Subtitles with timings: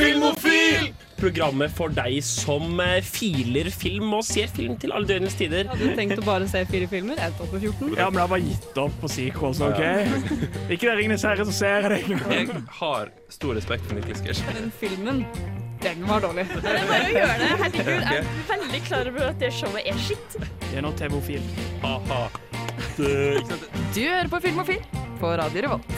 [0.00, 0.90] Filmofil!
[1.20, 5.66] Programmet for deg som eh, filer film og ser film til alle døgnets tider.
[5.68, 7.18] Hadde du tenkt å bare se fire filmer?
[7.20, 7.90] Jeg tok på 14.
[7.98, 9.82] Ja, men jeg har bare gitt opp på sequels, OK?
[10.72, 12.20] Ikke det Ringenes herre, så ser jeg det.
[12.32, 14.54] Jeg har stor respekt for Nicholas Cage.
[14.56, 15.20] Den filmen,
[15.84, 16.46] den var dårlig.
[16.54, 17.50] Det er bare å gjøre det.
[17.66, 20.38] Herregud, jeg er veldig klar over at det showet er skitt.
[20.70, 21.44] Det er nå TV-ofil.
[21.90, 22.22] Aha.
[22.96, 23.04] Du
[24.00, 24.80] hører på Filmofil
[25.20, 25.92] på Radio Revolt.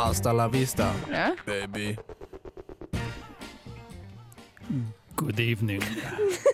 [0.00, 1.28] Hasta la vista, Ja.
[1.44, 1.90] baby.
[5.16, 5.82] Good evening,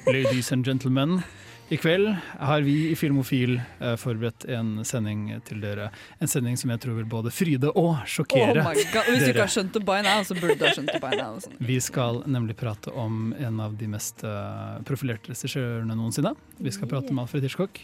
[0.06, 1.22] ladies and gentlemen.
[1.68, 5.90] I kveld har vi i Filmofil eh, forberedt en sending til dere.
[6.22, 9.10] En sending som jeg tror vil både fryde og Oh sjokkere my god.
[9.10, 11.12] Hvis du ikke har skjønt det by now, så burde du ha skjønt det by
[11.18, 11.36] now.
[11.42, 11.58] Sånn.
[11.68, 16.36] Vi skal nemlig prate om en av de mest eh, profilerte regissørene noensinne.
[16.56, 17.82] Vi skal prate om Alfred Hitchcock.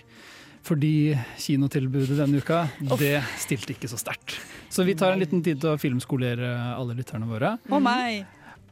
[0.62, 2.69] Fordi kinotilbudet denne uka,
[3.00, 4.38] det stilte ikke så sterkt.
[4.70, 7.56] Så vi tar en liten tid til å filmskolere alle lytterne våre.
[7.66, 8.22] Å meg.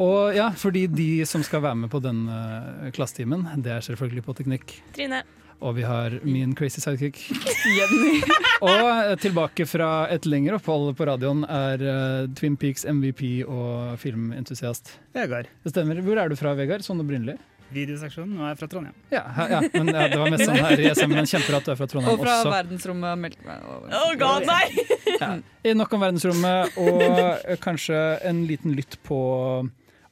[0.00, 4.36] Og ja, fordi de som skal være med på denne klassetimen, det er selvfølgelig på
[4.38, 4.74] teknikk.
[4.96, 5.20] Trine.
[5.60, 7.18] Og vi har min crazy sidekick.
[7.76, 8.22] Jenny.
[8.64, 13.98] Og eh, tilbake fra et lengre opphold på radioen er eh, Twin Peaks MVP og
[14.00, 14.94] filmentusiast.
[15.16, 15.48] Vegard.
[15.64, 16.00] Det stemmer.
[16.04, 16.84] Hvor er du fra, Vegard?
[16.84, 17.36] Sånn opprinnelig?
[17.70, 18.94] Videoseksjonen, og jeg er fra Trondheim.
[19.12, 21.78] Ja, ja, men ja, det var mest sånn her i SM, men kjemperart du er
[21.78, 22.18] fra Trondheim også.
[22.18, 22.54] Og fra også.
[22.56, 23.68] verdensrommet og meldte meg.
[24.00, 24.86] Oh god, nei!
[25.20, 25.28] Ja.
[25.70, 29.20] I Nok om verdensrommet, og eh, kanskje en liten lytt på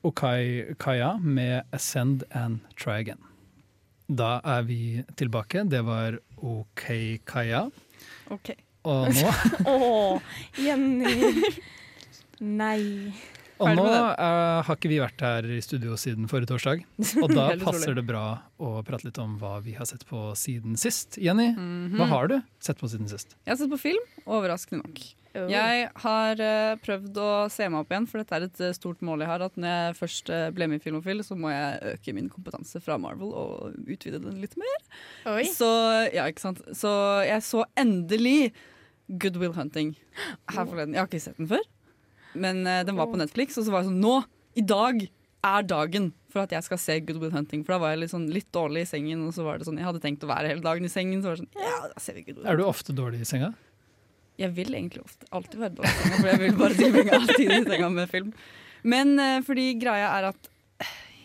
[0.04, 3.24] Okai Kaya med 'Ascend and Try Again'.
[4.08, 5.64] Da er vi tilbake.
[5.70, 6.84] Det var OK
[7.26, 7.70] Kaya.
[8.30, 8.50] Ok.
[8.84, 9.32] Og nå,
[9.66, 10.20] Å,
[10.56, 11.42] Jenny.
[12.40, 13.12] Nei.
[13.58, 16.84] Og nå eh, har ikke vi vært her i studio siden forrige torsdag.
[17.22, 18.24] Og da passer det bra
[18.62, 21.18] å prate litt om hva vi har sett på siden sist.
[21.18, 21.96] Jenny, Mhm.
[21.98, 23.34] hva har du sett på siden sist?
[23.46, 25.02] Jeg har sett på film, overraskende nok.
[25.38, 25.44] Oh.
[25.52, 29.02] Jeg har uh, prøvd å se meg opp igjen, for dette er et eh, stort
[29.04, 29.44] mål jeg har.
[29.44, 32.80] At når jeg først uh, ble med i Filmofil, så må jeg øke min kompetanse
[32.82, 34.80] fra Marvel og utvide den litt mer.
[35.34, 35.44] Oi.
[35.52, 35.68] Så,
[36.16, 36.64] ja, ikke sant?
[36.74, 36.90] så
[37.28, 38.52] jeg så endelig
[39.20, 39.94] Good Will Hunting
[40.48, 40.96] her forleden.
[40.96, 41.62] Jeg har ikke sett den før,
[42.40, 44.16] men uh, den var på Netflix, og så var jeg sånn Nå!
[44.58, 45.04] I dag
[45.46, 47.60] er dagen for at jeg skal se Good Will Hunting.
[47.64, 49.78] For da var jeg litt, sånn, litt dårlig i sengen, og så var det sånn
[49.78, 52.02] Jeg hadde tenkt å være hele dagen i sengen, så var det sånn Ja, da
[52.02, 53.52] ser vi Good Will Er du ofte dårlig i senga?
[54.38, 57.30] Jeg vil egentlig ofte alltid være dårlig i senga, for jeg vil bare tilbringe all
[57.32, 58.28] tid i senga med film.
[58.86, 60.50] Men uh, fordi greia er at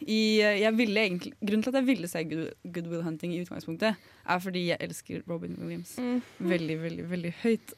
[0.03, 3.31] i, eh, jeg ville egentlig, grunnen til at jeg ville se Good, Good Will Hunting
[3.35, 3.95] i utgangspunktet,
[4.27, 6.17] er fordi jeg elsker Robin Williams Mm.
[6.39, 7.73] veldig, veldig veldig høyt.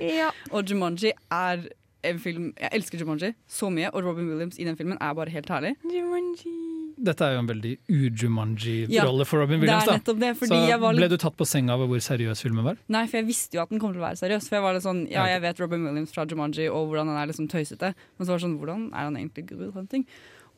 [0.00, 0.30] Ja.
[0.54, 1.66] Og Jumanji er
[2.10, 5.30] en film Jeg elsker Jumanji så mye, og Robin Williams i den filmen er bare
[5.34, 5.74] helt herlig.
[5.84, 6.54] Jumanji.
[6.96, 9.84] Dette er jo en veldig u-Jumanji-rolle for Robin Det Williams.
[9.84, 9.96] er da.
[9.98, 10.30] nettopp det.
[10.38, 12.78] Fordi Så jeg var ble du tatt på senga over hvor seriøs filmen var?
[12.88, 14.46] Nei, for jeg visste jo at den kom til å være seriøs.
[14.48, 17.10] For jeg var litt sånn, ja, Ja, jeg vet Robin Williams fra Jumanji og hvordan
[17.12, 17.92] han er liksom tøysete.
[18.16, 20.06] Men så var det sånn, hvordan er han egentlig Good Will Hunting?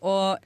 [0.02, 0.38] Og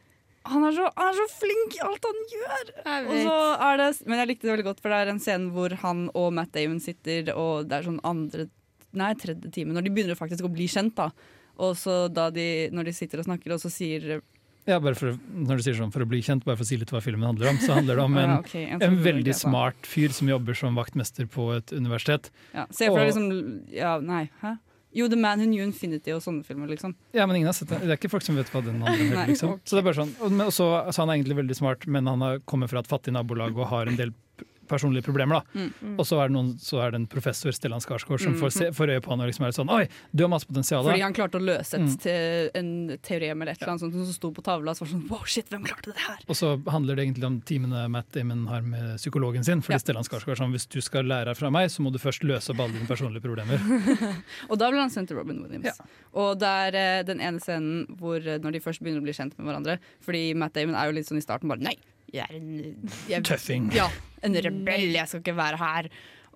[0.48, 2.72] han er, så, han er så flink i alt han gjør!
[2.82, 3.36] Jeg Og så
[3.68, 6.00] er det, men jeg likte det veldig godt, for det er en scene hvor han
[6.18, 8.48] og Matt Damon sitter, og det er sånn andre
[8.98, 11.10] Nei, tredje time, når de begynner faktisk å bli kjent, da.
[11.62, 14.20] Og så da de, når de sitter og snakker, og så sier
[14.64, 16.78] Ja, bare for, Når du sier sånn for å bli kjent, bare for å si
[16.80, 18.64] litt hva filmen handler om, så handler det om en, Ja, okay.
[18.68, 22.30] en en sånn veldig smart fyr som jobber som vaktmester på et universitet.
[22.54, 24.56] ja, Se for deg liksom Ja, nei, hæ?
[24.92, 26.92] Jo, The Man Who Knew Infinity og sånne filmer, liksom.
[27.16, 27.78] Ja, men ingen har sett det.
[27.80, 29.28] Det er ikke folk som vet hva den handler om.
[29.30, 29.54] Liksom.
[29.54, 29.64] Okay.
[29.64, 30.10] Så det er bare sånn.
[30.20, 32.90] Og, men, også, så han er egentlig veldig smart, men han har, kommer fra et
[32.90, 34.12] fattig nabolag og har en del
[34.72, 35.42] personlige problemer.
[35.42, 35.60] da.
[35.84, 35.94] Mm.
[36.00, 38.56] Og så er, det noen, så er det en professor, Stellan Skarsgård, som får, Mhm.
[38.58, 40.82] se, får øye på han og liksom er sånn Oi, du har masse potensial.
[40.84, 41.96] Fordi han klarte å løse et, Mm.
[42.02, 42.16] te,
[42.58, 44.74] en teorem eller et eller annet sånt som sto på tavla.
[44.74, 46.18] Så var det sånn, wow, shit, hvem klarte det her?
[46.28, 49.60] Og så handler det egentlig om timene Matt Damon har med psykologen sin.
[49.62, 49.78] Fordi Ja.
[49.78, 52.60] Stellan Skarsgård sånn, hvis du skal lære fra meg, så må du først løse opp
[52.60, 53.58] alle dine personlige problemer.
[54.50, 55.64] Og da ble han sendt til Robin Williams.
[55.78, 55.84] Ja.
[56.14, 59.12] Og det er eh, den ene scenen hvor eh, når de først begynner å bli
[59.12, 61.76] kjent med hverandre Fordi Matt Damon er jo litt sånn i starten bare Nei,
[62.12, 63.70] jeg er en jeg, Tøffing.
[63.76, 63.88] Ja,
[64.22, 65.88] en rebell, jeg skal ikke være her.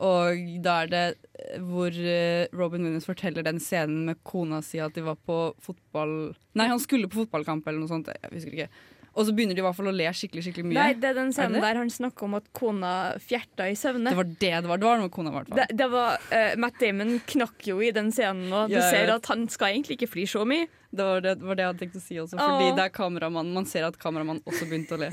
[0.05, 1.05] Og da er det
[1.41, 5.39] eh, hvor eh, Robin Williams forteller den scenen med kona si at de var på
[5.65, 8.11] fotball Nei, han skulle på fotballkamp eller noe sånt.
[8.13, 8.69] Jeg husker ikke.
[9.17, 10.77] Og så begynner de i hvert fall å le skikkelig skikkelig mye.
[10.77, 12.91] Nei, det er den scenen er der han snakker om at kona
[13.23, 14.13] fjerta i søvne.
[14.13, 14.83] Det var det det var.
[14.83, 15.47] Det var noe kona var.
[15.47, 15.63] i hvert fall.
[15.63, 19.15] Det, det var, uh, Matt Damon knakk jo i den scenen, og du Ja, ser
[19.15, 20.69] at han skal egentlig ikke fly så mye.
[20.97, 22.37] Det var det, var det jeg hadde tenkt å si også.
[22.37, 22.77] Fordi Åh.
[22.77, 23.57] det er kameramannen.
[23.57, 25.11] Man ser at kameramannen også begynte å le.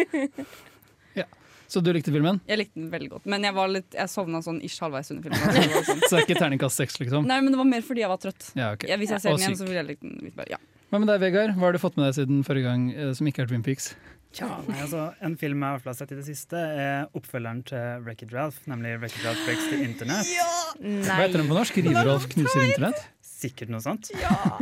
[1.22, 1.28] ja.
[1.72, 2.44] Så du likte filmen?
[2.50, 3.32] Jeg likte den veldig godt.
[3.32, 5.48] Men jeg, var litt, jeg sovna sånn ish halvveis under filmen.
[5.48, 6.04] Så det sånn.
[6.04, 7.28] Så det er ikke terningkast seks, liksom?
[7.32, 8.52] Nei, men det var mer fordi jeg var trøtt.
[8.60, 8.86] Ja, ok.
[8.92, 10.60] Jeg, hvis jeg ser den igjen, så vil jeg like den litt bedre.
[10.60, 10.73] Ja.
[10.94, 11.56] Hva med deg, Vegard?
[11.58, 13.96] Hva har du fått med deg siden forrige gang eh, som ikke er Twin Peaks?
[14.38, 18.30] Ja, nei, altså, En film jeg har sett i det siste, er oppfølgeren til Wreck-It
[18.30, 20.30] Ralph, nemlig Wreck-It Ralph Breaks the Internet.
[20.78, 21.80] Hva heter den på norsk?
[21.82, 23.02] Riverolf knuser internett?
[23.26, 24.12] Sikkert noe sånt.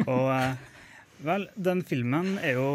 [0.05, 0.55] Og eh,
[1.27, 2.69] Vel, den filmen er jo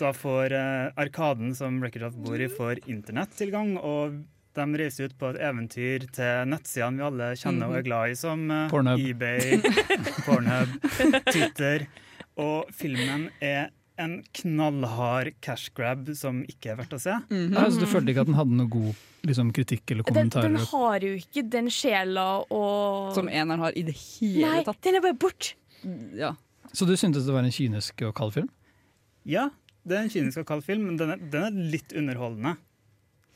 [0.00, 3.76] da for uh, Arkaden som Wreck-It bor i, får internettilgang.
[3.76, 4.16] Og
[4.56, 8.18] de reiser ut på et eventyr til nettsidene vi alle kjenner og er glad i,
[8.24, 9.04] som uh, Pornhub.
[9.04, 9.60] eBay,
[10.24, 10.80] Pornhub,
[11.34, 11.84] Twitter.
[12.36, 17.14] Og filmen er en knallhard cash grab som ikke er verdt å se.
[17.30, 17.54] Mhm.
[17.56, 18.94] Ja, så du følte ikke at den hadde noe god
[19.26, 23.82] liksom, kritikk eller Den, den har jo ikke den sjela og Som eneren har i
[23.88, 24.82] det hele Nei, tatt.
[24.84, 25.54] den er bare bort.
[26.14, 26.34] Ja.
[26.76, 28.50] Så du syntes det var en kynisk og kald film?
[29.24, 29.48] Ja,
[29.86, 32.56] det er en kynisk og kald film, men den er, den er litt underholdende.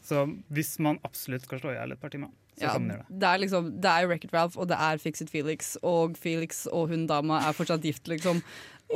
[0.05, 2.97] Så hvis man absolutt skal slå i hjel et par timer, så Ja, kan man
[2.97, 3.19] gjøre det.
[3.21, 6.67] det er liksom Det er Wreck-It Ralph, og det er Fix It Felix, og Felix
[6.71, 8.43] og hun dama er fortsatt gift, liksom.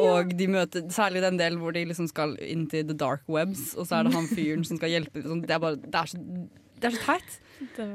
[0.00, 3.74] Og de møter særlig den delen hvor de liksom skal inn til the dark webs,
[3.78, 5.20] og så er det han fyren som skal hjelpe.
[5.20, 5.42] Liksom.
[5.46, 6.18] Det, er bare, det, er så,
[6.82, 7.36] det er så teit.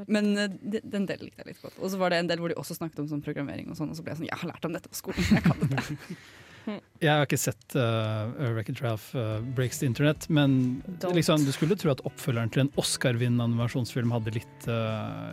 [0.08, 1.76] Men eh, de- den delen likte jeg litt godt.
[1.78, 3.92] Og så var det en del hvor de også snakket om sånn programmering, og sånn,
[3.92, 5.26] og så ble jeg sånn Jeg har lært om dette på skolen.
[5.28, 5.98] Jeg kan dette.
[7.00, 10.82] Jeg har ikke sett uh, Wreck-It Ralph uh, Breaks the Internet, men
[11.16, 15.32] liksom, du skulle tro at oppfølgeren til en Oscar-vinnende animasjonsfilm hadde litt, uh,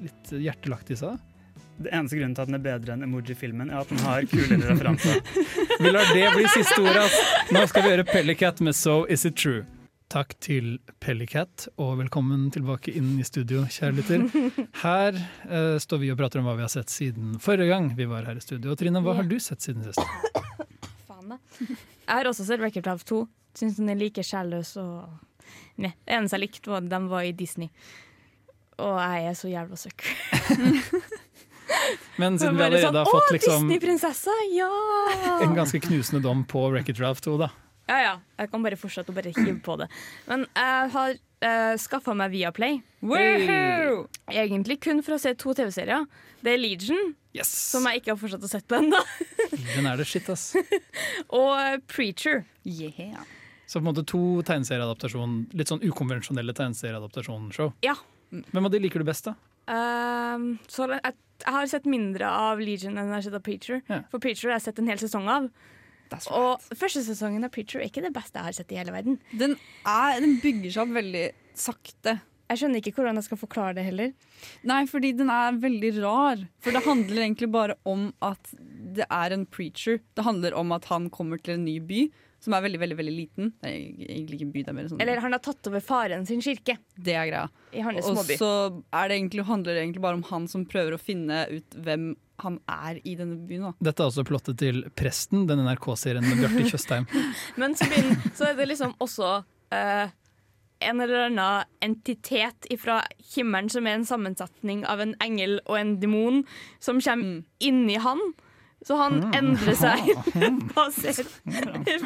[0.00, 1.18] litt hjertelagt i seg.
[1.80, 4.66] Det eneste grunnen til at den er bedre enn Emoji-filmen, er at den har kulere
[4.72, 5.20] referanser.
[5.80, 7.06] Vi lar det bli siste ordet.
[7.56, 9.62] Nå skal vi gjøre Pellicat med So Is It True.
[10.12, 14.26] Takk til Pellicat, og velkommen tilbake inn i studio, kjære lytter.
[14.82, 15.16] Her
[15.46, 18.28] uh, står vi og prater om hva vi har sett siden forrige gang vi var
[18.28, 18.76] her i studio.
[18.76, 20.04] Trine, hva har du sett siden sist?
[21.08, 21.40] Faen da.
[21.62, 23.22] Jeg har også sett Record Half 2.
[23.56, 25.08] Syns den er like sjælløs og
[25.80, 25.94] Nei.
[26.04, 27.72] Det eneste jeg likte, var at de var i Disney.
[28.80, 30.04] Og jeg er så jævla søkk.
[32.20, 33.70] Men siden vi allerede sånn, har fått liksom
[34.56, 34.70] Ja!
[35.44, 37.50] en ganske knusende dom på Wreck-It Ralph 2, da.
[37.88, 37.98] ja!
[38.04, 39.88] Ja, Jeg kan bare fortsette å bare hive på det.
[40.30, 42.80] Men jeg har uh, skaffa meg Viaplay.
[43.02, 44.04] Woohoo!
[44.30, 46.06] Egentlig kun for å se to TV-serier.
[46.44, 47.50] Det er Legion, Yes!
[47.70, 48.98] som jeg ikke har fortsatt å sett på ennå,
[49.76, 50.52] Den er det shit, ass.
[51.40, 52.44] og eh, Preacher.
[52.64, 53.20] Yeah.
[53.70, 57.74] Så på en måte to tegneserieadaptasjon, litt sånn ukonvensjonelle tegneserieadaptasjonsshow.
[57.86, 57.94] Ja.
[58.30, 59.36] Hvem av de liker du best, da?
[59.70, 61.14] Uh, så jeg,
[61.44, 63.82] jeg har sett mindre av Legion enn jeg har sett av Preacher.
[63.90, 64.02] Ja.
[64.12, 65.50] For Preacher har jeg sett en hel sesong av.
[66.10, 66.38] That's right.
[66.40, 69.20] Og første sesongen av Preacher er ikke det beste jeg har sett i hele verden.
[69.30, 69.54] Den,
[69.86, 71.24] er, den bygger seg opp veldig
[71.58, 72.16] sakte.
[72.50, 74.10] Jeg skjønner ikke hvordan jeg skal forklare det heller.
[74.66, 76.40] Nei, fordi den er veldig rar.
[76.64, 78.50] For det handler egentlig bare om at
[78.96, 80.00] det er en preacher.
[80.18, 82.08] Det handler om at han kommer til en ny by
[82.40, 83.50] som er veldig veldig, veldig liten.
[83.60, 83.76] Det er
[84.16, 86.40] egentlig ikke en by, det er mer sånn Eller han har tatt over faren sin
[86.40, 87.48] kirke Det er greia.
[87.76, 88.36] i hans Og småby.
[88.40, 88.50] så
[88.96, 92.14] er det egentlig, handler det egentlig bare om han som prøver å finne ut hvem
[92.40, 93.66] han er i denne byen.
[93.68, 93.72] Da.
[93.90, 97.04] Dette er også plottet til Presten, den NRK-serien med Bjarte Tjøstheim.
[97.60, 100.06] Men så, begynner, så er det liksom også uh,
[100.80, 103.02] en eller annen entitet fra
[103.34, 106.44] himmelen som er en sammensetning av en engel og en demon,
[106.80, 107.44] som kommer Mm.
[107.60, 108.18] inni han.
[108.86, 110.06] Så han endrer seg
[110.74, 111.26] basert
[111.90, 111.98] i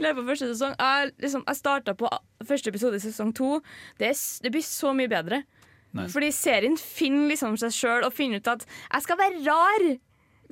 [0.00, 0.72] løpet av første sesong.
[0.78, 2.08] Jeg, liksom, jeg starta på
[2.48, 3.58] første episode i sesong to.
[4.00, 5.42] Det, er, det blir så mye bedre.
[5.94, 6.10] Nice.
[6.14, 9.84] Fordi serien finner liksom seg sjøl og finner ut at jeg skal være rar.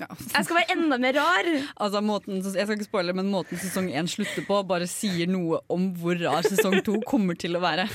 [0.01, 0.09] Ja.
[0.09, 1.49] Jeg skal være enda mer rar.
[1.83, 5.63] Altså, måten, jeg skal ikke spoile, men måten sesong én slutter på, bare sier noe
[5.73, 7.89] om hvor rar sesong to kommer til å være.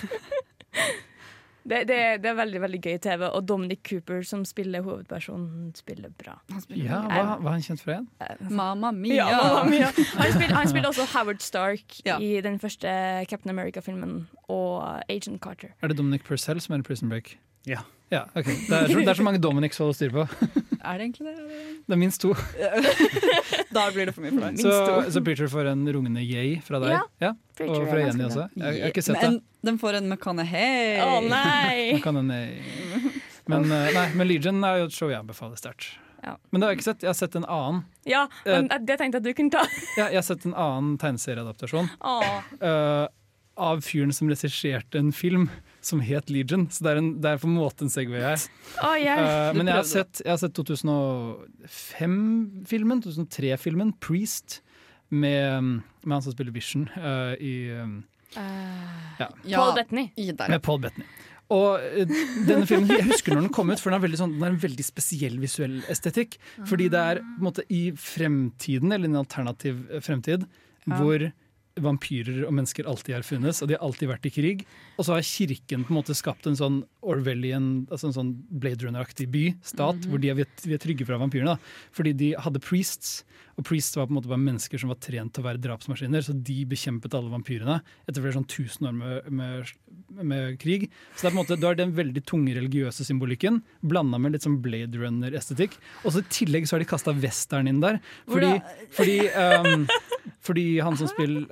[1.67, 6.13] Det, det, det er veldig veldig gøy TV, og Dominic Cooper, som spiller hovedpersonen, spiller
[6.15, 6.37] bra.
[6.71, 8.07] Ja, hva, hva er han kjent for igjen?
[8.61, 9.17] Mamma mia!
[9.19, 9.89] Ja, mamma mia.
[9.91, 12.15] Han, spiller, han spiller også Howard Stark Ja.
[12.23, 12.87] i den første
[13.27, 15.75] Captain America-filmen og Agent Carter.
[15.81, 17.35] Er det Dominic Purcell som er i Prison Break?
[17.67, 17.83] Ja.
[18.13, 18.45] Ja, ok.
[18.47, 20.23] Det er, så, det er så mange Dominics å holde styr på.
[20.87, 21.57] Er det egentlig det?
[21.87, 22.31] Det er minst to.
[23.75, 24.61] Da blir det for mye for deg.
[24.63, 26.95] Så, så Preacher får en rungende yay fra deg.
[27.21, 27.33] Ja.
[27.67, 28.47] Og fra Jenny også.
[28.55, 29.67] Jeg, jeg har ikke sett Men det.
[29.69, 30.97] den får en McConaughey.
[31.03, 31.99] Å nei!
[32.05, 32.55] Kan eh,
[33.47, 35.91] men, eh, nei, men Legion er jo et show jeg anbefaler sterkt.
[36.23, 36.33] Ja.
[36.49, 37.03] Men det har jeg ikke sett.
[37.05, 39.61] Jeg har sett en annen Ja, men det tenkte jeg at du kunne ta.
[39.99, 42.25] Ja, jeg har sett en annen tegneserieadaptasjon Åh.
[42.57, 43.03] eh,
[43.57, 45.47] av fyren som regisserte en film
[45.81, 46.67] som het Legion.
[46.71, 48.37] Så det er, en, det er på en måte en Segway her.
[48.83, 49.49] Oh, yeah.
[49.49, 54.47] uh, men jeg har sett, jeg har sett 2005-filmen, 2003-filmen, Priest,
[55.09, 55.63] med,
[56.03, 57.87] med han som spiller Vision uh, i, uh,
[58.35, 60.09] Eh, Ja, Paul Bettany.
[60.49, 61.05] med Paul Bettany.
[61.49, 62.07] Og eh,
[62.47, 64.51] denne filmen, Jeg husker når den kom ut, for den har veldig sånn, den har
[64.51, 66.35] en veldig spesiell visuell estetikk.
[66.67, 70.43] Fordi det er på en måte i fremtiden, eller en alternativ fremtid,
[70.87, 70.95] Ja.
[70.99, 71.31] hvor
[71.83, 74.63] vampyrer og mennesker alltid har funnes, og de har alltid vært i krig.
[74.97, 78.85] Og så har kirken på en måte skapt en sånn Orwellian, altså en sånn Blade
[78.85, 81.55] Runner-aktig by, stat, hvor de er, vi er trygge fra vampyrene.
[81.55, 81.91] da.
[81.95, 83.21] Fordi de hadde priests,
[83.57, 86.21] Og Priest var på en måte bare mennesker som var trent til å være drapsmaskiner,
[86.21, 89.71] så de bekjempet alle vampyrene etter flere sånn tusen år med, med,
[90.21, 90.85] med krig.
[91.15, 94.35] Så det er på en måte, du har den veldig tunge religiøse symbolikken blanda med
[94.35, 95.79] litt sånn Blade Runner-estetikk.
[96.03, 97.97] Og så i tillegg så har de kasta western inn der.
[98.29, 98.51] Fordi,
[98.93, 99.87] fordi, um,
[100.45, 101.49] fordi han som spiller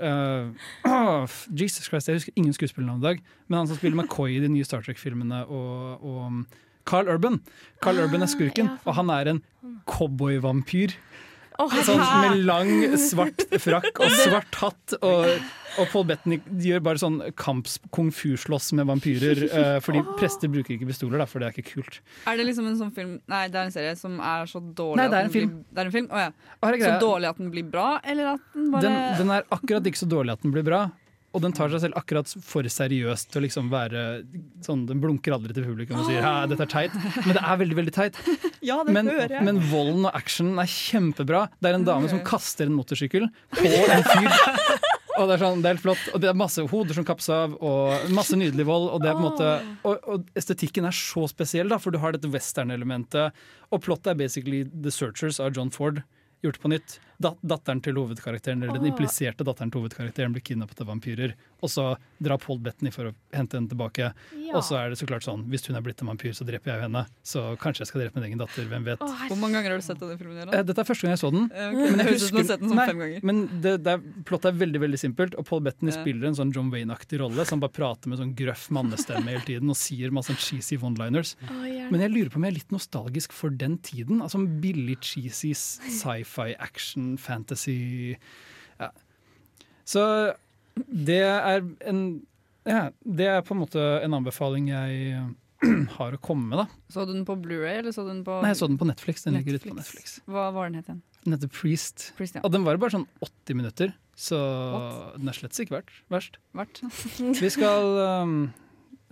[0.86, 1.26] uh,
[1.58, 4.54] Jesus Christ, jeg husker ingen skuespillernavn i dag, men han som spiller McCoy i de
[4.54, 7.42] nye Star Trek-filmene og, og Carl Urban.
[7.82, 8.78] Carl Urban er skurken, ja.
[8.86, 9.42] og han er en
[9.90, 10.94] cowboyvampyr.
[11.56, 14.96] Å, Sånn, med lang, svart frakk og svart hatt.
[15.00, 15.28] Og,
[15.80, 19.46] og Paul Bettany gjør bare sånn kamp-kung fu-slåss med vampyrer.
[19.52, 22.02] Uh, fordi prester bruker ikke pistoler, da, for det er ikke kult.
[22.28, 25.00] Er det liksom en sånn film Nei, det er en serie som er så dårlig
[25.00, 25.56] Nei, det er at en den film.
[25.56, 26.12] Blir, det er en film?
[26.12, 26.76] Oh, ja.
[26.86, 30.04] Så dårlig at den blir bra, eller at den bare den, den er akkurat ikke
[30.04, 30.86] så dårlig at den blir bra.
[31.36, 34.06] Og den tar seg selv akkurat for seriøst til å liksom være
[34.63, 37.62] sånn, Den blunker aldri til publikum og sier «Hæ, dette er teit, men det er
[37.62, 38.20] veldig veldig teit.
[38.65, 39.12] Ja, det Men,
[39.46, 41.44] men volden og actionen er kjempebra.
[41.62, 44.32] Det er en dame som kaster en motorsykkel på en fyr.
[45.15, 46.08] Og det er sånn, det er helt flott.
[46.12, 48.89] Og det er masse hoder som kappes av, og masse nydelig vold.
[48.92, 49.51] Og, det er på en måte,
[49.88, 53.46] og, og estetikken er så spesiell, da, for du har dette western-elementet.
[53.72, 56.01] Og plottet er basically The Searchers av John Ford
[56.44, 56.98] gjort på nytt.
[57.22, 61.34] Dat datteren til hovedkarakteren, eller Den impliserte datteren til hovedkarakteren blir kidnappet av vampyrer.
[61.64, 64.10] Og så drar Paul Bettany for å hente henne tilbake.
[64.54, 66.74] Og så er det så klart sånn, hvis hun er blitt en vampyr, så dreper
[66.74, 67.06] jeg henne.
[67.24, 68.68] Så kanskje jeg skal drepe min egen datter.
[68.70, 69.00] Hvem vet.
[69.02, 70.50] Åh, Hvor mange ganger har du sett denne filmen?
[70.54, 71.48] Eh, Dette er første gang jeg så den.
[71.56, 73.24] Eh, Men jeg sett den sånn Nei, fem ganger.
[73.32, 76.02] Men det, det er, plottet er veldig veldig simpelt, og Paul Bettany Ja.
[76.02, 79.70] spiller en sånn John Wayne-aktig rolle som bare prater med sånn grøff mannestemme hele tiden
[79.72, 81.36] og sier masse cheesy one-liners.
[81.92, 84.22] Men jeg lurer på om jeg er litt nostalgisk for den tiden.
[84.22, 87.78] Altså Billig, cheesy sci-fi, action, fantasy
[88.82, 88.90] ja.
[89.88, 90.04] Så
[90.76, 92.00] det er en
[92.66, 95.20] ja, Det er på en måte en anbefaling jeg
[95.98, 96.66] har å komme med, da.
[96.92, 98.88] Så du den på Blu-ray eller så du den på Nei, jeg så den på
[98.90, 99.24] Netflix.
[99.26, 100.18] Den ligger ute på Netflix.
[100.30, 101.00] Hva var den het igjen?
[101.26, 102.10] Den heter Priest.
[102.18, 102.44] Priest, ja.
[102.46, 104.40] Og den var bare sånn 80 minutter, så
[104.74, 105.16] What?
[105.22, 106.04] den er slett ikke verst.
[106.14, 106.38] verst.
[106.58, 106.82] Vært.
[107.46, 107.88] Vi skal
[108.26, 108.36] um,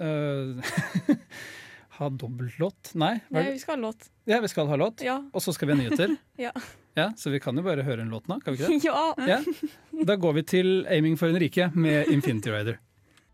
[0.02, 0.76] uh,
[1.98, 2.94] ha dobbeltlåt.
[3.00, 4.10] Nei, Nei, vi skal ha låt.
[4.30, 5.02] ja, vi skal ha låt.
[5.06, 5.20] Ja.
[5.34, 6.18] Og så skal vi ha nyheter.
[6.50, 6.54] Ja.
[6.96, 8.84] Ja, Så vi kan jo bare høre en låt nå, kan vi ikke det?
[8.90, 9.14] ja.
[9.28, 9.40] Ja.
[10.06, 12.78] Da går vi til 'Aiming for en rike' med Infinity Rider.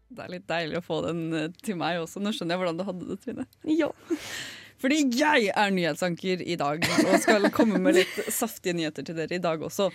[0.10, 2.22] Det er litt deilig å få den eh, til meg også.
[2.24, 3.46] Nå skjønner jeg hvordan du hadde det, Trine.
[3.68, 3.92] ja.
[4.80, 9.36] Fordi jeg er nyhetsanker i dag og skal komme med litt saftige nyheter til dere
[9.36, 9.90] i dag også.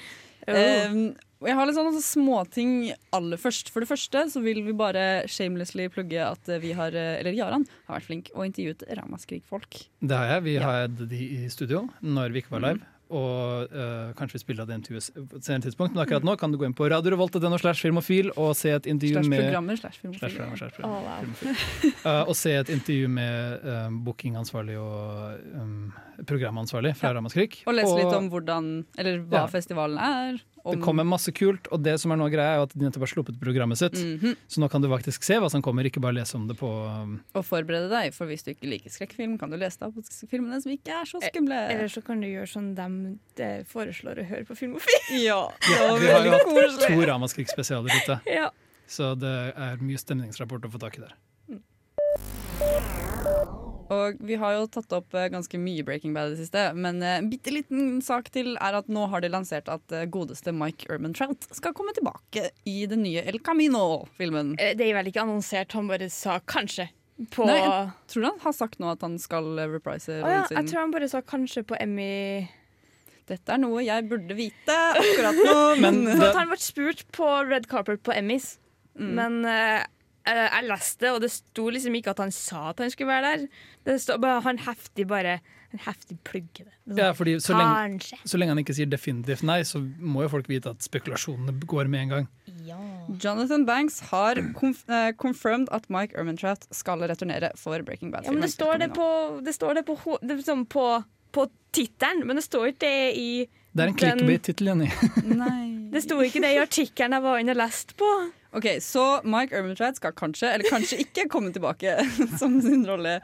[0.44, 3.70] Um, jeg har litt sånne småting aller først.
[3.72, 7.64] For det første så vil vi bare shamelessly plugge at vi har, eh, eller Jaran
[7.88, 9.86] har vært flink og intervjuet Ramaskrik-folk.
[10.04, 10.42] Det har jeg.
[10.50, 10.68] Vi Ja.
[10.68, 12.84] hadde de i studio når vi ikke var live.
[13.14, 15.94] Og uh, kanskje vi spiller av det senere tidspunkt.
[15.94, 19.20] Men akkurat nå kan du gå inn på radiorevolt.no slash filmofil og se et intervju
[19.20, 21.20] Slash med slash Slash programmer, slash programmer, wow.
[21.20, 21.94] filmofil.
[22.04, 25.76] Uh, og se et intervju med um, bookingansvarlig og um,
[26.26, 27.62] programansvarlig fra Ramaskrik.
[27.68, 29.46] Og lese litt om hvordan, eller hva Ja.
[29.50, 30.42] festivalen er.
[30.64, 33.02] Om, Det kommer masse kult, og det som er nå greia er at de nettopp
[33.04, 33.98] har sluppet programmet sitt.
[34.00, 34.32] Mhm.
[34.48, 36.70] Så nå kan du faktisk se hva som kommer, ikke bare lese om det på
[36.70, 40.04] um, Og forberede deg, for hvis du ikke liker skrekkfilm, kan du lese deg på
[40.30, 41.58] filmene som ikke er så skumle.
[41.74, 42.88] Eller så kan du gjøre sånn de
[43.36, 45.04] det foreslår å høre på Filmofil.
[45.28, 48.48] Ja, Vi har jo hatt to Ramaskrik-spesialer ute, ja.
[48.88, 51.12] så det er mye stemningsrapport å få tak i der.
[53.94, 56.98] Og vi har jo tatt opp eh, ganske mye Breaking Bad i det siste, men
[57.04, 60.52] eh, en bitte liten sak til er at nå har de lansert at eh, godeste
[60.56, 64.56] Mike Urban-Trout skal komme tilbake i den nye El Camino-filmen.
[64.58, 66.88] Det er vel ikke annonsert, han bare sa kanskje.
[67.30, 70.56] På Nei, jeg tror han har sagt nå at han skal reprise ja, sin.
[70.58, 72.48] jeg tror han bare sa kanskje på Emmy.
[73.30, 77.28] Dette er noe jeg burde vite akkurat nå, men, Men det, han ble spurt på
[77.48, 78.56] red carpet på Emmys,
[78.94, 79.08] Mm.
[79.18, 79.80] men eh,
[80.24, 83.44] jeg leste, og det sto liksom ikke at han sa at han skulle være der.
[83.84, 85.40] Det står bare, han heftig bare
[85.74, 86.74] Han heftig plugger det.
[86.86, 86.94] det.
[86.94, 90.22] er ja, sånn, fordi så lenge, så lenge han ikke sier definitivt nei, så må
[90.22, 92.28] jo folk vite at spekulasjonene går med en gang.
[93.20, 98.24] Jonathan Banks har konf uh, confirmed at Mike Urban-Trout skal returnere for Breaking Bad.
[98.24, 99.08] Ja, men det står det på
[99.44, 100.86] Det står det på, ho- det sånn på,
[101.34, 103.28] på tittelen, men det står ikke det i
[103.74, 104.90] Det er en clickbait-tittel, Jenny.
[105.94, 108.06] Det sto ikke det i artikkelen jeg var inne og leste på.
[108.54, 111.96] Ok, Så Mike Urban-Trout skal kanskje, eller kanskje ikke, komme tilbake
[112.40, 113.20] som sin rolle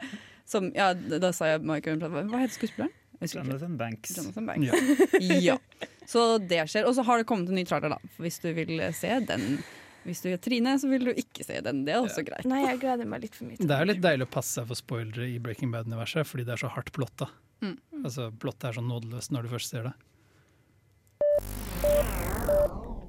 [0.51, 2.27] som Ja, da sa jeg Mike Urban-Trout.
[2.31, 2.97] Hva heter skuespilleren?
[3.21, 4.17] Jonathan Banks.
[4.17, 4.67] Jonathan Banks.
[4.67, 4.73] Ja.
[5.51, 5.57] Ja.
[6.09, 6.87] Så det skjer.
[6.89, 7.99] Og så har det kommet en ny trailer, da.
[8.19, 9.61] Hvis du vil se den.
[10.03, 11.83] Hvis du er Trine, så vil du ikke se den.
[11.85, 12.47] Det er også greit.
[12.49, 13.61] Nei, jeg gleder meg litt for mye.
[13.61, 16.57] Det er jo litt deilig å passe seg for spoilere i Breaking Bad-universet, fordi det
[16.57, 17.29] er så hardt plotta.
[17.61, 17.77] Mm.
[18.01, 19.95] Altså, Plottet er så nådeløst når du først ser det.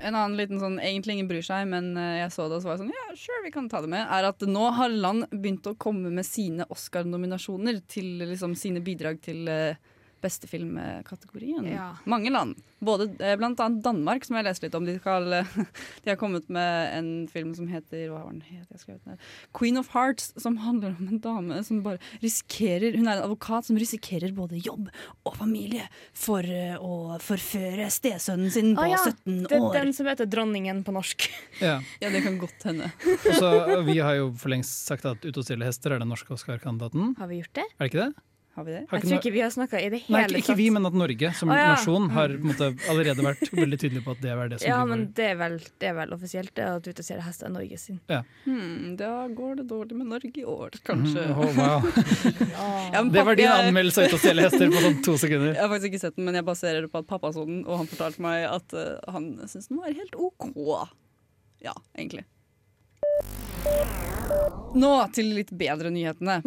[0.02, 2.70] En annen liten sånn, egentlig ingen bryr seg, men eh, jeg så det og så
[2.70, 5.28] var jeg sånn, ja, sure, vi kan ta det med, er at nå har land
[5.30, 9.91] begynt å komme med sine Oscar-nominasjoner til liksom sine bidrag til, eh,
[10.22, 11.66] beste filmkategorien.
[11.70, 11.92] Ja.
[12.08, 12.56] Mange land.
[12.82, 14.86] Både, eh, blant annet Danmark, som jeg leste litt om.
[14.86, 15.28] De, skal,
[16.04, 18.66] de har kommet med en film som heter hva var den het?
[18.72, 19.18] Jeg den.
[19.56, 23.68] Queen of Hearts, som handler om en dame som bare risikerer Hun er en advokat
[23.68, 24.88] som risikerer både jobb
[25.28, 25.86] og familie
[26.16, 29.76] for eh, å forføre stesønnen sin på ah, ja, 17 Det er år.
[29.76, 31.28] den som heter Dronningen på norsk.
[31.60, 31.78] Ja.
[32.02, 32.90] Ja, det kan godt hende.
[33.28, 36.32] Også, vi har jo for lengst sagt at Ute og stille hester er den norske
[36.34, 37.14] Oscar-kandidaten.
[37.20, 37.68] Har vi gjort det?
[37.76, 38.28] Er det ikke det?
[38.54, 38.80] Har vi det?
[38.90, 40.34] Har Jeg tror ikke vi har snakka i det hele tatt.
[40.36, 41.70] ikke, ikke vi, men at Norge som oh, ja.
[41.72, 44.68] nasjon har på en måte, allerede vært veldig tydelig på at det er det som
[44.68, 47.54] Ja, blir men det er vel, det er vel offisielt det at ser hester er
[47.54, 48.02] Norge sin.
[48.44, 51.24] Hmm, da går det dårlig med Norge i år, kanskje.
[51.30, 51.88] Mm, oh, wow.
[52.92, 55.54] Ja, men Det var din anmeldelse av Ute og stjele hester på sånn to sekunder.
[55.54, 57.64] Jeg har faktisk ikke sett den, men jeg baserer det på at pappa så den,
[57.64, 60.44] og han fortalte meg at uh, han syntes den var helt OK.
[61.64, 62.26] Ja, egentlig.
[64.72, 66.38] Nå til litt bedre nyhetene.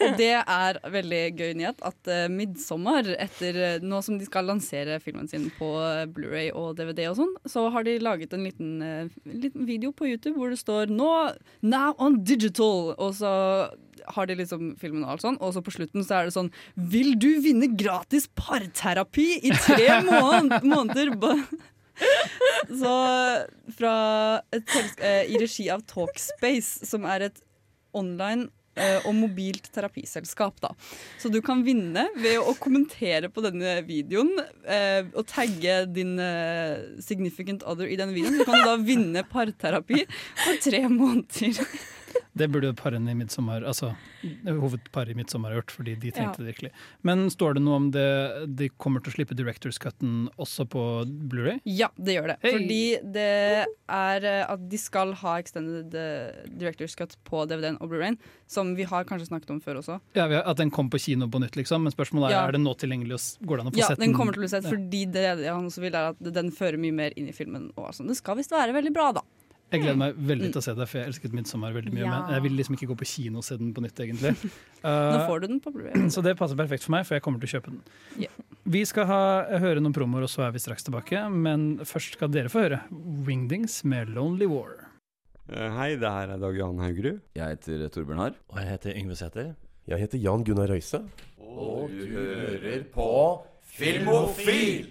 [0.00, 4.48] Og det er veldig gøy nyhet at uh, Midtsommer, etter, eh, nå som de skal
[4.48, 8.44] lansere filmen sin på eh, Blu-ray og DVD og sånn, så har de laget en
[8.44, 11.10] liten, uh, liten video på YouTube hvor det står nå
[11.64, 12.92] Now on digital!
[12.96, 13.32] Og så
[14.16, 16.52] har de liksom filmen og alt sånn, og så på slutten så er det sånn
[16.92, 21.12] Vil du vinne gratis parterapi i tre måned måneder?
[22.80, 22.94] Så
[23.76, 23.94] fra
[24.54, 27.44] et eh, i regi av Talkspace, som er et
[27.96, 30.60] online eh, og mobilt terapiselskap.
[30.62, 30.72] Da.
[31.20, 34.32] Så du kan vinne ved å kommentere på denne videoen
[34.64, 38.40] eh, og tagge din eh, significant other i denne videoen.
[38.40, 40.04] Så kan du da vinne parterapi
[40.44, 41.58] for tre måneder.
[42.36, 43.92] Det burde parene i midtsommer, altså
[44.46, 46.44] hovedparet i midtsommer ha gjort, fordi de trengte Ja.
[46.44, 46.70] det virkelig.
[47.02, 50.84] Men står det noe om det de kommer til å slippe Directors Cutten også på
[51.28, 51.60] Blu-ray?
[51.64, 52.36] Ja, det gjør det.
[52.42, 52.52] Hey.
[52.52, 57.90] Fordi det er eh, at de skal ha extended eh, director's cut på DVD-en og
[57.90, 60.00] Blu-rayen, som vi har kanskje snakket om før også.
[60.14, 61.82] Ja, At den kom på kino på nytt, liksom.
[61.82, 62.46] Men spørsmålet er Ja.
[62.48, 64.46] er det nå tilgjengelig, går det an å få Ja, sett den kommer til å
[64.46, 64.70] bli sett, Ja.
[64.70, 67.72] fordi det han også vil er at den fører mye mer inn i filmen.
[67.76, 68.06] Og sånn.
[68.08, 69.20] Det skal visst være veldig bra, da.
[69.70, 72.02] Jeg gleder meg veldig til å se det, for jeg elsket 'Midtsommer' veldig mye.
[72.02, 72.10] Ja.
[72.10, 74.32] Men jeg vil liksom ikke gå på kino og se den på nytt, egentlig.
[74.84, 76.08] Nå Uh, får du den på Blu-ray.
[76.10, 77.80] så det passer perfekt for meg, for jeg kommer til å kjøpe den.
[78.18, 78.32] Yeah.
[78.64, 79.20] Vi skal ha,
[79.62, 81.22] høre noen promoer, og så er vi straks tilbake.
[81.30, 82.80] Men først skal dere få høre
[83.26, 84.86] Wingdings med 'Lonely War'.
[85.50, 87.20] Eh, Hei, det her er Dag Jan Haugerud.
[87.34, 88.34] Jeg heter Torbjørn Harr.
[88.50, 89.54] Og jeg heter Yngve Sæther.
[89.88, 91.02] Jeg heter Jan Gunnar Røise.
[91.40, 93.08] Og du hører på
[93.62, 94.86] Filmofil!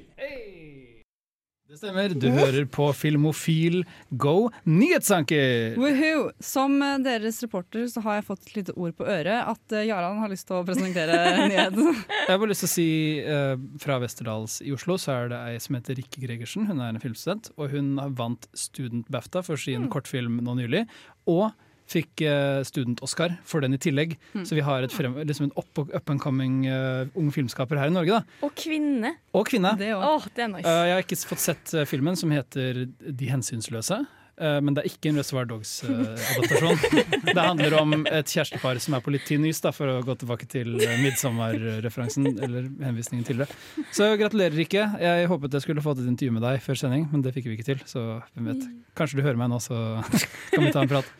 [1.69, 2.09] Det stemmer.
[2.17, 3.83] Du hører på Filmofil
[4.17, 5.75] Go nyhetsanker.
[5.77, 6.31] Woohoo!
[6.41, 9.85] Som eh, deres reporter så har jeg fått et lite ord på øret at eh,
[9.85, 11.19] Jarand har lyst til å presentere
[11.51, 11.91] nyheten.
[11.93, 12.87] Jeg har bare lyst til å si
[13.21, 13.53] eh,
[13.85, 16.65] Fra Westerdals i Oslo så er det ei som heter Rikke Gregersen.
[16.71, 20.87] Hun er en filmstudent, og hun har vant Student BAFTA for sin kortfilm nå nylig.
[21.29, 21.51] Og
[21.89, 24.15] fikk eh, Student Oscar for den i tillegg.
[24.45, 27.89] Så vi har et frem, liksom en up, up and coming uh, ung filmskaper her
[27.89, 28.19] i Norge.
[28.19, 28.45] da.
[28.45, 29.15] Og kvinne.
[29.35, 29.73] Og kvinne.
[29.79, 30.67] Det Å, det er nice.
[30.67, 33.99] Uh, jeg har ikke fått sett filmen som heter De hensynsløse.
[34.39, 36.77] eh, men det er ikke en Reservoir Dogs-adaptasjon.
[37.35, 40.15] det handler om et kjærestepar som er på litt tynn is, da, for å gå
[40.21, 42.29] tilbake til midtsommerreferansen.
[42.37, 43.49] Eller henvisningen til det.
[43.95, 44.85] Så gratulerer ikke.
[45.03, 47.57] Jeg håpet jeg skulle fått et intervju med deg før sending, men det fikk vi
[47.57, 47.83] ikke til.
[47.89, 48.69] Så hvem vet.
[48.99, 49.75] Kanskje du hører meg nå, så
[50.53, 51.17] kan vi ta en prat.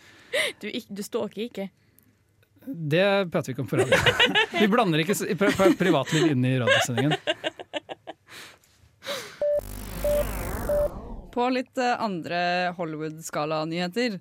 [0.61, 1.69] Du, du stalker ikke.
[2.65, 3.97] Det prater vi ikke om på radio.
[4.59, 5.15] Vi blander ikke
[5.79, 7.15] privatliv inn i radiosendingen.
[11.29, 12.39] På litt eh, andre
[12.77, 14.15] Hollywood-skala-nyheter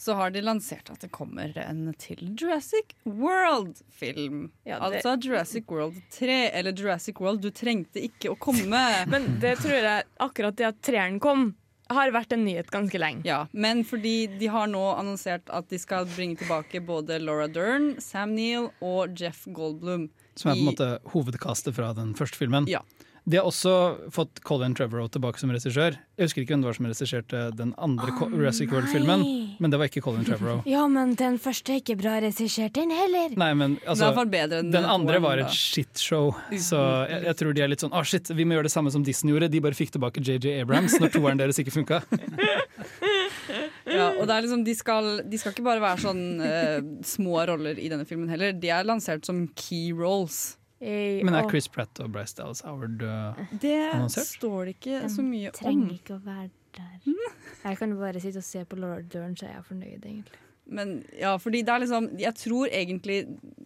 [0.00, 4.46] så har de lansert at det kommer en til Jurassic World-film.
[4.64, 8.80] Ja, det- Altså Jurassic World 3, eller Jurassic World Du trengte ikke å komme.
[9.12, 11.50] Men det tror jeg akkurat det at treeren kom,
[11.90, 13.24] har vært en nyhet ganske lenge.
[13.26, 17.92] Ja, men fordi de har nå annonsert at de skal bringe tilbake både Laura Dern,
[18.02, 20.08] Sam Neill og Jeff Goldblum.
[20.38, 22.68] Som er på en måte hovedkastet fra den første filmen.
[22.70, 22.84] Ja.
[23.30, 23.72] De har også
[24.10, 25.94] fått Colin Trevorrow tilbake som regissør.
[26.18, 29.22] Jeg husker ikke hvem det var som regisserte den andre oh, Jurassic World-filmen,
[29.62, 30.64] men det var ikke Colin Trevorrow.
[30.70, 33.36] Ja, men den første er ikke bra regissert, den heller.
[33.38, 37.56] Nei, men altså den, bedre enn den andre var et shitshow, så jeg, jeg tror
[37.56, 39.50] de er litt sånn Å, shit, vi må gjøre det samme som Disney gjorde.
[39.52, 42.02] De bare fikk tilbake JJ Abrams når toeren deres ikke funka.
[43.90, 47.40] Ja, og det er liksom, de, skal, de skal ikke bare være sånn uh, små
[47.50, 48.54] roller i denne filmen heller.
[48.54, 50.59] De er lansert som key roles.
[50.80, 54.26] Eh, Men er Chris Pratt og Bryce Dallas Howard uh, Det Annonsert?
[54.26, 55.50] står det ikke så mye om.
[55.50, 56.94] Jeg trenger ikke å være der.
[57.64, 60.38] Jeg kan bare sitte og se på Laura Dern, så er jeg fornøyd, egentlig.
[60.70, 63.24] Men ja, fordi det er liksom Jeg tror egentlig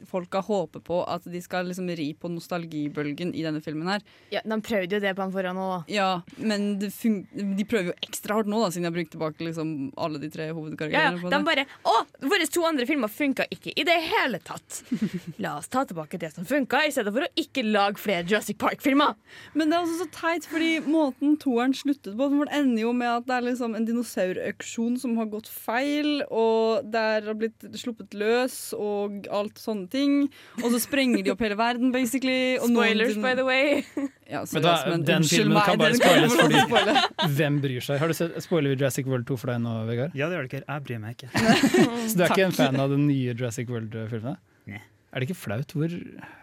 [0.09, 4.05] folka håper på at de skal liksom ri på nostalgibølgen i denne filmen her.
[4.33, 5.69] Ja, De prøvde jo det på han forrige nå.
[5.90, 9.73] Ja, men de prøver jo ekstra hardt nå, da, siden de har brukt tilbake liksom
[10.01, 13.73] alle de tre Ja, ja, på de bare Å, våre to andre filmer funka ikke
[13.75, 14.83] i det hele tatt.
[15.43, 18.59] La oss ta tilbake det som funka, i stedet for å ikke lage flere Jurassic
[18.61, 19.17] Park-filmer.
[19.55, 23.11] Men det er også så teit, fordi måten toeren sluttet på, den ender jo med
[23.11, 28.14] at det er liksom en dinosaurauksjon som har gått feil, og der har blitt sluppet
[28.18, 30.14] løs og alt sånne ting.
[30.62, 32.54] Og så sprenger de opp hele verden, basically.
[32.61, 33.83] Og Spoilers, by the way.
[34.24, 36.94] Ja, Men da, men den filmen meg, kan bare spoiles fordi spoile.
[37.37, 37.98] Hvem bryr seg?
[38.00, 40.16] Har du sett, Spoiler vi Jurassic World 2 for deg nå, Vegard?
[40.16, 40.64] Ja, det gjør dere.
[40.64, 41.28] Jeg bryr meg ikke.
[42.09, 44.40] Så du er ikke en fan av den nye Jurassic World-filmen?
[44.72, 44.80] Nei.
[45.12, 45.92] Er det ikke flaut hvor,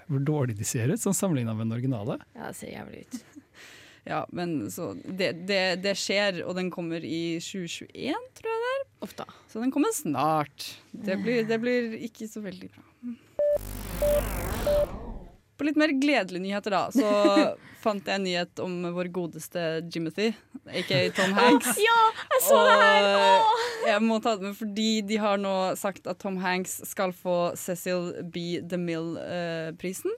[0.07, 2.21] hvor dårlig de ser ut, sånn sammenligna med den originale?
[2.37, 3.23] Ja, det ser jævlig ut.
[4.01, 8.61] Ja, men så det, det, det skjer, og den kommer i 2021, tror jeg det.
[9.01, 9.25] Ofte.
[9.49, 10.67] Så den kommer snart.
[10.91, 12.83] Det blir, det blir ikke så veldig bra.
[15.57, 20.31] På litt mer gledelige nyheter, da, så fant jeg en nyhet om vår godeste Jimothy,
[20.69, 21.75] aka Tom Hanks.
[21.81, 21.99] Ja,
[22.35, 23.09] jeg så det her!
[23.17, 23.67] Åh.
[23.89, 27.55] jeg må ta det med fordi de har nå sagt at Tom Hanks skal få
[27.57, 28.61] Cecil B.
[28.61, 30.13] DeMille-prisen.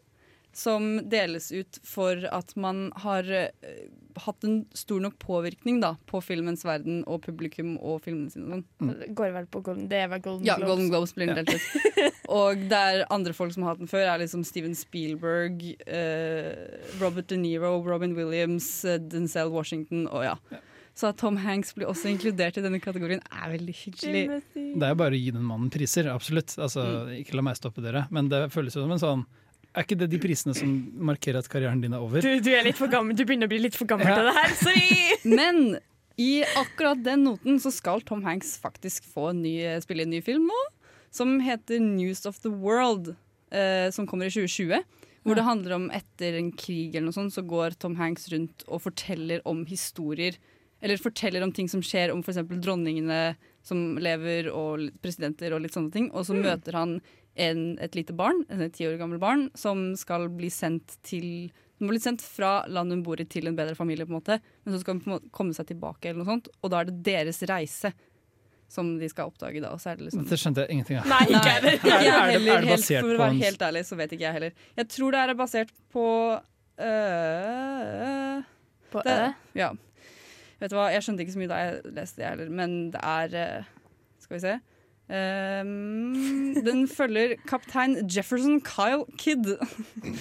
[0.53, 3.87] Som deles ut for at man har eh,
[4.21, 8.59] hatt en stor nok påvirkning da, på filmens verden og publikum og filmene sine.
[8.79, 8.91] Sånn.
[8.99, 10.69] Det går vel på Golden, det er vel Golden Ja, Globes.
[10.69, 12.19] Golden Globes blir den delt ut.
[12.33, 16.53] Og der andre folk som har hatt den før, er liksom Steven Spielberg, eh,
[17.01, 20.37] Robert De Niro, Robin Williams, eh, Denzel Washington og ja.
[20.93, 24.23] Så at Tom Hanks blir også inkludert i denne kategorien, er veldig hyggelig.
[24.53, 26.53] Det er jo bare å gi den mannen priser, absolutt.
[26.61, 26.83] Altså,
[27.17, 28.05] Ikke la meg stoppe dere.
[28.13, 29.23] Men det føles jo som en sånn
[29.73, 30.69] Er ikke det de prisene som
[31.09, 32.21] markerer at karrieren din er over?
[32.21, 34.19] Du, du er litt for gammel, du begynner å bli litt for gammel Ja.
[34.19, 34.53] til det her.
[34.59, 34.89] Sorry!
[35.39, 35.61] Men
[36.21, 40.19] i akkurat den noten så skal Tom Hanks faktisk få en ny, spille en ny
[40.21, 40.59] film nå,
[41.13, 43.15] som heter News of the World,
[43.53, 44.83] eh, som kommer i 2020.
[45.23, 48.65] Hvor det handler om etter en krig eller noe sånt, så går Tom Hanks rundt
[48.67, 50.35] og forteller om historier.
[50.83, 52.41] Eller forteller om ting som skjer om f.eks.
[52.59, 56.09] dronningene som lever, og presidenter og litt sånne ting.
[56.11, 56.97] Og så møter han
[57.35, 61.89] en, et lite barn, et ti år gammel barn, som skal bli sendt til Hun
[61.89, 64.37] blir sendt fra landet hun bor i til en bedre familie, på en måte.
[64.63, 66.47] Men så skal hun på en måte komme seg tilbake, eller noe sånt.
[66.63, 67.91] Og da er det deres reise
[68.71, 69.69] som de skal oppdage, da.
[69.75, 71.09] Og så er det liksom Det skjønte jeg ingenting av.
[71.11, 71.75] Nei, ikke heller.
[71.77, 72.53] ikke Er det- jeg er det- heller.
[72.53, 74.51] er det helt, basert for å være helt ærlig, så vet ikke jeg heller.
[74.77, 76.05] Jeg tror det er basert på
[76.79, 78.43] øh,
[78.93, 79.33] På det, Ø?
[79.59, 79.69] Ja.
[80.61, 83.01] Vet du hva, jeg skjønte ikke så mye da jeg leste det heller, men det
[83.03, 83.63] er øh,
[84.23, 84.53] Skal vi se.
[85.11, 89.49] Ehm, den følger kaptein Jefferson Kyle Kidd.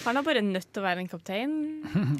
[0.04, 1.54] Han er bare nødt til å være en kaptein.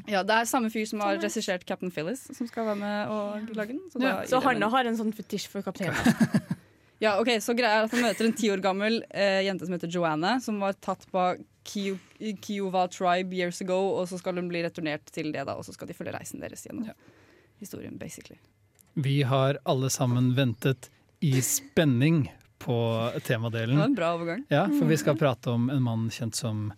[0.09, 3.53] Ja, Det er samme fyr som har regissert Captain Phyllis, som skal være med og
[3.57, 3.83] lage den.
[3.91, 5.95] Så, Ja, så jeg han har en sånn fetisj for kapteiner.
[7.03, 9.73] Ja, ok, så greia er at Han møter en ti år gammel eh, jente som
[9.75, 11.23] heter Joanna, som var tatt på
[11.67, 11.97] Kio-
[12.39, 15.73] Kiowa Tribe years ago, og så skal hun bli returnert til det, da, og så
[15.75, 16.93] skal de følge reisen deres gjennom
[17.59, 18.37] historien, basically.
[18.95, 20.87] Vi har alle sammen ventet
[21.19, 22.29] i spenning
[22.63, 22.77] på
[23.27, 23.75] temadelen.
[23.75, 24.43] Det var en bra overgang.
[24.53, 26.69] Ja, for vi skal prate om en mann kjent som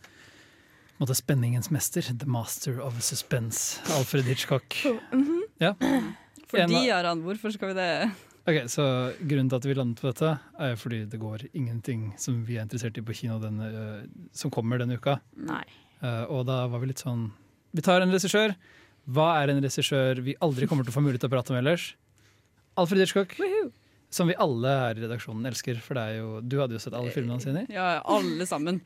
[1.00, 2.06] måtte, spenningens mester.
[2.06, 3.82] The master of suspense.
[3.98, 4.78] Alfred Hitchcock.
[5.62, 5.76] Ja.
[6.50, 7.90] Fordi, Aran, hvorfor skal vi det?
[8.46, 8.84] Ok, så
[9.26, 12.68] Grunnen til at vi landet på dette, er fordi det går ingenting som vi er
[12.68, 15.18] interessert i på kino denne, øh, som kommer denne uka.
[15.34, 15.64] Nei.
[16.04, 17.30] Uh, og da var vi litt sånn
[17.74, 18.54] Vi tar en regissør.
[19.10, 21.58] Hva er en regissør vi aldri kommer til å få mulighet til å prate om
[21.58, 21.88] ellers?
[22.78, 23.34] Alfred Hitchcock.
[24.14, 26.94] Som vi alle her i redaksjonen elsker, for det er jo, du hadde jo sett
[26.96, 27.66] alle filmene hans inni.
[27.74, 28.82] Ja, alle sammen.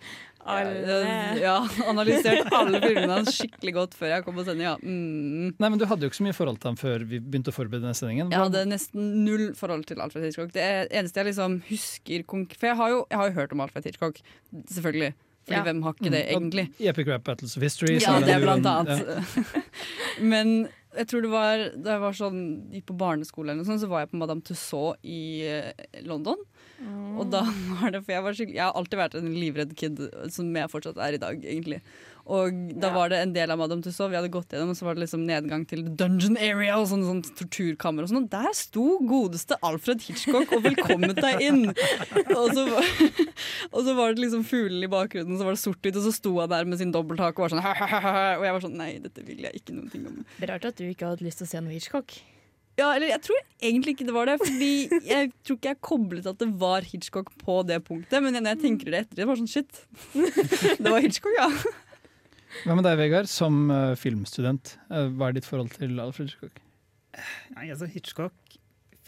[0.50, 0.96] Alle.
[1.38, 1.58] Ja,
[1.92, 4.66] analysert alle filmene hans skikkelig godt før jeg kom på sending.
[4.66, 4.76] Ja.
[4.82, 5.52] Mm.
[5.60, 7.58] Nei, men Du hadde jo ikke så mye forhold til ham før vi begynte å
[7.60, 8.32] forberede denne sendingen.
[8.34, 10.54] Jeg hadde nesten null forhold til Alfred Hitchcock.
[10.56, 12.24] Det eneste jeg liksom husker
[12.58, 14.22] For jeg har, jo, jeg har jo hørt om Alfred Hitchcock,
[14.72, 15.14] selvfølgelig.
[15.50, 15.64] Fordi Ja.
[15.66, 16.66] hvem har ikke det, Mm, og egentlig?
[16.80, 18.00] I Epic Rap Battles of History.
[18.00, 19.08] Ja, det er blant annet.
[19.08, 19.64] annet.
[20.22, 22.40] Men jeg tror det var da jeg var sånn,
[22.74, 26.40] gikk på barneskole, eller noe sånt, så var jeg på Madame Tussauds i eh, London.
[27.20, 27.44] Og da
[27.76, 30.02] var det, for jeg, var skikkelig, jeg har alltid vært en livredd kid,
[30.34, 31.82] som jeg fortsatt er i dag, egentlig.
[32.30, 32.94] Og da Ja.
[32.94, 35.02] var det en del av Madame Tussauds vi hadde gått gjennom, og så var det
[35.08, 38.24] liksom nedgang til dungeon area og sånn, sånn torturkammer og sånn.
[38.24, 41.64] Og der sto godeste Alfred Hitchcock og velkommet deg inn!
[42.38, 42.68] Og så,
[43.74, 46.36] og så var det liksom fuglen i bakgrunnen, så var det sort-hvitt, og så sto
[46.40, 47.66] han der med sin dobbelthake og var sånn
[48.40, 50.22] Og jeg var sånn Nei, dette vil jeg ikke noen ting om.
[50.38, 52.14] Det er rart at du ikke hadde lyst til å se noe Hitchcock.
[52.80, 54.70] Ja, eller jeg tror egentlig ikke det var det, fordi
[55.10, 58.62] jeg tror ikke jeg koblet at det var Hitchcock på det punktet, men når jeg
[58.62, 59.82] tenker det etter, det var sånn shit.
[60.80, 61.50] Det var Hitchcock, ja.
[62.66, 64.76] Hva med deg, Vegard, som uh, filmstudent?
[64.90, 66.62] Uh, hva er ditt forhold til Alfred Hitchcock?
[67.56, 68.58] Nei, altså Hitchcock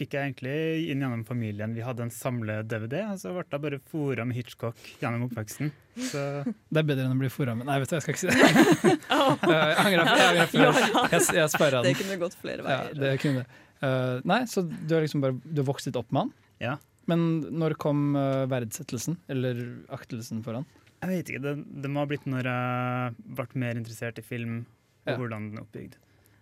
[0.02, 0.54] fikk jeg egentlig
[0.90, 1.76] inn gjennom familien.
[1.78, 5.70] Vi hadde en samle-DVD, og så ble jeg bare fora med Hitchcock gjennom oppveksten.
[6.10, 8.24] Så Det er bedre enn å bli fora med Nei, vet du, jeg skal ikke
[8.24, 8.94] si det.
[9.52, 10.80] jeg angrer jeg angrer før.
[11.12, 13.04] Jeg, jeg sperra Det kunne gått flere Ja, veier.
[13.04, 13.50] det kunne
[13.82, 16.28] Uh, Nei, så du har liksom bare Du har vokst litt opp med han?
[16.62, 16.74] Ja.
[17.10, 17.24] Men
[17.58, 18.14] når kom
[18.46, 19.58] verdsettelsen, eller
[19.90, 20.68] aktelsen for han?
[21.02, 24.66] Jeg vet ikke, det, det må ha blitt når jeg ble mer interessert i film
[25.06, 25.18] og Ja.
[25.18, 25.96] hvordan den er oppbygd.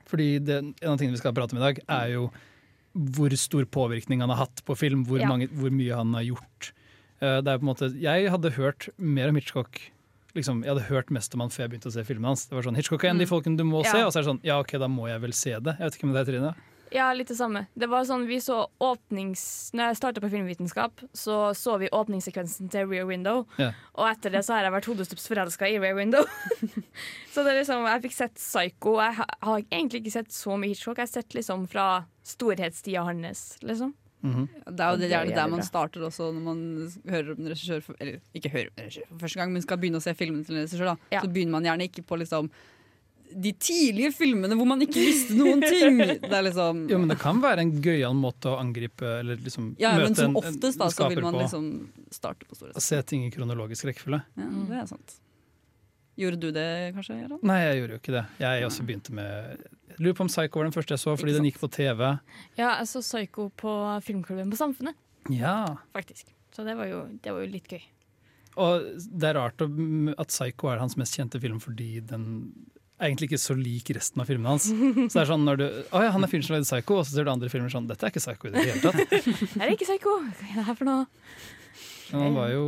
[0.10, 2.32] Fordi det, En av tingene vi skal prate om i dag, er jo
[2.96, 5.06] hvor stor påvirkning han har hatt på film.
[5.06, 5.28] Hvor, Ja.
[5.28, 6.72] mange, hvor mye han har gjort.
[7.22, 9.80] Uh, det er på en måte, jeg hadde hørt mer om Hitchcock
[10.36, 12.46] liksom, Jeg hadde hørt mest om han før jeg begynte å se filmene hans.
[12.48, 13.92] Det var sånn, Hitchcock er en av de folkene du må Ja.
[13.92, 15.78] se, og så er det sånn Ja, OK, da må jeg vel se det.
[15.78, 16.56] Jeg vet ikke om det er Trine?
[16.92, 17.66] Ja, litt det samme.
[17.78, 19.44] Det var sånn, vi så åpnings...
[19.78, 23.46] Når jeg starta på filmvitenskap, så så vi åpningssekvensen til Rear Window.
[23.62, 23.72] Ja.
[23.96, 26.26] Og etter det så har jeg vært hodestups forelska i Rear Window.
[27.34, 28.98] så det er liksom, jeg fikk sett Psycho.
[29.04, 30.98] Jeg har egentlig ikke sett så mye Hitchcock.
[30.98, 31.90] Jeg har sett liksom fra
[32.26, 33.94] storhetstida hans, liksom.
[34.22, 34.48] Mhm.
[34.76, 36.64] Det er jo det, Det er gjerne der man starter også når man
[37.08, 39.64] hører om en regissør for, Eller ikke hører om en regissør for første gang, men
[39.64, 40.90] skal begynne å se filmen til en regissør.
[40.92, 41.22] da Ja.
[41.24, 42.52] Så begynner man gjerne ikke på liksom
[43.30, 46.00] de tidlige filmene hvor man ikke visste noen ting.
[46.02, 49.76] Det er liksom Jo, men det kan være en gøyal måte å angripe eller liksom
[49.82, 51.44] Ja, men møte som en, en oftest da så vil man på.
[51.44, 51.68] liksom
[52.16, 54.24] starte på store Å se ting i kronologisk rekkefølge.
[54.40, 55.20] Ja, det er sant.
[56.20, 56.66] Gjorde du det
[56.98, 57.44] kanskje, Jarand?
[57.48, 58.24] Nei, jeg gjorde jo ikke det.
[58.42, 59.62] Jeg også begynte med
[59.94, 62.02] Jeg lurer på om Psycho var den første jeg så, fordi den gikk på TV.
[62.60, 64.98] Ja, jeg så Psycho på filmklubben på Samfunnet,
[65.32, 66.34] Ja, faktisk.
[66.56, 67.86] Så det var jo, det var jo litt gøy.
[68.60, 72.26] Og det er rart at Psycho er hans mest kjente film fordi den
[73.00, 74.66] egentlig ikke så lik resten av filmene hans.
[74.70, 77.06] Så det er sånn når du Å ja, han er fyren som lagde Psycho, og
[77.08, 79.16] så ser du andre filmer sånn Dette er ikke Psycho i det hele tatt.
[79.56, 80.18] Det er ikke Psycho!
[80.26, 81.08] Hva er det her for noe?
[82.12, 82.66] Men han var jo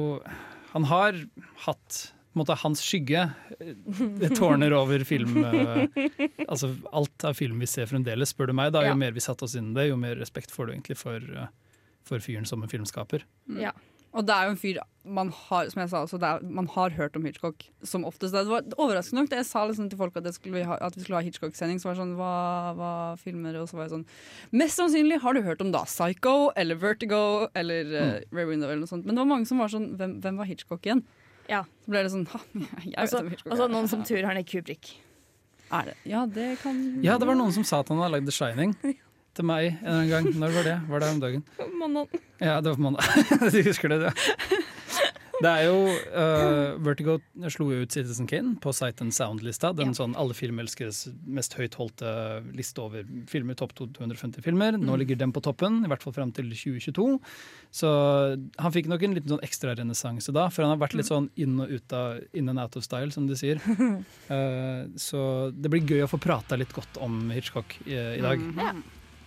[0.73, 1.19] Han har
[1.67, 3.25] hatt på en måte, hans skygge
[3.59, 3.71] eh,
[4.21, 5.81] det tårner over film eh,
[6.45, 8.71] Altså alt av film vi ser fremdeles, spør du meg.
[8.71, 8.99] da Jo Ja.
[9.01, 11.49] mer vi satte oss inn i det, jo mer respekt får du egentlig for, eh,
[12.07, 13.25] for fyren som en filmskaper.
[13.59, 13.73] Ja.
[14.11, 16.67] Og det er jo en fyr man har som jeg sa, altså det er, man
[16.75, 18.35] har hørt om Hitchcock som oftest.
[18.35, 21.25] Det var overraskende nok jeg sa liksom til folk at, ha, at vi skulle ha
[21.25, 22.33] Hitchcock-sending, så var det sånn hva,
[22.77, 24.05] hva filmer Og så var jeg sånn
[24.61, 28.83] Mest sannsynlig har du hørt om da Psycho eller Vertigo eller uh, Rear Window eller
[28.83, 29.07] noe sånt.
[29.07, 31.05] Men det var mange som var sånn Hvem, hvem var Hitchcock igjen?
[31.49, 31.63] Ja.
[31.81, 33.73] Så ble det sånn Ha, jeg vet Altså, Hitchcock altså er.
[33.73, 34.93] noen som tror han er Kubrick.
[35.71, 35.95] Er det?
[36.11, 38.75] Ja, det kan Ja, det var noen som sa at han hadde lagd The Shining
[39.37, 40.29] til meg en eller annen gang.
[40.43, 40.77] Når var det?
[40.89, 41.47] Var det om dagen?
[41.81, 42.21] Mandag.
[42.41, 43.03] Ja, det var på mandag.
[43.53, 44.61] Du husker det, du?
[45.41, 47.15] Det er jo uh, Vertigo
[47.49, 49.71] slo jo ut Citizen Kane på Sight and Sound-lista.
[49.77, 52.11] Den sånn alle filmelskeres mest høytholdte
[52.57, 54.77] liste over filmer, topp 250 filmer.
[54.77, 57.07] Nå ligger den på toppen, i hvert fall fram til 2022.
[57.81, 57.89] Så
[58.61, 61.31] han fikk nok en liten sånn ekstra renessanse da, for han har vært litt sånn
[61.41, 63.61] inn og ut av in and out of style, som de sier.
[64.29, 65.23] Uh, så
[65.57, 68.49] det blir gøy å få prata litt godt om Hitchcock i, i dag.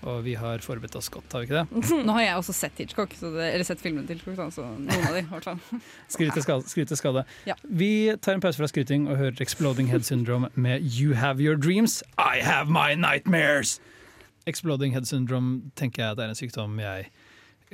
[0.04, 1.84] Og vi har forberedt oss godt, har vi ikke det?
[2.06, 4.90] Nå har jeg også sett Hitchcock, så det, eller sett filmen til Hitchcock, så noen
[4.92, 5.82] av de i hvert fall.
[6.12, 7.24] Skryt til skade.
[7.48, 7.56] Ja.
[7.64, 7.90] Vi
[8.20, 12.02] tar en pause fra skryting og hører Exploding Head Syndrome med You Have Your Dreams,
[12.20, 13.78] I Have My Nightmares.
[14.46, 17.08] Exploding Head Syndrome tenker jeg at er en sykdom jeg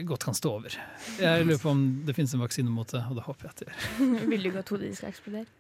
[0.07, 0.77] godt kan stå over.
[1.21, 3.65] Jeg lurer på om det finnes en vaksine mot det, og det håper jeg at
[3.65, 4.29] det gjør.
[4.31, 5.51] Vil du ikke at hodet ditt skal eksplodere?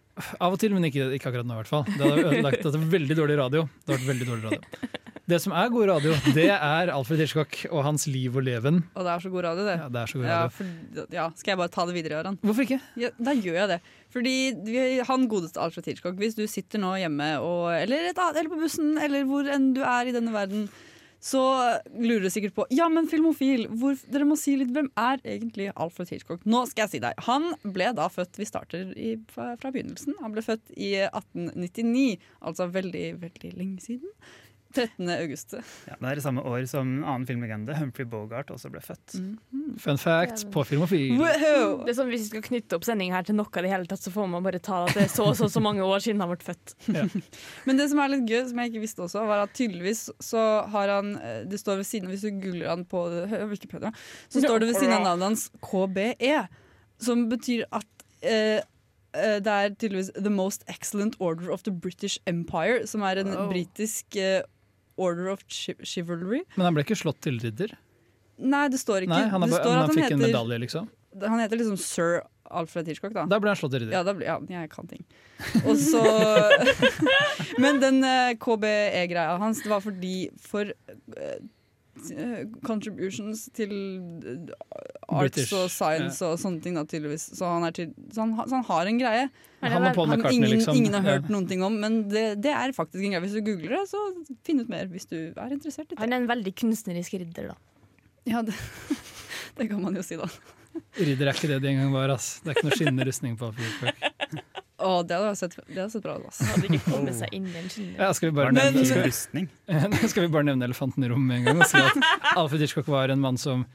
[0.42, 1.84] Av og til, men ikke, ikke akkurat nå i hvert fall.
[1.88, 3.66] Det hadde ødelagt det er veldig dårlig radio.
[3.82, 4.99] Det hadde vært veldig dårlig radio.
[5.30, 8.82] Det som er god radio, det er Alfred Hitchcock og hans liv og leven.
[8.96, 9.76] Og det er så god radio, det.
[9.78, 10.56] Ja, det er så god Ja, radio.
[10.58, 12.38] for, ja, skal jeg bare ta det videre, Aran?
[12.42, 12.80] Hvorfor ikke?
[12.98, 13.80] Ja, da gjør jeg det.
[14.10, 18.50] Fordi vi, han godeste Alfred Hitchcock, hvis du sitter nå hjemme og, eller, et eller
[18.50, 20.66] på bussen, eller hvor enn du er i denne verden,
[21.20, 21.40] så
[22.00, 25.66] lurer du sikkert på Ja, men filmofil, hvor, dere må si litt hvem er egentlig
[25.76, 26.46] Alfred Hitchcock?
[26.48, 27.18] Nå skal jeg si deg.
[27.26, 30.16] Han ble da født Vi starter i, fra, fra begynnelsen.
[30.24, 34.08] Han ble født i 1899, altså veldig, veldig lenge siden.
[34.74, 35.08] 13.
[35.10, 35.54] august.
[35.88, 39.16] Ja, det er i samme år som en annen filmlegende, Humphrey Bogart, også ble født.
[39.82, 41.16] Fun fact på Filmofil.
[41.18, 41.80] Wow!
[41.84, 43.86] Det er sånn Hvis vi skal knytte opp sendingen her til noe i det hele
[43.90, 46.02] tatt, så får man bare ta at det er så og så, så mange år
[46.04, 46.74] siden han ble født.
[47.66, 50.46] Men det som er litt gøy, som jeg ikke visste også, var at tydeligvis så
[50.72, 53.04] har han eh, Det står ved siden Hvis du googler han på
[53.50, 53.90] Wikipedia,
[54.30, 56.36] så står det ved siden av navnet hans KBE,
[57.00, 58.60] som betyr at eh,
[59.16, 63.32] eh, det er tydeligvis The Most Excellent Order of the British Empire, som er en
[63.34, 63.48] Wow.
[63.52, 64.42] britisk eh,
[65.00, 66.42] order of chivalry.
[66.56, 67.72] Men han ble ikke slått til ridder?
[68.40, 69.14] Nei, det står ikke.
[69.14, 70.92] Nei, han, er, det står han han fikk en medalje, liksom.
[71.20, 73.26] han heter liksom sir Alfred Hitchcock, da.
[73.30, 73.94] Da ble han slått til ridder.
[73.94, 75.04] Ja, blir, ja, jeg kan ting.
[75.62, 76.02] Og så
[77.62, 81.38] Men den eh, KBE-greia hans, det var fordi for eh,
[82.66, 84.52] contributions til eh,
[85.08, 87.26] arts British, og science og sånne ting, da, tydeligvis.
[87.36, 89.24] Så han, er til, så han, så han har en greie.
[89.60, 90.78] Han Han, ingen, liksom.
[90.78, 93.24] ingen har hørt noen ting om, men det, det er faktisk en greie.
[93.26, 94.04] Hvis du googler det, så
[94.46, 95.92] finn ut mer hvis du er interessert.
[96.00, 97.58] Han er en veldig kunstnerisk ridder, da.
[98.28, 98.56] Ja, det,
[99.58, 100.30] det kan man jo si, da.
[100.96, 102.14] Ridder er ikke det de en gang var.
[102.16, 102.38] ass.
[102.44, 104.60] Det er ikke noe skinnende rustning på Hitchcock.
[104.80, 106.28] Å, det hadde sett, det hadde sett bra ut.
[106.30, 106.46] Altså.
[106.54, 107.96] Hadde ikke kommet seg inn i en skinne.
[107.98, 111.42] Ja, skal, vi bare nevne, skal, vi, skal vi bare nevne elefanten i rommet med
[111.42, 113.66] en gang og si at Alfred Hitchcock var en mann som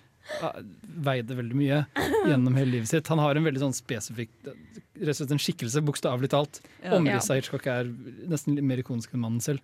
[1.06, 1.82] veide veldig mye
[2.30, 3.10] gjennom hele livet sitt.
[3.12, 4.32] Han har en veldig sånn spesifikk
[4.96, 6.62] rett og slett en skikkelse, bokstavelig talt.
[6.80, 6.96] Ja.
[6.96, 7.90] Omrisset av Hitchcock er
[8.32, 9.64] nesten litt mer ikonisk enn mannen selv.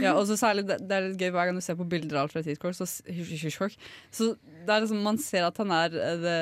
[0.00, 2.20] Ja, og så særlig det, det er litt gøy hver gang du ser på bilder
[2.20, 3.76] av Alfred Hitchcock, så, Hitchcock,
[4.14, 6.40] så det er liksom, man ser at han er eh, the,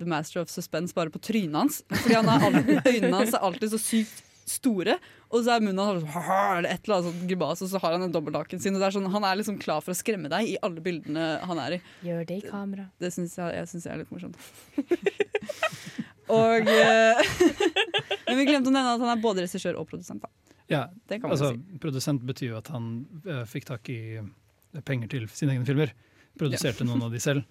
[0.00, 1.80] the master of suspense bare på trynet hans.
[1.94, 4.96] Fordi han er alltid, øynene hans er alltid så sykt store,
[5.30, 6.28] og så er munnen hans sånn,
[6.58, 8.76] eller et eller annet sånt grimas, og så har han en dobbeltlaken sin.
[8.76, 11.26] Og det er sånn, han er liksom klar for å skremme deg i alle bildene
[11.48, 11.80] han er i.
[12.06, 12.86] Gjør det i kamera.
[13.02, 14.38] Det syns jeg, jeg, synes jeg er litt morsomt.
[16.38, 17.34] og eh,
[18.28, 20.24] Men vi glemte å nevne at han er både regissør og produsent.
[20.24, 20.56] Da.
[20.70, 21.80] Ja, Det kan man altså, si.
[21.82, 22.94] Produsent betyr jo at han
[23.26, 24.00] eh, fikk tak i
[24.84, 25.92] penger til sine egne filmer.
[26.40, 27.44] Produserte noen av de selv.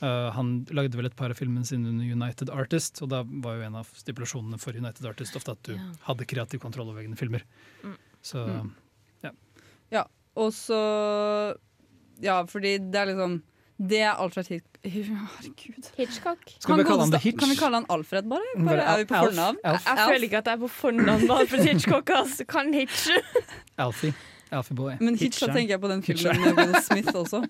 [0.00, 3.56] Eh, han lagde vel et par av filmene sine under United Artist, og da var
[3.58, 5.88] jo en av stipulasjonene for United Artist ofte at du Ja.
[6.06, 7.42] hadde kreativ kontroll over egne filmer.
[7.84, 7.96] Mm.
[8.22, 8.72] Så Mm.
[9.90, 10.04] Ja,
[10.36, 11.56] og så
[12.20, 13.42] Ja, fordi det er liksom
[13.80, 15.90] Det er Alfred Hitchcock Herregud.
[15.96, 16.38] Hitchcock.
[16.58, 17.38] Skal vi kalle han det Hitch?
[17.38, 18.42] Kan vi kalle han Alfred, bare?
[18.66, 19.56] Bare er vi på fornavn?
[19.64, 19.84] Alf.
[19.86, 22.10] Jeg føler ikke at jeg er på fornavn med Alfred Hitchcock.
[22.10, 22.44] Altså.
[22.46, 23.08] Kan hitch.
[23.78, 24.12] Alfie.
[24.50, 24.96] Alfie Boy.
[25.00, 27.42] Men Hitch, da tenker jeg på den filmen med Will Smith også.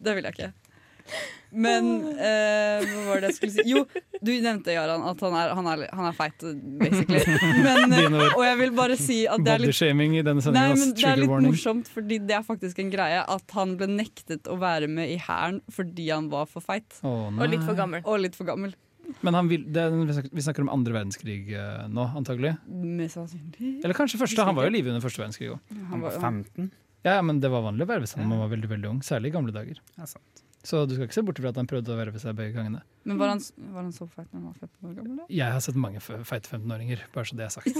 [0.00, 0.52] Det vil jeg ikke.
[1.52, 1.86] Men
[2.18, 3.64] eh, hva var det jeg skulle si?
[3.70, 3.82] Jo,
[4.20, 6.42] du nevnte, Jaran, at han er, han er, han er feit,
[6.80, 7.20] basically.
[7.64, 10.64] Men, eh, og jeg vil bare si at det er litt Bodyshaming i denne Nei,
[10.74, 10.94] men.
[10.96, 11.54] Det er litt warning.
[11.54, 15.20] morsomt, fordi det er faktisk en greie at han ble nektet å være med i
[15.22, 16.98] hæren fordi han var for feit.
[17.06, 18.02] Oh, Og litt for gammel.
[18.04, 18.74] Og litt for gammel.
[19.22, 19.94] Men han vil, det er,
[20.34, 22.56] vi snakker- om andre verdenskrig eh, nå, antagelig.
[22.66, 23.76] Mest sannsynlig.
[23.84, 24.42] Eller kanskje første.
[24.48, 25.60] Han var jo i live under første verdenskrig òg.
[25.92, 26.72] Han var var, 15.
[27.06, 28.98] Ja, ja, men det var vanlig å verve seg når man var veldig veldig ung,
[29.06, 29.78] særlig i gamle dager.
[29.94, 30.42] Ja, sant.
[30.66, 32.80] Så du skal ikke se bort fra at han prøvde å verve seg begge gangene.
[33.06, 35.16] men var han, var han så feit når han var 15 år gammel?
[35.20, 35.26] da?
[35.30, 37.70] Jeg har sett mange fe- feite 15-åringer, bare så det er sagt.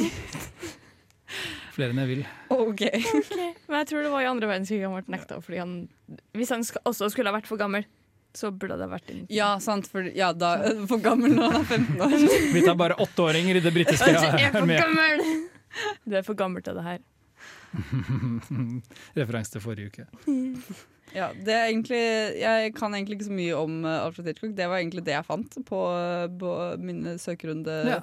[1.76, 2.20] Flere enn jeg vil.
[2.54, 2.82] Ok.
[3.66, 5.40] Men jeg tror det var i andre verdenskrig han ble nekta.
[5.42, 5.72] Fordi han,
[6.38, 7.84] hvis han også skulle ha vært for gammel,
[8.36, 9.88] så burde det vært en Ja, sant.
[9.90, 10.54] For, ja, da,
[10.88, 12.16] for gammel når han er 15 år.
[12.54, 15.26] Vi tar bare åtteåringer i det britiske er gammel!
[16.06, 17.02] Du er for gammel til det her.
[19.18, 20.06] Referanse til forrige uke.
[21.14, 22.00] Ja, det er egentlig,
[22.40, 24.54] jeg kan egentlig ikke så mye om uh, Alfred Hitchcock.
[24.58, 25.80] Det var egentlig det jeg fant på,
[26.40, 28.00] på min søkerunde Ja.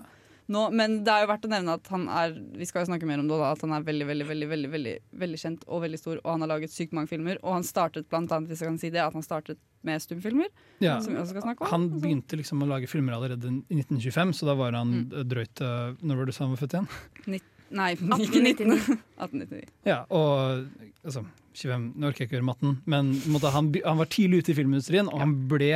[0.50, 0.63] nå.
[0.74, 3.20] Men det er jo verdt å nevne at han er Vi skal jo snakke mer
[3.20, 6.00] om det, da, at han er veldig veldig, veldig, veldig, veldig, veldig kjent og veldig
[6.00, 6.18] stor.
[6.24, 7.38] Og han har laget sykt mange filmer.
[7.44, 10.48] Og han startet blant annet, hvis jeg kan si det, at han startet med stumfilmer.
[10.80, 11.00] Ja.
[11.04, 11.72] Som vi også skal snakke om.
[11.76, 15.10] Han begynte liksom å lage filmer allerede i 1925, så da var han Mm.
[15.28, 17.42] drøyt eh, Når var det du sa han var født igjen?
[17.74, 18.74] Nei, ikke 19.
[19.18, 19.64] 1899.
[19.90, 20.68] Ja, og
[21.04, 21.26] altså
[21.58, 24.58] 25, Nå orker jeg ikke gjøre matten, men måtte, han, han var tidlig ute i
[24.58, 25.72] filmindustrien, og han ble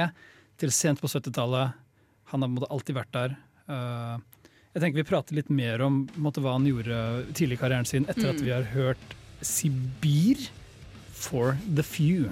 [0.62, 1.76] til sent på 70-tallet.
[2.34, 3.36] Han har alltid vært der.
[3.70, 4.18] Uh,
[4.74, 6.98] jeg tenker Vi prater litt mer om måtte, hva han gjorde
[7.38, 8.46] tidlig i karrieren sin, etter at Mm.
[8.46, 10.48] vi har hørt Sibir
[11.14, 12.30] for the few.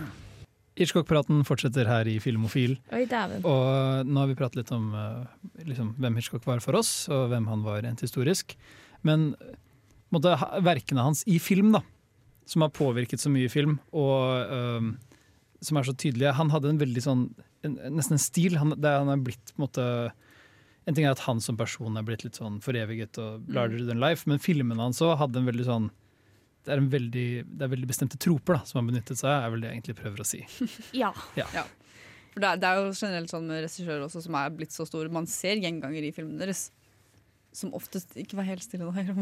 [0.75, 2.75] Hitchcock-praten fortsetter her i Filmofil.
[2.91, 3.05] Oi.
[3.07, 7.29] Og nå har vi pratet litt om eh, liksom, hvem Hitchcock var for oss, og
[7.31, 8.57] hvem han var rent historisk.
[9.05, 9.31] Men
[10.25, 11.81] ha- verkene hans i film, da,
[12.49, 14.91] som har påvirket så mye film, og øh,
[15.65, 17.23] som er så tydelige Han hadde en veldig sånn
[17.65, 18.57] en, Nesten en stil.
[18.61, 19.85] Han, det, han er blitt på en måte
[20.85, 24.01] En ting er at han som person er blitt litt sånn foreviget og larger than
[24.03, 25.87] life, men filmene hans òg hadde en veldig sånn
[26.65, 29.43] det er, en veldig, det er veldig bestemte troper da, som han benyttet seg av,
[29.45, 30.39] er vel det jeg egentlig prøver å si.
[31.01, 31.11] Ja.
[32.33, 34.83] For det er, det er jo generelt sånn med regissører også som er blitt så
[34.89, 35.11] store.
[35.13, 36.63] Man ser gjenganger i filmene deres.
[37.55, 39.15] Som oftest Ikke vær helt stille nå, Høyre.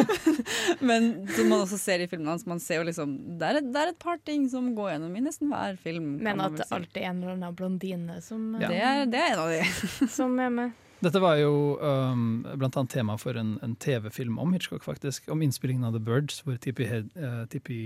[0.90, 2.46] Men som man også ser i filmene hans.
[2.48, 5.16] Man ser jo liksom det er, et, det er et par ting som går gjennom
[5.18, 6.14] i nesten hver film.
[6.24, 6.74] Men at det si.
[6.78, 8.70] alltid er en eller annen blondine som, Ja.
[8.72, 10.08] det, er, det er en av de.
[10.18, 10.78] som er med.
[11.00, 15.30] Dette var jo um, annet tema for en, en TV-film om Hitchcock, faktisk.
[15.32, 17.78] Om innspillingen av The Birds, hvor Tippi Hed, uh, Tippi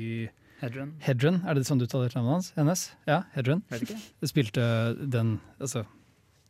[0.59, 0.95] Hedren.
[1.05, 2.49] Hedren, er det sånn du taler navnet hans?
[2.57, 2.83] Hennes?
[3.07, 3.63] Ja, Hedren.
[4.27, 4.65] Spilte
[4.99, 5.85] den altså,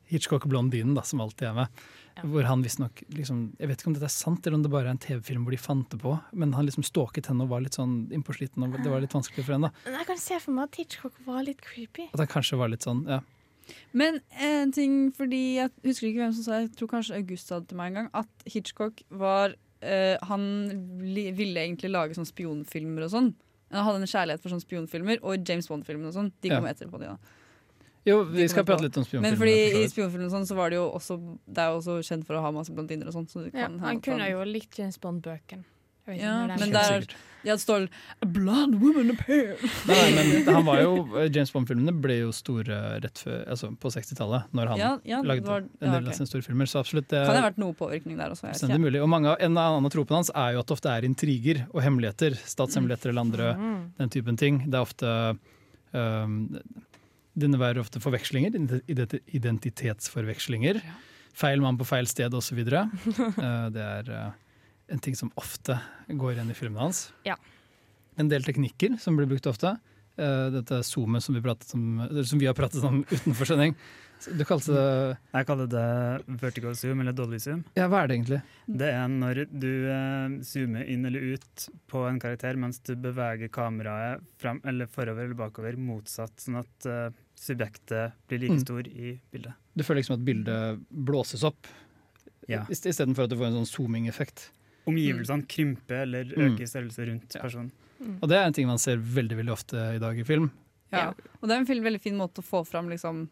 [0.08, 1.84] Hitchcock-blondinen, da, som alltid er med.
[2.16, 2.22] Ja.
[2.31, 4.87] Hvor han visstnok liksom, Jeg vet ikke om dette er sant, eller om det bare
[4.87, 7.61] er en TV-film hvor de fant det på, men han liksom stalket henne og var
[7.64, 9.70] litt sånn innpåsliten, og det var litt vanskelig for henne.
[9.72, 9.90] da.
[9.90, 12.07] Men jeg kan se for meg at Hitchcock var litt creepy.
[12.14, 13.20] At han kanskje var litt sånn, ja.
[13.96, 17.61] Men en ting, fordi jeg husker ikke hvem som sa Jeg tror kanskje August sa
[17.61, 18.11] det til meg en gang.
[18.12, 20.42] At Hitchcock var øh, Han
[21.00, 23.31] li, ville egentlig lage sånn spionfilmer og sånn.
[23.72, 26.29] Han hadde en kjærlighet for sånne spionfilmer og James Bond-filmer og sånn.
[26.44, 26.61] De Ja.
[26.61, 27.16] kom etterpå, de da.
[28.04, 29.30] Jo, vi skal prate litt om spionfilmer.
[29.30, 31.16] Men fordi i spionfilmer sånn, så var det jo også
[31.48, 33.28] Det er jo også kjent for å ha masse blondiner og sånn.
[33.30, 35.64] Så Ja, han kunne jo likt James Bond-bøkene.
[36.06, 37.06] Ja, men der
[37.44, 37.86] ja, det står
[38.20, 39.55] A blonde woman appear.
[39.88, 40.90] Nei, men han var jo,
[41.32, 45.48] James Bond-filmene ble jo store rett før, altså på 60-tallet, når han Ja, ja, lagde
[45.48, 46.12] var- en del okay.
[46.12, 46.68] av sine store filmer.
[46.68, 48.52] Så absolutt, det Kan det ha vært noe påvirkning der også?
[48.52, 49.00] Jeg mulig.
[49.00, 52.36] Og mange, En annen tropen hans er jo at det ofte er intriger og hemmeligheter.
[52.36, 53.92] Statshemmeligheter eller andre Mm.
[53.96, 54.61] den typen ting.
[54.68, 55.38] Det er ofte
[55.96, 56.50] um,
[57.35, 59.26] Det innebærer ofte forvekslinger, identitetsforvekslinger.
[59.39, 60.80] identitetsforvekslinger.
[61.35, 62.61] Feil mann på feil sted osv.
[62.62, 64.28] uh, det er uh,
[64.95, 67.09] en ting som ofte går igjen i filmene hans.
[67.26, 67.35] Ja.
[68.20, 69.74] En del teknikker som blir brukt ofte.
[70.14, 71.43] Uh, dette zoomet som vi,
[71.74, 71.87] om,
[72.22, 73.74] som vi har pratet om utenfor sending.
[74.24, 77.64] Du kalte det Jeg kaller det vertical zoom eller dolly zoom.
[77.76, 78.39] Ja, hva er det egentlig?
[78.80, 83.51] Det er når du eh, zoomer inn eller ut på en karakter mens du beveger
[83.53, 87.11] kameraet frem, eller forover eller bakover motsatt, sånn at eh,
[87.45, 88.61] subjektet blir like Mm.
[88.64, 89.55] stor i bildet.
[89.76, 91.66] Du føler liksom at bildet blåses opp,
[92.49, 92.64] Ja.
[92.68, 94.51] istedenfor at du får en sånn zooming-effekt.
[94.86, 96.53] Omgivelsene krymper eller Mm.
[96.57, 97.70] øker i størrelse rundt personen.
[98.22, 100.51] Og det er en ting man ser veldig veldig ofte i dag i film.
[100.92, 101.09] Ja.
[101.42, 103.28] Og det er en film, veldig fin måte å få fram liksom,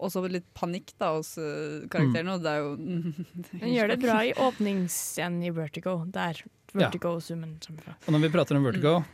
[0.00, 2.34] også litt panikk da, hos uh, karakterene.
[2.34, 2.76] Og det er jo
[3.60, 6.34] Den gjør det bra i åpningsscenen i Vertigo, der
[6.72, 7.94] Vertigo-zoomen kommer fra.
[8.06, 9.04] Og når vi prater om vertigo,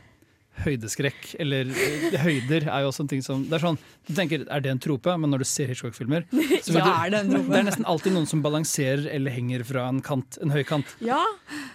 [0.63, 3.77] høydeskrekk, eller eh, høyder, er jo også en ting som Det er sånn,
[4.09, 5.13] du tenker, er det en trope?
[5.21, 6.25] Men når du ser Hitchcock-filmer,
[6.65, 7.51] så Ja, du, er det en trope?
[7.53, 10.95] det er nesten alltid noen som balanserer eller henger fra en kant, en høy kant.
[11.05, 11.21] Ja,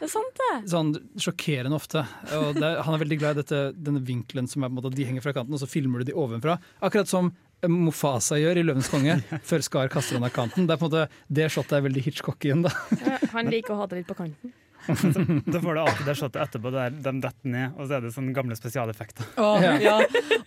[0.00, 0.52] det er sant det.
[0.72, 2.04] Sånn sjokkerende ofte.
[2.38, 4.94] Og det, han er veldig glad i dette, denne vinkelen som er på en måte
[4.96, 6.58] de henger fra kanten, og så filmer du de ovenfra.
[6.84, 7.32] Akkurat som
[7.64, 9.14] Mofasa gjør i 'Løvens konge',
[9.48, 10.66] før Skar kaster han av kanten.
[10.68, 12.72] Det er på en måte, det shotet er veldig Hitchcock igjen, da.
[13.00, 14.52] Ja, Han liker å ha det litt på kanten.
[15.54, 18.12] Da får du alltid det shotet etterpå der de detter ned, og så er det
[18.14, 19.26] sånne gamle spesialeffekter.
[19.40, 19.74] Oh, Ja.
[19.80, 19.96] ja.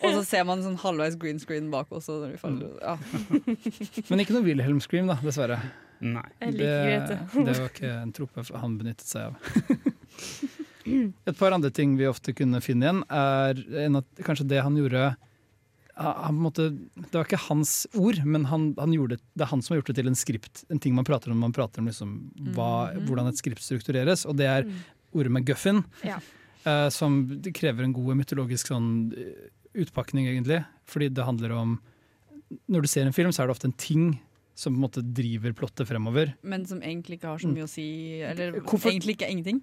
[0.04, 2.20] Og så ser man sånn halvveis green screen bak også.
[2.24, 2.78] Når vi faller.
[2.82, 2.98] Ja.
[4.12, 5.60] Men ikke noe Wilhelm Scream, da, dessverre.
[6.06, 6.26] Nei.
[6.54, 6.72] Det,
[7.34, 9.34] det var ikke en trope han benyttet seg av.
[11.28, 14.78] Et par andre ting vi ofte kunne finne igjen, er en at kanskje det han
[14.80, 15.10] gjorde
[15.98, 19.74] han, måte, Det var ikke hans ord, men han, han gjorde, det er han som
[19.76, 20.64] har gjort det til en skript.
[20.70, 23.08] En ting man prater om når man prater om liksom hva, Mhm.
[23.08, 24.26] hvordan et skript struktureres.
[24.30, 24.64] Og det er
[25.16, 26.20] ordet ordet guffin, Ja.
[26.66, 29.50] uh, som krever en god mytologisk sånn, eh,
[29.82, 30.66] utpakning, egentlig.
[30.86, 31.80] Fordi det handler om
[32.70, 34.20] Når du ser en film, så er det ofte en ting
[34.56, 36.34] som på en måte driver plottet fremover.
[36.44, 38.22] Men som egentlig ikke har så mye å si.
[38.22, 39.62] Eller Hvorfor- egentlig ikke ingenting.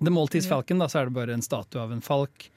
[0.00, 2.48] The Maltese Falcon, da, så er det bare en statue av en falk.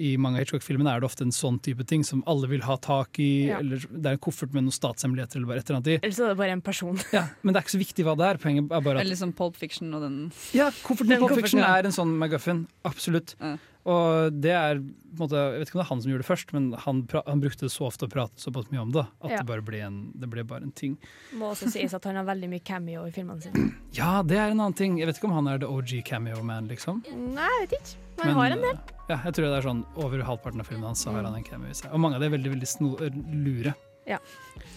[0.00, 2.78] I mange av Hitchcock-filmene er det ofte en sånn type ting som alle vil ha
[2.80, 3.48] tak i.
[3.50, 3.58] Ja.
[3.60, 5.96] Eller det er en koffert med noen statshemmeligheter eller bare et eller annet i.
[6.00, 7.00] Eller så er det bare en person.
[7.12, 8.40] Ja, men det er ikke så viktig hva det er.
[8.40, 10.16] Poenget er bare at Eller som Pulp Fiction og den
[10.56, 11.74] Ja, kofferten i Pulp Fiction ja.
[11.76, 12.64] er en sånn McGuffin.
[12.88, 13.36] Absolutt.
[13.36, 13.56] Ja.
[13.84, 14.78] Og det er
[15.18, 17.40] måte, Jeg vet ikke om det er han som gjorde det først, men han, han
[17.42, 19.38] brukte så ofte å prate såpass mye om det at Ja.
[19.42, 20.94] det bare ble en, det ble bare en ting.
[21.34, 23.72] Må også sies at han har veldig mye cameo i filmene sine.
[23.98, 24.98] Ja, det er en annen ting.
[25.02, 27.02] Jeg vet ikke om han er the OG cameo man, liksom.
[27.10, 27.96] Nei, jeg vet ikke.
[28.18, 28.78] Men han har en del.
[29.10, 31.68] Ja, jeg tror det er sånn over halvparten av filmene hans har han en cameo
[31.68, 31.90] i seg.
[31.92, 33.74] Og mange av de er veldig, veldig sno lure.
[34.06, 34.18] Ja.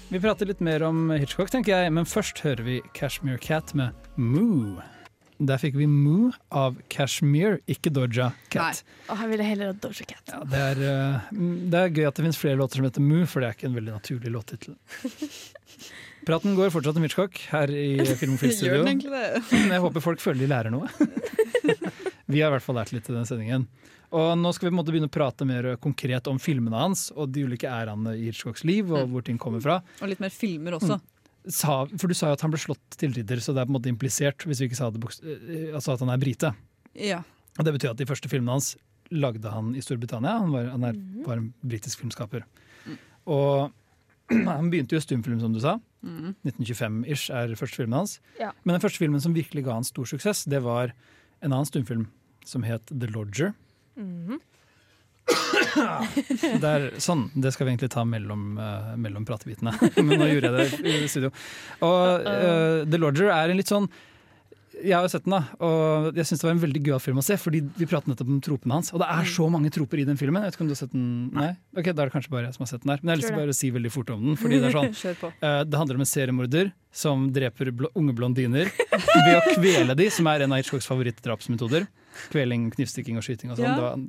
[0.09, 3.93] Vi prater litt mer om Hitchcock, tenker jeg, men først hører vi Cashmere Cat med
[4.17, 4.81] Moo.
[5.38, 8.83] Der fikk vi Moo av Cashmere, ikke Doja Cat.
[9.11, 10.23] Og jeg ville heller ha Doja Cat.
[10.31, 13.03] Ja, det, er, eh, mm, det er gøy at det finnes flere låter som heter
[13.03, 14.77] Moo, for det er ikke en veldig naturlig låttittel.
[16.25, 18.77] Praten går fortsatt om Hitchcock her i Filmofil Gjør Studio.
[18.79, 19.41] den egentlig det?
[19.65, 20.88] Men jeg håper folk føler de lærer noe.
[22.25, 23.67] Vi har i hvert fall lært litt i den sendingen.
[24.15, 27.67] Og nå skal vi begynne å prate mer konkret om filmene hans og de ulike
[27.67, 29.81] ærene i Hitchcocks liv, og hvor ting kommer fra.
[29.99, 31.01] Og litt mer filmer også.
[31.51, 33.73] Sa, for du sa jo at han ble slått til ridder, så det er på
[33.73, 36.51] en måte implisert hvis vi ikke sa det eh, altså at han er brite.
[36.97, 37.21] Ja.
[37.59, 38.73] Og det betyr at de første filmene hans
[39.13, 40.39] lagde han i Storbritannia.
[40.41, 42.47] Han var, han er, var en britisk filmskaper.
[43.29, 43.71] Og
[44.49, 45.77] han begynte jo stumfilm, som du sa.
[46.05, 48.19] 1925-ish er første filmen hans.
[48.41, 48.51] Ja.
[48.63, 50.93] Men den første filmen som virkelig ga han stor suksess, det var
[51.41, 52.07] en annen stumfilm
[52.45, 53.53] som het The Lodger.
[55.26, 56.59] Mhm.
[56.65, 59.73] Der, sånn, Det skal vi egentlig ta mellom, uh, mellom pratebitene,
[60.05, 61.32] men nå gjorde jeg det i studio.
[61.86, 63.88] Og uh, The Lodger er en litt sånn
[64.84, 67.19] Jeg har jo sett den, da, og jeg syns det var en veldig gøyal film
[67.21, 67.38] å se.
[67.39, 70.19] Fordi vi pratet nettopp om tropene hans, og det er så mange troper i den
[70.19, 70.43] filmen.
[70.43, 71.05] Jeg vet ikke om du har sett den?
[71.34, 71.51] Nei?
[71.80, 72.99] Ok, Da er det kanskje bare jeg som har sett den der.
[73.01, 74.39] Men jeg har lyst til bare å si veldig fort om den.
[74.41, 74.91] Fordi Det er sånn
[75.47, 75.61] uh.
[75.63, 78.67] Det handler om en seriemorder som dreper bl unge blondiner
[79.26, 81.88] ved å kvele de, som er en av Hitchcocks favorittdrapsmetoder.
[82.34, 83.66] Kveling, knivstikking og skyting og sånn.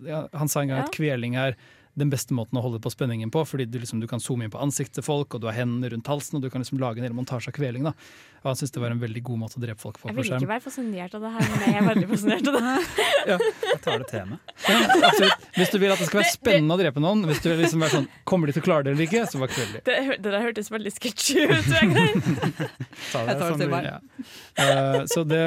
[0.07, 0.21] Ja.
[0.23, 0.85] Var- han sa en gang Ja.
[0.85, 1.57] at kveling er
[1.97, 4.51] den beste måten å holde på spenningen på, fordi du, liksom, du kan zoome inn
[4.53, 7.01] på ansiktet til folk, og du har hendene rundt halsen, og du kan liksom lage
[7.01, 7.87] en hel montasje av kveling.
[7.89, 7.95] Da.
[8.43, 10.11] Og han syntes det var en veldig god måte å drepe folk på.
[10.11, 10.51] Jeg vil ikke skjerm.
[10.51, 12.75] være fascinert av det her, men jeg er veldig fascinert av det.
[13.73, 14.39] Jeg tar det til meg.
[14.69, 15.31] Ja.
[15.57, 17.81] Hvis du vil at det skal være spennende å drepe noen, hvis du vil liksom
[17.81, 19.81] være sånn, kommer de til å klare det eller ikke, så var kveldig.
[19.89, 21.73] Det, det der hørtes veldig sketsjy ut.
[21.81, 22.69] Jeg
[23.11, 23.89] tar det som til meg.
[23.89, 23.99] Ja.
[24.61, 25.43] Uh, så det,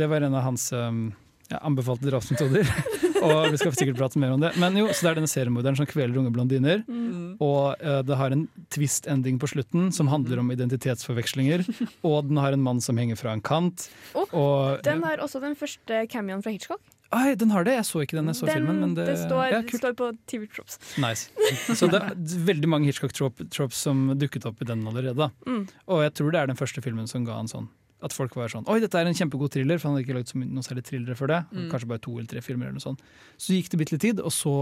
[0.00, 1.12] det var en av hans um,
[1.50, 2.68] ja, anbefalte drapsmetoder.
[3.26, 4.52] og vi skal sikkert prate mer om det.
[4.60, 6.82] Men jo, så det er denne seriemorderen som kveler unge blondiner.
[6.86, 7.36] Mm.
[7.42, 11.66] Og uh, det har en twist-ending på slutten som handler om identitetsforvekslinger.
[12.08, 13.88] og den har en mann som henger fra en kant.
[14.14, 16.82] Oh, og, Den har også den første cameoen fra Hitchcock.
[17.12, 17.74] Ai, den har det!
[17.76, 18.78] Jeg så ikke den, jeg så Den, filmen.
[18.80, 20.78] Men det, det, står, ja, står på TV Trops.
[21.02, 21.28] Nice.
[21.76, 22.16] Så det er
[22.48, 25.28] veldig mange Hitchcock-tropes som dukket opp i den allerede.
[25.44, 25.66] Mm.
[25.92, 27.68] Og jeg tror det er den første filmen som ga en sånn
[28.02, 30.32] at folk var sånn Oi, dette er en kjempegod thriller, for han hadde ikke lagd
[30.34, 31.40] noen noe særlig thrillere før det.
[31.52, 31.66] Mm.
[31.72, 33.04] Kanskje bare to eller tre filmer eller noe sånt.
[33.40, 34.56] Så gikk det bitte litt tid, og så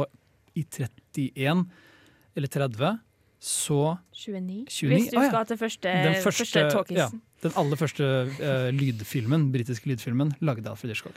[0.58, 1.64] i 31
[2.36, 2.98] eller 30
[3.40, 4.66] så 29.
[4.68, 4.88] 29?
[4.92, 5.28] Hvis du ah, ja.
[5.32, 7.20] skal til første, Den første, første, talkisen.
[7.22, 11.16] ja, den aller første uh, lydfilmen, britiske lydfilmen, lagde Alfred Hitchcock.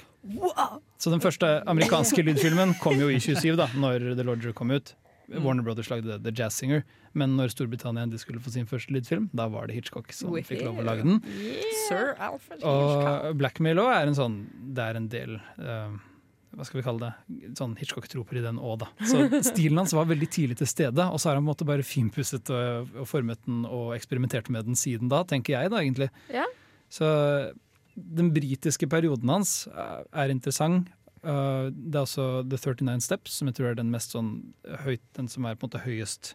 [0.98, 4.96] Så den første amerikanske lydfilmen kom jo i 27, da, når The Lodger kom ut.
[5.34, 6.84] Warner Brothers lagde The Jazz Singer,
[7.18, 10.64] men når Storbritannia endelig skulle få sin første lydfilm, da var det Hitchcock som fikk
[10.66, 11.20] lov å lage den.
[11.86, 13.28] Sir Alfred Hitchcock.
[13.30, 14.39] Og Blackmail òg er en sånn
[14.74, 15.93] Det er en del uh,
[16.57, 17.51] Hva skal vi kalle det?
[17.59, 18.89] Sånn Hitchcock-troper i den òg, da.
[19.09, 21.70] Så stilen hans var veldig tidlig til stede, og så har han på en måte
[21.70, 25.82] bare finpusset og, og formet den og eksperimentert med den siden da, tenker jeg da,
[25.84, 26.09] egentlig.
[26.34, 26.47] Ja.
[26.93, 27.07] Så
[27.93, 30.89] den britiske perioden hans er, er interessant.
[31.24, 34.39] Uh, det er også The 39 Steps, som jeg tror er den mest sånn
[34.84, 36.34] høyt, den som er på en måte høyest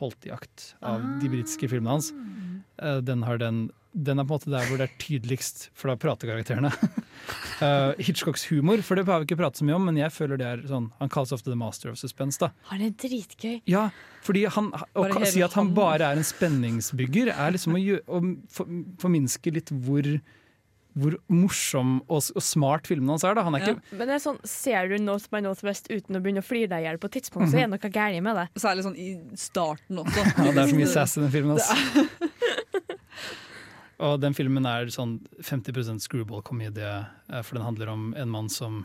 [0.00, 2.12] holdt i akt av de britiske filmene hans.
[2.82, 5.90] Uh, den, har den, den er på en måte der hvor det er tydeligst, for
[5.90, 6.72] da prater karakterene.
[7.60, 10.40] Uh, Hitchcocks humor, for det har vi ikke pratet så mye om, men jeg føler
[10.40, 12.40] det er sånn Han kalles ofte the master of suspense.
[12.42, 13.60] da Han er dritgøy.
[13.70, 13.88] Ja,
[14.26, 18.22] fordi han, å si at han bare er en spenningsbygger, er liksom å, å
[18.52, 20.10] for, forminske litt hvor,
[20.96, 23.34] hvor morsom og, og smart filmen hans er.
[23.36, 23.42] Da.
[23.44, 23.74] Han er Ja.
[23.74, 26.70] ikke Men det er sånn, ser du North by Northwest uten å begynne å flire
[26.72, 28.46] deg i hjel på et tidspunkt, så er det noe galt med det.
[28.62, 30.24] Særlig sånn i starten også.
[30.46, 31.58] ja, Det er så mye sass i den filmen.
[31.58, 31.76] Altså.
[34.06, 36.90] Og den filmen er sånn 50% screwball-komedie,
[37.32, 38.82] eh, for den handler om en mann som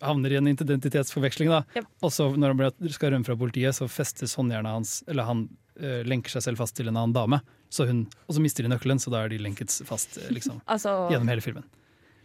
[0.00, 1.48] havner i en identitetsforveksling.
[1.52, 1.62] da.
[1.76, 1.86] Yep.
[2.04, 5.48] Og så når han skal rømme fra politiet, så festes håndjernet hans Eller han
[5.80, 7.40] øh, lenker seg selv fast til en annen dame,
[7.72, 10.60] så hun, og så mister de nøkkelen, så da er de lenket fast eh, liksom,
[10.72, 11.66] Altså, gjennom hele filmen.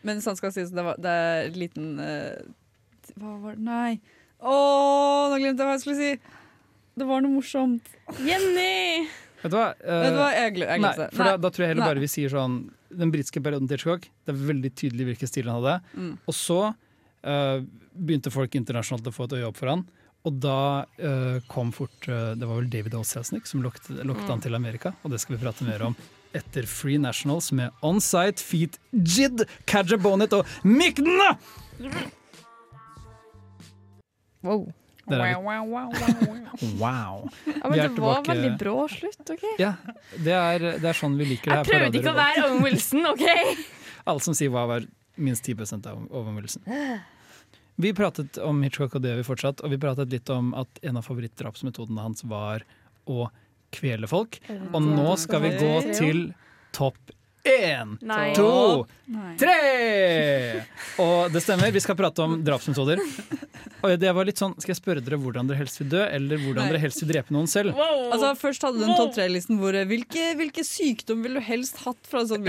[0.08, 3.92] Men sånn skal sies, det, var, det er en liten uh, Hva var det Nei.
[4.42, 4.54] Å,
[5.30, 6.38] nå glemte jeg hva jeg skulle si!
[6.98, 7.92] Det var noe morsomt.
[8.20, 9.06] Jenny!
[9.42, 9.70] Vet du hva?
[9.78, 10.30] Uh, Vet du hva?
[10.36, 11.30] Jeg, glem- jeg nei, for nei.
[11.30, 12.58] da, da tror jeg heller bare vi sier sånn
[13.02, 15.78] Den britiske perioden til Hitchcock, det er veldig tydelig hvilken stil han hadde.
[15.96, 16.12] Mm.
[16.28, 17.58] Og så uh,
[17.96, 19.86] begynte folk internasjonalt å få et øye opp for han.
[20.28, 23.04] Og da uh, kom fort uh, Det var vel David O.
[23.08, 23.90] Selznick som lokket,
[24.28, 25.96] han til Amerika, og det skal vi prate mer om
[26.38, 31.34] etter Free Nationals med On-Site Feet Jid, Kaja Bonnet og Mikna!
[34.42, 34.70] Wow.
[35.10, 36.78] Der er vi.
[36.80, 37.30] Wow.
[37.62, 39.44] Ja, men er det var tilbake- veldig brå slutt, OK?
[39.60, 39.74] Ja,
[40.18, 42.64] det er, det er sånn vi liker det her Jeg prøvde ikke å være Owen
[42.66, 43.26] Wilson, OK?
[44.06, 44.86] Alle som sier hva var
[45.22, 46.64] minst 10 av Owen Wilson.
[47.82, 49.64] Vi pratet om Hitchcock, og det gjør vi fortsatt.
[49.66, 52.66] Og vi pratet litt om at en av favorittdrapsmetodene hans var
[53.10, 53.30] å
[53.74, 54.38] kvele folk.
[54.72, 56.22] Og nå skal vi gå til
[56.76, 57.96] topp én,
[58.36, 59.36] to, Nei.
[59.40, 59.56] tre!
[61.02, 63.02] Og det stemmer, vi skal prate om drapsmetoder.
[63.82, 66.38] Og det var litt sånn, Skal jeg spørre dere hvordan dere helst vil dø, eller
[66.38, 66.72] hvordan Nei.
[66.76, 67.74] dere helst vil drepe noen selv?
[67.78, 68.12] Wow.
[68.14, 71.82] Altså, først hadde du en topp tre-listen hvor eh, hvilke, hvilke sykdom ville du helst
[71.86, 72.46] hatt fra en sånn?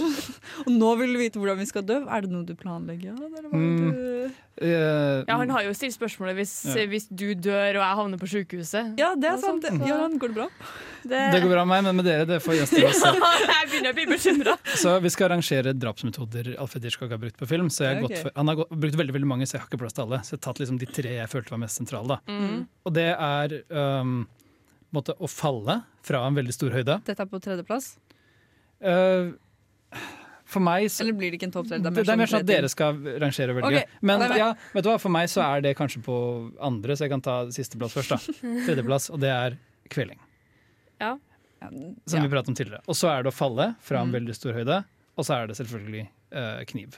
[0.66, 1.98] Og nå vil du vite hvordan vi skal dø.
[2.06, 3.10] Er det noe du planlegger?
[3.10, 3.90] Ja, eller Mm.
[3.90, 4.30] du...
[4.60, 6.84] Eh, ja, han har jo stilt spørsmålet hvis, Ja.
[6.86, 8.94] hvis du dør og jeg havner på sykehuset.
[9.00, 9.64] ja, det er sant.
[9.64, 9.82] sant.
[9.88, 10.48] ja, går det bra?
[11.02, 13.12] Det, det går bra med meg, men med dere det får gjester også.
[13.52, 14.56] jeg begynner å bli bekymra.
[14.82, 17.70] Så vi skal arrangere drapsmetoder Alfred Hitchcock har brukt på film.
[17.72, 18.16] Så jeg har okay.
[18.16, 20.20] gått for, han har brukt veldig veldig mange, så jeg har ikke plass til alle.
[20.26, 22.16] Så jeg har tatt liksom de tre jeg følte var mest sentrale.
[22.16, 22.38] Da.
[22.40, 22.62] Mm.
[22.86, 24.16] Og det er um,
[24.90, 26.98] på måte, å falle fra en veldig stor høyde.
[27.06, 27.92] Dette er på tredjeplass?
[28.80, 29.36] Uh,
[30.50, 31.78] for meg så, Eller blir det ikke en topp tre?
[31.78, 33.84] det, det er mer sånn at dere skal rangere og velge.
[33.84, 34.00] Okay.
[34.02, 36.16] Men men- ja, vet du hva, for meg så er det kanskje på
[36.70, 38.16] andre, så jeg kan ta sisteplass først.
[38.16, 38.18] da
[38.66, 39.58] Tredjeplass, og det er
[39.92, 40.18] kveling.
[41.00, 41.16] Ja.
[41.60, 42.22] Som Ja.
[42.24, 42.80] vi pratet om tidligere.
[42.88, 44.16] Og så er det å falle fra en Mm.
[44.20, 44.84] veldig stor høyde.
[45.18, 46.96] Og så er det selvfølgelig uh, kniv.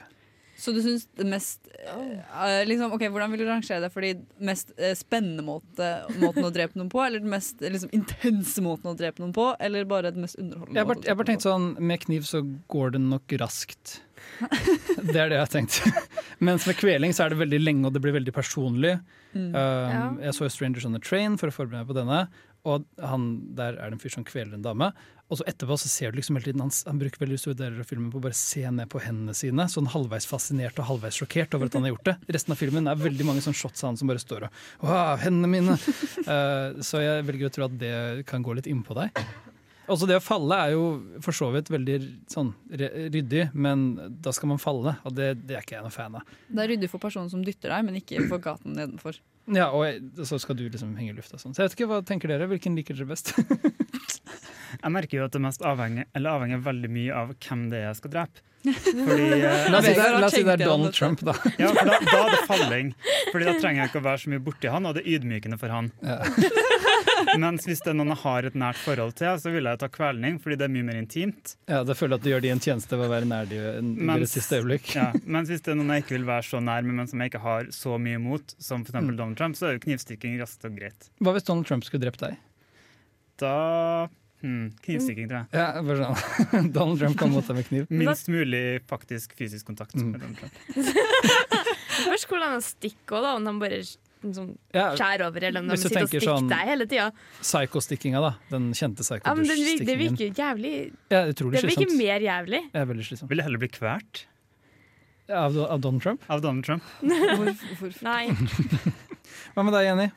[0.55, 3.89] Så du syns det mest uh, liksom, ok, Hvordan vil du rangere det?
[3.91, 5.87] Fordi mest uh, spennende måte,
[6.21, 9.49] måten å drepe noen på, eller den mest liksom, intense måten å drepe noen på,
[9.59, 10.77] eller bare den mest underholdende?
[10.77, 13.99] Jeg har bare, jeg har bare tenkt sånn, Med kniv så går det nok raskt.
[15.03, 15.81] Det er det jeg har tenkt.
[16.39, 18.93] Mens med kveling så er det veldig lenge, og det blir veldig personlig.
[19.33, 19.51] Mm.
[19.57, 22.27] Um, Jeg så 'Strangers on the Train' for å forberede meg på denne.
[22.69, 24.91] Og han, Der er det en fyr som kveler en dame.
[25.31, 27.81] Og så etterpå så ser du liksom hele tiden Han, han bruker veldig store deler
[27.81, 29.65] av filmen på å bare se ned på hendene sine.
[29.71, 32.17] Sånn halvveis fascinert og halvveis sjokkert over at han har gjort det.
[32.37, 35.15] Resten av filmen er veldig mange sånn shots av han som bare står og Wow,
[35.23, 35.79] hendene mine!
[36.27, 37.95] Uh, så jeg velger å tro at det
[38.29, 39.25] kan gå litt innpå deg.
[39.91, 40.83] Også det å falle er jo
[41.23, 41.97] for så vidt veldig
[42.31, 43.89] sånn ryddig, men
[44.23, 46.29] da skal man falle, og det, det er ikke jeg noen fan av.
[46.47, 49.19] Det er ryddig for personen som dytter deg, men ikke for gaten nedenfor.
[49.51, 51.51] Ja, og jeg- så skal du liksom henge i lufta sånn.
[51.53, 52.47] Så jeg vet ikke, hva tenker dere?
[52.47, 53.33] Hvilken liker dere best?
[54.83, 57.83] Jeg merker jo at det mest avhenger, eller avhenger veldig mye av hvem det er
[57.91, 58.41] jeg skal drepe.
[58.65, 60.93] Fordi, eh, La oss si det, er- si det er Donald.
[60.97, 61.35] Trump, da.
[61.61, 62.89] ja, for da, da er det falling.
[63.31, 65.59] Fordi da trenger jeg ikke å være så mye borti han, og det er ydmykende
[65.61, 65.91] for han.
[66.01, 66.17] Ja.
[67.39, 69.87] Mens hvis det er noen jeg har et nært forhold til, så vil jeg ta
[69.89, 71.55] kvelning, fordi det er mye mer intimt.
[71.69, 73.57] Ja, da føler jeg at du gjør de en tjeneste ved å være nær de
[73.57, 74.91] i det deres siste øyeblikk.
[74.97, 77.23] Ja, mens hvis det er noen jeg ikke vil være så nær med, men som
[77.23, 78.97] jeg ikke har så mye imot, som f.eks.
[78.99, 79.13] Mm.
[79.17, 81.09] Donald Trump, så er jo knivstikking raskt og greit.
[81.23, 82.37] Hva hvis Donald Trump skulle drept deg?
[83.41, 83.53] Da
[84.43, 85.47] hmm, Knivstikking, tror jeg.
[85.57, 86.71] Ja, bare sånn.
[86.75, 87.87] Donald Trump kan mot deg med kniv.
[87.89, 90.11] Minst mulig faktisk fysisk kontakt Mm.
[90.13, 90.53] med Donald Trump.
[92.03, 93.81] Spørs hvordan han stikker da, om han bare
[94.73, 96.85] Ja, skjærer over, eller om de Hvis du sitter og tenker stikker sånn- deg hele
[96.87, 97.07] tida.
[98.23, 98.31] Da.
[98.49, 100.73] Den kjente Ja, men den vir- det virker jævlig
[101.11, 102.61] Ja, Det virker mer jævlig.
[102.71, 103.29] Det veldig slitsomt.
[103.29, 104.25] Vil jeg heller bli kvært?
[105.29, 106.21] Av, av Donald Trump?
[106.29, 106.83] av Donald Trump?
[107.01, 108.01] Hvorfor?
[108.03, 108.27] Nei.
[109.55, 110.07] Hva med deg, Jenny?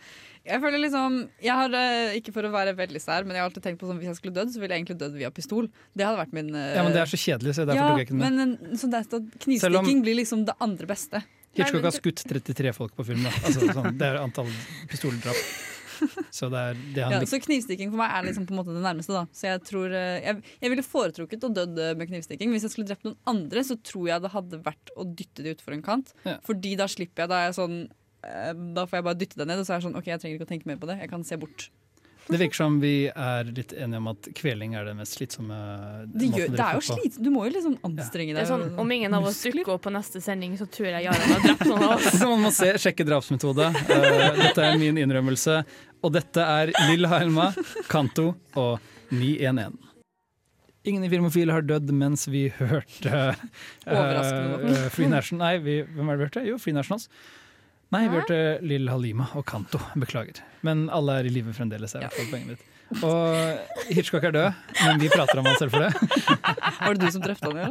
[0.47, 3.49] Jeg føler liksom Jeg har, eh, Ikke for å være veldig sær, men jeg har
[3.51, 5.67] alltid tenkt på sånn hvis jeg skulle dødd, så ville jeg egentlig dødd via pistol.
[5.97, 7.99] Det hadde vært min uh, Ja, men Det er så kjedelig, så derfor ja, tok
[8.03, 8.59] jeg ikke den med.
[8.71, 11.23] men så det er at knivstikking om- blir liksom det andre beste.
[11.57, 13.25] Hitchcock har skutt 33 folk på film.
[13.31, 14.51] Altså, sånn, det er antall
[14.91, 15.41] pistoldrap.
[16.35, 18.75] Så det er det han Ja, så knivstikking for meg er liksom på en måte
[18.77, 19.15] det nærmeste.
[19.17, 22.53] da Så jeg tror eh, Jeg, jeg ville foretrukket å dødd eh, med knivstikking.
[22.53, 25.55] Hvis jeg skulle drept noen andre, så tror jeg det hadde vært å dytte de
[25.57, 26.13] utfor en kant.
[26.29, 26.37] Ja.
[26.47, 27.33] Fordi da slipper jeg.
[27.33, 27.79] Da jeg sånn
[28.27, 30.23] eh, Da får jeg bare dytte det ned, og så er jeg sånn OK, jeg
[30.23, 31.01] trenger ikke å tenke mer på det.
[31.01, 31.71] Jeg kan se bort.
[32.27, 35.57] Det virker som vi er litt enige om at kveling er det mest slitsomme
[36.11, 37.19] Det, gjør, det er jo slit.
[37.23, 38.43] Du må jo liksom anstrenge Det deg.
[38.43, 41.33] er sånn, om ingen av oss dukker opp på neste sending, så tror jeg Jarand
[41.37, 42.09] har drept noen av oss.
[42.19, 43.69] Så man må se, sjekke drapsmetode.
[43.71, 45.61] Eh, dette er min innrømmelse.
[46.03, 47.53] Og dette er Lill Helma,
[47.91, 48.79] Kanto og
[49.15, 49.79] 911.
[50.87, 53.41] Ingen i Filmofil har dødd mens vi hørte uh,
[53.91, 54.69] Overraskende nok.
[54.71, 56.45] eh, Free National Nei, vi, hvem er det vi hørte?
[56.47, 57.09] Jo, Free Nationals.
[57.95, 59.79] Nei, vi hørte Lill Halima og Kanto.
[59.95, 60.41] Beklager.
[60.67, 61.95] Men alle er i live fremdeles.
[61.95, 62.11] er ja.
[63.03, 63.35] Og
[63.91, 64.51] Hitchcock er død,
[64.87, 65.91] men vi prater om han selv for det.
[66.87, 67.69] Var det du som drepte ham, Ja?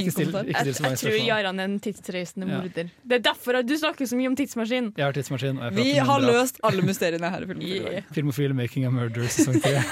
[0.00, 1.26] Ikke still, ikke Jeg, still så jeg mange tror spørsmål.
[1.28, 2.56] Jaran er en tidsreisende Ja.
[2.62, 2.86] morder.
[3.04, 4.86] Det er derfor du snakker så mye om tidsmaskin.
[4.96, 5.58] Jeg har tidsmaskin.
[5.60, 7.62] Og jeg Vi har løst alle mysteriene her i filmen.
[7.68, 8.02] Yeah.
[8.16, 9.76] Filmofil 'Making a Murder' sesong tre.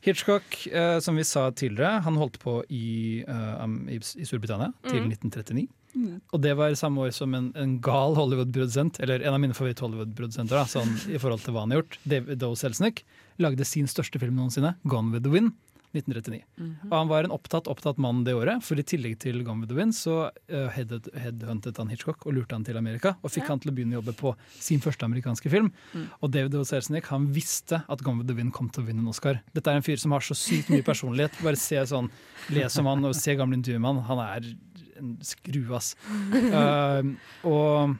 [0.00, 3.64] Hitchcock, eh, som vi sa tidligere, han holdt på i, eh,
[3.94, 5.08] i, i Storbritannia til Mm.
[5.12, 5.68] 1939.
[5.94, 6.18] Mm.
[6.32, 10.60] Og det var samme år som en, en gal Hollywood-produsent, eller en av mine favoritt-Hollywood-produsenter,
[10.68, 12.52] sånn, i forhold til hva han har gjort, David O.
[12.58, 13.04] Selznick,
[13.40, 15.56] lagde sin største film noensinne, 'Gone with the Wind'.
[15.96, 16.42] 1939.
[16.90, 19.70] Og han var en opptatt opptatt mann det året, for i tillegg til Gone with
[19.72, 23.46] the Wind så uh, head, headhuntet han Hitchcock og lurte han til Amerika, og fikk
[23.46, 23.54] Ja.
[23.54, 25.70] han til å begynne å jobbe på sin første amerikanske film.
[25.94, 26.04] Mm.
[26.20, 26.64] Og David O.
[26.68, 29.40] Selznick han visste at Gone with the Wind kom til å vinne en Oscar.
[29.56, 31.40] Dette er en fyr som har så sykt mye personlighet.
[31.40, 32.10] Bare se sånn,
[32.52, 34.04] les om han og se gamle intervjuer med han.
[34.12, 34.52] Han er
[35.00, 35.94] en skru, ass.
[36.28, 37.14] Uh,
[37.48, 37.96] og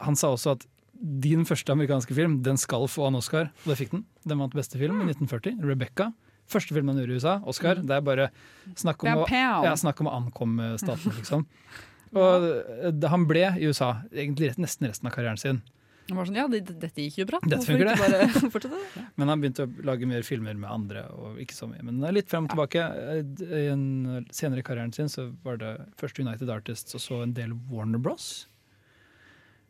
[0.00, 0.66] han sa også at
[1.00, 4.04] din første amerikanske film den skal få en Oscar, og det fikk den.
[4.28, 5.62] Den vant beste film i 1940.
[5.64, 6.10] Rebecca.
[6.50, 7.36] Første film han gjorde i USA.
[7.48, 7.80] Oscar.
[7.80, 8.28] Det er bare
[8.76, 11.46] snakk om, å, ja, snakk om å ankomme staten, liksom.
[12.10, 12.46] Og
[12.90, 15.62] eh, han ble i USA egentlig nesten resten av karrieren sin.
[16.10, 17.40] Han var sånn, ja, det, dette gikk jo bra.
[17.46, 18.70] Dette funker, det.
[19.20, 21.84] Men han begynte å lage mer filmer med andre, og ikke så mye.
[21.86, 22.86] Men litt frem og tilbake.
[23.46, 23.84] I en
[24.34, 28.02] senere i karrieren sin så var det først United Artists og så en del Warner
[28.02, 28.30] Bros.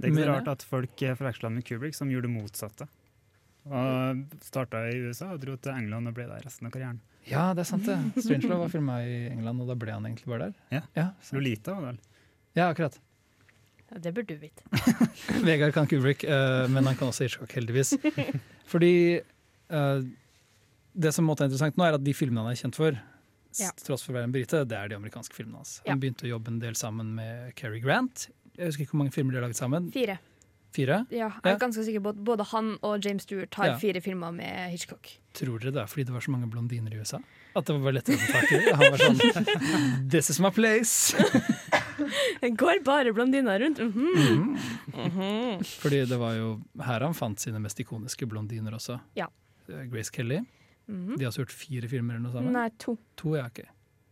[0.01, 2.89] Det er ikke så rart at folk forveksla med Kubrick, som gjorde det motsatte.
[3.69, 7.03] Og starta i USA og dro til England og ble der resten av karrieren.
[7.29, 7.99] Ja, det er sant det.
[8.17, 10.63] Strangelove var filma i England, og da ble han egentlig bare der.
[10.73, 10.83] Ja.
[10.97, 11.07] ja.
[11.37, 12.01] Lolita var det vel.
[12.57, 12.97] ja akkurat.
[13.99, 14.63] Det burde du vite.
[15.47, 17.95] Vegard kan Kubrick, uh, men han kan også Hitchcock, heldigvis.
[18.73, 19.21] Fordi
[19.73, 20.03] uh,
[20.95, 22.99] det som måtte være interessant nå, er at de filmene han er kjent for,
[23.59, 23.73] Ja.
[23.83, 25.81] tross for å være en brite, det er de amerikanske filmene hans.
[25.87, 26.01] Han Ja.
[26.05, 28.29] begynte å jobbe en del sammen med Cary Grant.
[28.57, 29.91] Jeg husker ikke hvor mange filmer de har laget sammen.
[29.91, 30.19] Fire.
[30.71, 31.01] Fire?
[31.11, 33.77] Ja, jeg er ganske sikker på at både han og James Stewart har Ja.
[33.83, 35.09] fire filmer med Hitchcock.
[35.35, 37.19] Tror dere det er fordi det var så mange blondiner i USA?
[37.57, 38.61] At det var lettere å få tak i?
[38.71, 41.11] Han var sånn This is my place!
[42.43, 43.81] Det går bare blondiner rundt.
[43.81, 44.57] Mhm.
[44.95, 45.65] Mhm.
[45.83, 46.49] Fordi det var jo
[46.87, 48.99] her han fant sine mest ikoniske blondiner også.
[49.19, 49.29] Ja.
[49.69, 50.41] Eh, Grace Kelly.
[50.91, 51.17] Mhm.
[51.19, 52.53] De har også gjort fire filmer eller noe sammen.
[52.57, 52.97] Nei, to.
[53.21, 53.63] To, ja, ok.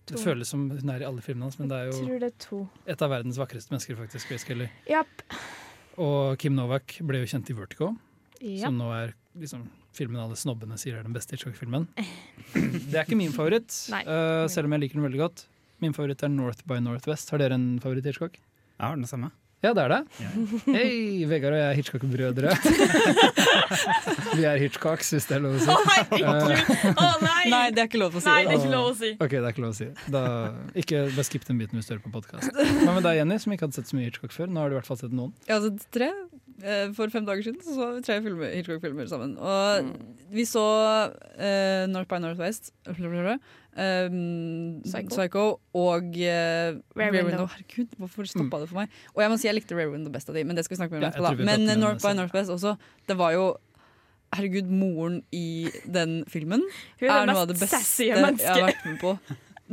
[0.09, 2.28] Det føles som hun er i alle filmene hans, men det er jo tror det
[2.30, 2.59] er to.
[2.89, 4.68] et av verdens vakreste mennesker, faktisk, Grace Kelly.
[4.89, 5.24] Yep.
[6.01, 7.91] Og Kim Novak ble jo kjent i Vertigo,
[8.41, 8.62] yep.
[8.62, 9.66] som nå er liksom
[9.99, 11.89] filmen alle snobbene sier er den beste Hitchcock-filmen.
[12.55, 14.01] Det er ikke min favoritt, Nei.
[14.07, 15.45] eh, selv om jeg liker den veldig godt.
[15.83, 17.31] Min favoritt er North by Northwest.
[17.31, 18.41] Har dere en favoritt Hitchcock?
[18.41, 19.31] Jeg har den samme.
[19.59, 20.29] Ja, det er det.
[20.70, 22.53] Hei, Vegard og jeg er Hitchcock-brødre.
[24.39, 25.72] Vi er Hitchcocks, hvis det er lov å si.
[25.74, 26.93] Å, herregud!
[26.93, 27.43] Å, nei!
[27.51, 28.29] Nei, det er ikke lov å si.
[28.31, 29.11] Nei, det er ikke lov å si.
[29.18, 29.89] Ok, det er ikke lov å si.
[30.14, 30.22] Da,
[30.79, 32.55] ikke, bare skipp den biten hvis du hører på podkast.
[32.55, 34.55] Hva med deg, Jenny, som ikke hadde sett så mye Hitchcock før?
[34.55, 35.35] Nå har du i hvert fall sett noen.
[35.51, 36.12] Ja, altså tre.
[36.62, 39.35] Eh, For fem dager siden så, så vi tre filmer, Hitchcock-filmer sammen.
[39.43, 39.91] Og
[40.35, 40.64] vi så
[41.09, 42.72] uh, North by Northwest,
[43.79, 45.09] um, Psycho.
[45.14, 45.45] Psycho.
[45.79, 47.31] og uh, Rare, Rear Window.
[47.31, 47.47] Window.
[47.55, 48.99] Herregud, hvorfor stoppa det for meg?
[49.14, 50.81] Og jeg må si jeg likte Rare Window best av de, men det skal vi
[50.83, 51.47] snakke mer om Ja, etterpå.
[51.49, 52.14] Men prater North by.
[52.18, 52.74] Northwest også.
[53.09, 53.49] Det var jo
[54.37, 56.61] Herregud, moren i den filmen
[57.01, 58.35] Hun er er noe av det beste jeg har
[58.66, 59.14] vært med på.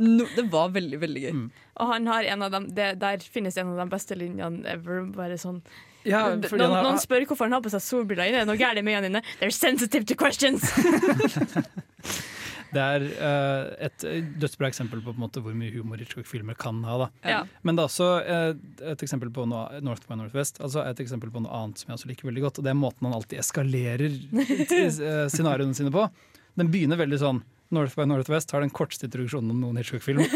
[0.00, 1.32] No, det var veldig, veldig gøy.
[1.36, 1.50] Mm.
[1.76, 5.02] Og han har en av dem, det, der finnes en av de beste linjene ever.
[5.12, 5.60] Bare sånn
[6.06, 8.28] Ja, fordi noen, har- noen spør hvorfor han har på seg solbriller.
[8.32, 9.22] Er det noe gærent med øynene dine?
[9.40, 10.64] They're sensitive to questions!
[12.76, 14.06] Det er uh, et
[14.40, 17.08] dødsbra eksempel på, på en måte, hvor mye humor Hitchcock-filmer kan ha.
[17.24, 17.42] Ja.
[17.66, 18.52] Men det er også uh,
[18.92, 22.00] et eksempel på noe North by Northwest Altså et eksempel på noe annet som jeg
[22.00, 22.60] også liker veldig godt.
[22.60, 26.08] Og det er måten han alltid eskalerer uh, scenarioene sine på.
[26.56, 30.22] Den begynner veldig sånn North by Northwest har den korteste introduksjonen om noen Hitchcock-film.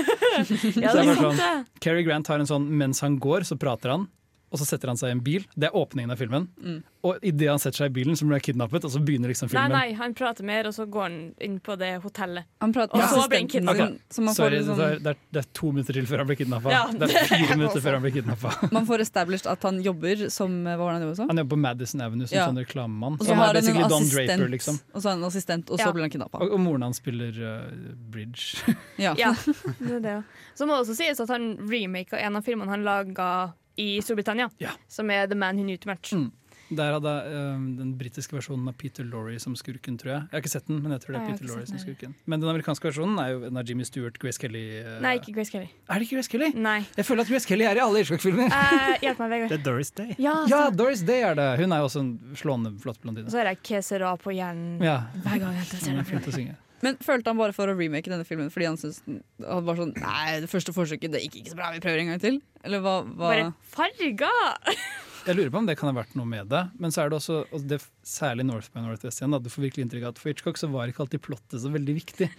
[0.80, 1.40] Ja, sånn.
[1.82, 4.04] Cary Grant har en sånn mens han går, så prater han.
[4.50, 5.44] Og så setter han seg i en bil.
[5.54, 6.48] Det er åpningen av filmen.
[6.58, 6.80] Mm.
[7.06, 9.46] Og idet han setter seg i bilen, så blir han kidnappet, og så begynner liksom
[9.46, 9.72] Nei, filmen.
[9.78, 12.44] nei, han prater mer, og så går han inn på det hotellet.
[12.60, 14.16] Han prater Og med så blir han assistenten kidnappet.
[14.16, 16.40] får, Sorry, liksom, det, er, det, er, det er to minutter til før han blir
[16.42, 16.72] kidnappa.
[16.74, 18.52] Ja, det er fire minutter før han blir kidnappa.
[18.76, 21.16] man får established at han jobber som Hva var det han gjorde?
[21.22, 21.28] så?
[21.30, 22.48] Han jobber på Madison Avenue som Ja.
[22.50, 23.20] sånn reklamemann.
[23.20, 24.80] Og Så har han en Don assistent, Draper, liksom.
[24.92, 25.92] og så har han en assistent, og så Ja.
[25.94, 26.42] blir han kidnappa.
[26.42, 28.58] Og, og moren hans spiller uh, bridge.
[28.98, 29.14] Ja.
[29.16, 29.30] Ja,
[29.78, 30.16] det er det.
[30.18, 30.22] ja.
[30.58, 34.48] Så må det også sies at han remaka en av filmene han laga i Storbritannia,
[34.60, 34.70] Ja.
[34.88, 36.12] som er The Man Who Knew Too Much.
[36.14, 36.30] Mm.
[36.70, 37.12] Der hadde
[37.56, 40.20] um, den britiske versjonen av Peter Laurie som skurken, tror jeg.
[40.28, 42.14] Jeg har ikke sett den, men jeg tror det er Peter Laurie som skurken.
[42.30, 45.34] Men den amerikanske versjonen er jo en av Jimmy Stewart, Grace Kelly uh, Nei, ikke
[45.38, 45.68] Grace Kelly.
[45.90, 46.50] Er det ikke Grace Kelly?
[46.54, 46.78] Nei.
[46.96, 48.48] Jeg føler at Grace Kelly er i alle Hitchcock-filmer.
[48.54, 49.52] Uh, hjelp meg, Vegard.
[49.52, 50.16] Det er Doris Day.
[50.22, 51.50] Ja, Ja, Doris Day er det.
[51.60, 53.30] Hun er jo også en slående flott blondine.
[53.32, 56.34] Så er det Kesera på hjernen Ja, hver gang jeg ser er den filmen.
[56.38, 56.56] synge.
[56.80, 59.02] Men følte han bare for å remake denne filmen fordi han syntes
[59.44, 62.12] han var sånn Nei, det første forsøket det gikk ikke så bra, vi prøver en
[62.14, 62.40] gang til?
[62.64, 62.96] Eller hva?
[63.04, 63.34] hva?
[63.34, 65.08] Bare farger!
[65.26, 66.62] Jeg lurer på om det kan ha vært noe med det.
[66.80, 69.66] Men så er det også, og det, særlig North by Northwest igjen, da, du får
[69.66, 72.30] virkelig inntrykk av at for Hitchcock så var ikke alltid plottet så veldig viktig.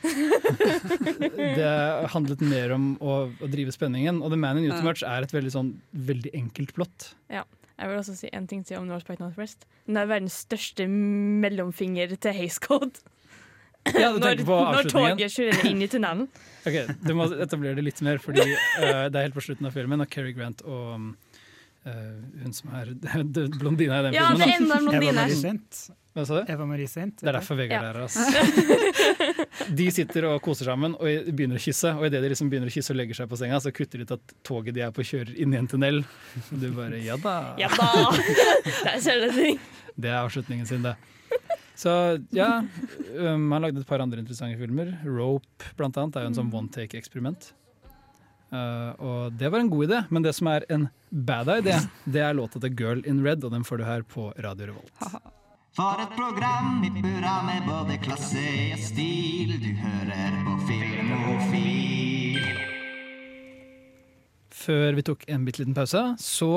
[1.62, 1.72] det
[2.16, 4.24] handlet mer om å, å drive spenningen.
[4.26, 4.82] Og The Man in Ja.
[5.12, 7.12] Er et veldig, sånn, veldig enkelt plott.
[7.32, 9.66] Jeg vil også si en ting til om North by Northwest.
[9.88, 13.02] Den er verdens største mellomfinger til Hays Code.
[13.90, 16.28] Ja, Når, når toget kjører inn i tunnelen.
[16.70, 19.74] Ok, Du må etablere det litt mer, fordi uh, det er helt på slutten av
[19.74, 21.16] filmen, og Cary Grant og
[21.84, 22.92] hun som er
[23.60, 24.70] blondina i den Ja, det er filmen.
[24.70, 25.98] Ja, en av Eva blondine.
[26.12, 26.50] Hva sa du?
[26.52, 27.22] Eva Marie Saint.
[27.22, 27.90] Det er derfor Vegard Ja.
[27.90, 28.02] er her.
[28.04, 29.66] Altså.
[29.80, 31.94] De sitter og koser sammen og begynner å kysse.
[31.96, 34.08] Og idet de liksom begynner å kysse og legger seg på senga, så kutter de
[34.10, 36.02] til at toget de er på, kjører inn i en tunnel.
[36.52, 37.38] Og du bare ja da.
[37.62, 38.12] Ja da!
[39.22, 39.62] Du ting.
[39.96, 40.98] Det er avslutningen sin, det.
[41.80, 41.92] Så
[42.36, 42.50] ja,
[43.16, 44.92] um, han lagde et par andre interessante filmer.
[45.08, 47.54] Rope, blant annet, er jo en sånn one take-eksperiment.
[48.52, 52.24] Uh, og det var en god idé, men det som er en bad idé, det
[52.26, 55.32] er låta til Girl in Red, og den får du her på Radio Revolt.
[55.72, 58.44] For et program i burra med både klasse
[58.74, 59.54] og stil.
[59.64, 62.42] Du hører på Filmofil.
[64.52, 66.52] Før vi tok en bitte liten pause, så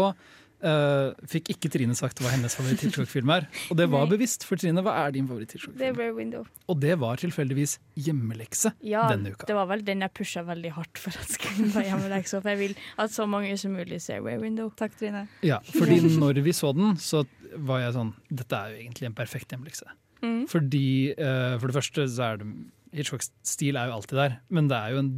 [0.64, 3.46] uh, fikk ikke Trine sagt hva hennes favoritt-Hitchcock-film er.
[3.70, 6.02] Og det var bevisst, for Trine, hva er din favoritt-Hitchcock-film?
[6.16, 6.44] Window.
[6.70, 9.46] Og det var tilfeldigvis hjemmelekse Ja, denne uka.
[9.48, 12.40] det var vel den jeg pusha veldig hardt for at skulle være hjemmelekse.
[12.40, 14.70] For jeg vil at så mange som mulig ser Way Window.
[14.78, 15.26] Takk, Trine.
[15.46, 19.16] Ja, fordi når vi så den, så var jeg sånn Dette er jo egentlig en
[19.16, 19.86] perfekt hjemmelekse.
[20.24, 20.40] Mm.
[20.50, 20.86] Fordi
[21.18, 22.48] uh, For det første så er det
[22.94, 25.08] Hitchcocks stil er jo alltid der, men det er jo en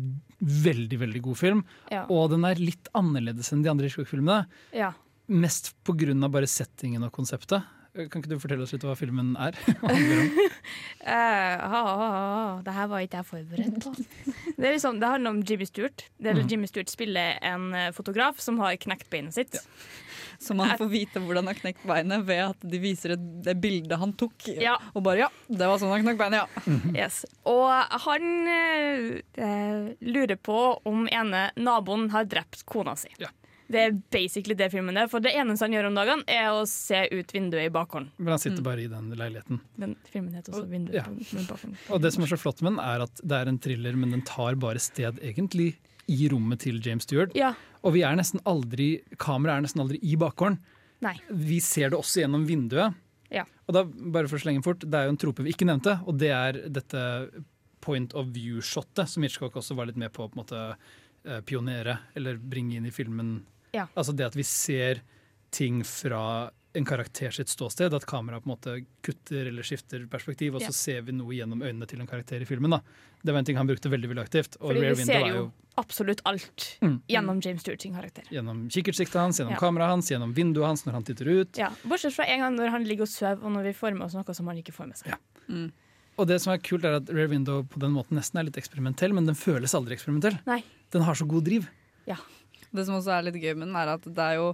[0.41, 1.59] veldig veldig god film.
[1.93, 2.07] Ja.
[2.09, 4.47] Og den er litt annerledes enn de andre Hitchcock-filmene.
[4.77, 4.95] ja.
[5.27, 6.29] Mest pga.
[6.29, 7.65] bare settingen og konseptet.
[7.97, 9.57] Kan ikke du fortelle oss litt hva filmen er?
[9.81, 10.35] Hva handler om?
[11.07, 11.13] Eh,
[11.63, 11.71] oh.
[11.71, 12.47] ha, ha.
[12.67, 13.93] Det her var ikke jeg forberedt på.
[14.57, 16.03] Det, er liksom, det handler om Jimmy Stewart.
[16.19, 16.49] Det er mm.
[16.51, 19.55] Jimmy Stewart spiller en eh, fotograf som har knekt beinet sitt.
[20.43, 23.55] Så man får vite hvordan han har knekt beinet ved at de viser et, det
[23.63, 24.49] bildet han tok.
[24.59, 24.75] Ja.
[24.99, 26.77] Og bare ja, det var sånn han knakk beinet, ja.
[26.97, 27.23] Yes.
[27.47, 27.71] Og
[28.09, 30.61] han eh, lurer på
[30.91, 33.15] om ene naboen har drept kona si.
[33.23, 33.31] Ja.
[33.73, 35.09] Det er basically det filmen er.
[35.11, 38.13] For det eneste han gjør om dagene, er å se ut vinduet i bakgården.
[38.19, 39.61] Men han sitter bare i den leiligheten.
[39.77, 41.03] Den filmen heter også Og- 'Vinduet ja.
[41.03, 41.77] på i bakgården'.
[41.91, 44.11] Og det som er så flott med den, er at det er en thriller, men
[44.11, 45.77] den tar bare sted egentlig
[46.09, 47.35] i rommet til James Stewart.
[47.35, 47.55] Ja.
[47.83, 50.59] Og vi er nesten aldri, kameraet er nesten aldri i bakgården.
[51.03, 51.17] Nei.
[51.31, 52.95] Vi ser det også gjennom vinduet.
[53.31, 53.45] Ja.
[53.67, 55.99] Og da, bare for å slenge fort, Det er jo en trope vi ikke nevnte,
[56.07, 57.03] og det er dette
[57.81, 60.77] point of view-shotet, som Hitchcock også var litt med på å
[61.27, 63.43] eh, pionere, eller bringe inn i filmen.
[63.77, 63.87] Ja.
[63.97, 65.03] Altså det at vi ser
[65.55, 67.95] ting fra en karakter sitt ståsted.
[67.97, 68.73] At kameraet på en måte
[69.07, 70.77] kutter eller skifter perspektiv, og så Ja.
[70.77, 72.71] ser vi noe gjennom øynene til en karakter i filmen.
[72.71, 72.81] da.
[73.25, 74.57] Det var en ting han brukte veldig veldig aktivt.
[74.61, 77.01] Og Fordi Rare vi ser er jo jo absolutt alt Mm.
[77.09, 78.25] gjennom James Stewart sin karakter.
[78.31, 79.59] gjennom kikkertsiktet hans, gjennom Ja.
[79.59, 81.57] kameraet hans, gjennom vinduet hans når han titter ut.
[81.57, 84.03] Ja, Bortsett fra en gang når han ligger og sover, og når vi får med
[84.03, 85.73] oss noe som han ikke får med seg.
[86.19, 88.57] Og det som er kult, er at Rare Window på den måten nesten er litt
[88.57, 90.39] eksperimentell, men den føles aldri eksperimentell.
[90.47, 90.63] Nei.
[90.91, 91.69] Den har så god driv.
[92.77, 94.51] Det som også er litt gøy med den, er at det er jo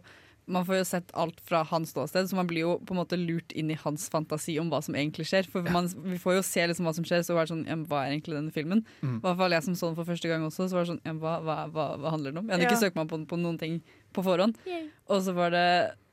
[0.52, 3.14] man får jo sett alt fra hans ståsted, så man blir jo på en måte
[3.16, 5.46] lurt inn i hans fantasi om hva som egentlig skjer.
[5.48, 7.76] For man, Vi får jo se liksom hva som skjer, så er det sånn, ja,
[7.86, 8.82] hva er egentlig denne filmen?
[9.04, 9.20] Mm.
[9.20, 11.00] I hvert fall jeg som så den for første gang også, så var det sånn,
[11.06, 12.50] ja, hva, hva, hva, hva handler det om?
[12.50, 12.72] Jeg hadde Ja.
[12.74, 13.78] ikke søkt meg på, på noen ting
[14.12, 14.58] på forhånd.
[14.66, 14.90] Yeah.
[15.08, 15.66] Og så var det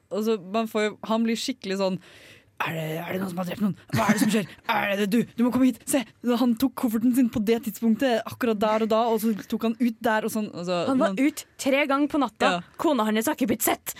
[0.09, 1.99] og så man får jo, Han blir skikkelig sånn
[2.59, 3.75] er det, er det noen som har drept noen?
[3.95, 4.47] Hva er det som skjer?
[4.75, 5.19] Er det du?
[5.37, 5.79] Du må komme hit!
[5.87, 6.01] Se!
[6.41, 9.75] Han tok kofferten sin på det tidspunktet, akkurat der og da, og så tok han
[9.79, 10.49] ut der og sånn.
[10.53, 11.25] og så- Han var men...
[11.29, 12.51] ut tre ganger på natta.
[12.57, 12.61] Ja.
[12.77, 13.95] Kona hans har ikke blitt sett!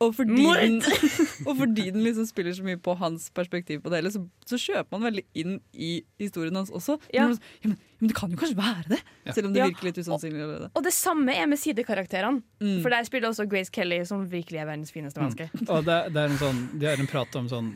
[0.00, 0.60] Og fordi, Mord!
[0.62, 0.76] den,
[1.48, 4.58] og fordi den liksom spiller så mye på hans perspektiv på det hele, så, så
[4.62, 5.88] kjøper man veldig inn i
[6.22, 7.00] historien hans også.
[7.14, 7.26] Ja.
[7.26, 9.32] Men, ja, men, men det kan jo kanskje være det, Ja.
[9.34, 9.66] selv om det Ja.
[9.72, 12.42] virker litt usannsynlig Og, Og det samme er med sidekarakterene.
[12.62, 12.76] Mm.
[12.82, 15.50] For der spiller også Grace Kelly, som virkelig er verdens fineste menneske.
[15.68, 17.72] Og det, det er en sånn, de har en prat om sånn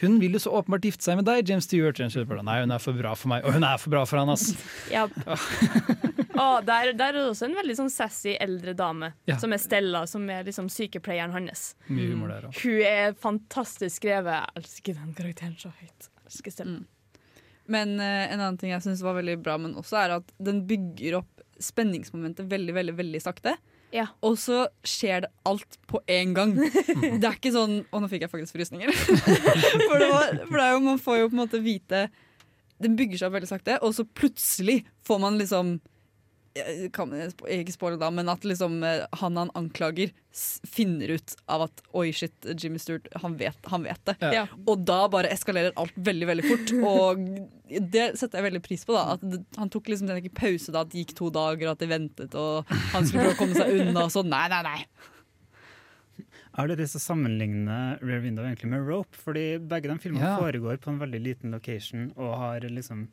[0.00, 2.00] Hun vil jo så åpenbart gifte seg med deg, James Stewart.
[2.02, 3.44] Nei, hun er for bra for meg.
[3.46, 4.48] Og hun er for bra for han, ass.
[4.94, 5.06] Ja.
[6.34, 9.36] Og der, der er det også en veldig sånn sassy eldre dame, Ja.
[9.38, 11.76] som er Stella, som er liksom sykepleieren hans.
[11.86, 12.64] Mye humor der også.
[12.64, 14.40] Hun er fantastisk skrevet.
[14.40, 16.08] Jeg elsker den karakteren så høyt.
[16.10, 16.80] Jeg elsker Stella.
[16.80, 17.22] Mm.
[17.70, 20.64] Men uh, en annen ting jeg syns var veldig bra, men også er at den
[20.68, 21.30] bygger opp
[21.62, 23.54] spenningsmomentet veldig, veldig, veldig sakte.
[23.94, 24.08] Ja.
[24.26, 26.54] Og så skjer det alt på en gang.
[27.20, 28.90] Det er ikke sånn Å, nå fikk jeg faktisk frysninger.
[29.88, 32.00] for, det var, for det er jo, man får jo på en måte vite
[32.82, 35.76] Den bygger seg opp veldig sakte, og så plutselig får man liksom
[36.54, 40.12] jeg kan ikke spoile da, men at liksom eh, han han anklager
[40.66, 44.14] finner ut av at oi, shit, Jimmy Stewart, han vet, han vet det.
[44.34, 44.44] Ja.
[44.66, 46.72] Og da bare eskalerer alt veldig, veldig fort.
[46.86, 47.24] Og
[47.94, 48.94] det setter jeg veldig pris på.
[48.94, 49.24] da At
[49.58, 51.90] Han tok liksom den ikke pause da at det gikk to dager, og at de
[51.90, 54.06] ventet, og han skulle prøve å komme seg unna.
[54.06, 54.78] Og så nei, nei, nei.
[56.54, 59.18] Har det lyst til å sammenligne Rear Window egentlig med Rope?
[59.18, 60.36] Fordi begge de filmene Ja.
[60.38, 63.08] foregår på en veldig liten location og har liksom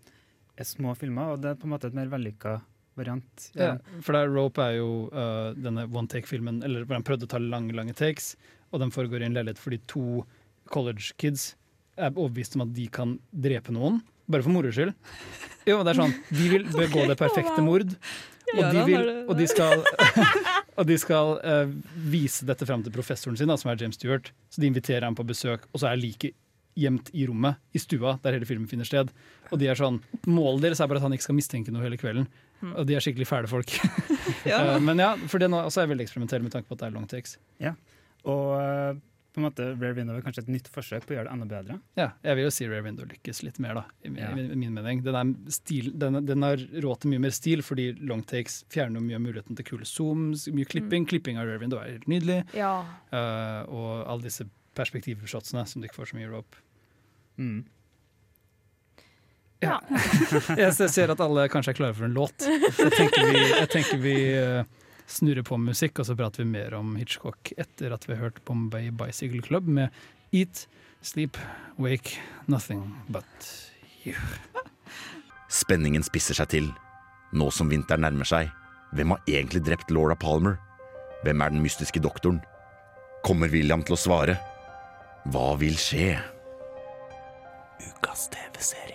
[0.60, 2.60] er små filmer, og det er på en måte et mer vellykka
[3.02, 3.48] variant.
[3.58, 3.76] Ja,
[4.06, 7.42] for der Rope er jo uh, denne one take-filmen, eller hvor han prøvde å ta
[7.42, 8.36] lange, lange takes,
[8.72, 10.24] og den foregår i en leilighet fordi to
[10.72, 11.52] college kids
[12.00, 14.00] er overbevist om at de kan drepe noen,
[14.32, 14.94] bare for moro skyld.
[15.68, 17.92] Jo, det er sånn, De vil begå det perfekte mord,
[18.52, 19.84] og de, vil, og de skal,
[20.80, 21.74] og de skal uh,
[22.12, 24.32] vise dette frem til professoren sin, da, som er James Stewart.
[24.52, 26.38] Så de inviterer ham på besøk, og så er liket
[26.80, 29.12] gjemt i rommet, i stua, der hele filmen finner sted.
[29.52, 30.00] Og de er sånn,
[30.30, 32.30] Målet deres er bare at han ikke skal mistenke noe hele kvelden.
[32.76, 33.74] Og de er skikkelig fæle folk.
[34.48, 34.76] Ja.
[34.76, 36.88] Eh, Men ja, for det nå også er veldig eksperimentell med tanke på at det
[36.88, 37.36] er long takes.
[37.62, 37.74] Ja,
[38.30, 38.94] Og eh,
[39.32, 41.48] på en måte Rare Window er kanskje et nytt forsøk på å gjøre det enda
[41.50, 41.78] bedre.
[41.98, 44.32] Ja, jeg vil jo si Rare Window lykkes litt mer, da, i, min, Ja.
[44.36, 45.02] min mening.
[45.06, 49.04] Den, er stil, den, den har råd til mye mer stil, fordi long takes fjerner
[49.04, 51.08] mye av muligheten til kule zooms, mye klipping.
[51.10, 52.42] Klipping av Rare Window er helt nydelig.
[52.58, 52.74] Ja.
[53.14, 54.48] Uh, og alle disse
[54.78, 56.62] perspektivshotsene som du ikke får så mye råd rope.
[57.40, 57.62] Mm.
[59.62, 59.78] Ja.
[60.58, 62.46] Jeg ser- at alle kanskje er klare for en låt.
[62.48, 64.64] Jeg tenker vi, jeg tenker vi eh,
[65.12, 68.42] snurrer på musikk, og så prater vi mer om Hitchcock etter at vi har hørt
[68.48, 69.94] Bombay Bicycle Club med
[70.34, 70.66] Eat,
[71.06, 71.38] Sleep,
[71.82, 72.18] Wake,
[72.50, 73.52] Nothing But
[74.06, 74.16] You.
[75.52, 76.72] Spenningen spisser seg til.
[77.38, 78.50] Nå som vinteren nærmer seg,
[78.98, 80.58] hvem har egentlig drept Laura Palmer?
[81.24, 82.42] Hvem er den mystiske doktoren?
[83.24, 84.40] Kommer William til å svare?
[85.30, 86.16] Hva vil skje?
[87.82, 88.91] Ukas TV-serie.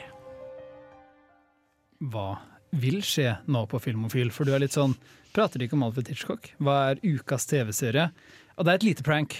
[2.01, 2.29] Hva
[2.77, 4.33] vil skje nå på Filmofil?
[4.35, 4.97] For du er litt sånn
[5.37, 6.51] Prater ikke om Alfred Hitchcock?
[6.65, 8.09] Hva er ukas TV-serie?
[8.57, 9.37] Og det er et lite prank.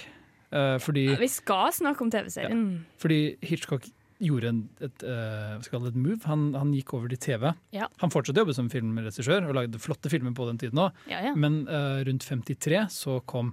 [0.53, 2.85] Uh, fordi, Vi skal snakke om TV-serien.
[3.01, 3.87] fordi Hitchcock
[4.23, 6.19] gjorde en, et, uh, skal det, et move.
[6.29, 7.49] Han, han gikk over til TV.
[7.75, 7.89] Ja.
[8.01, 11.01] Han fortsatte å jobbe som filmregissør og lagde flotte filmer på den tiden òg.
[11.09, 11.33] Ja, ja.
[11.37, 13.51] Men uh, rundt 53 så kom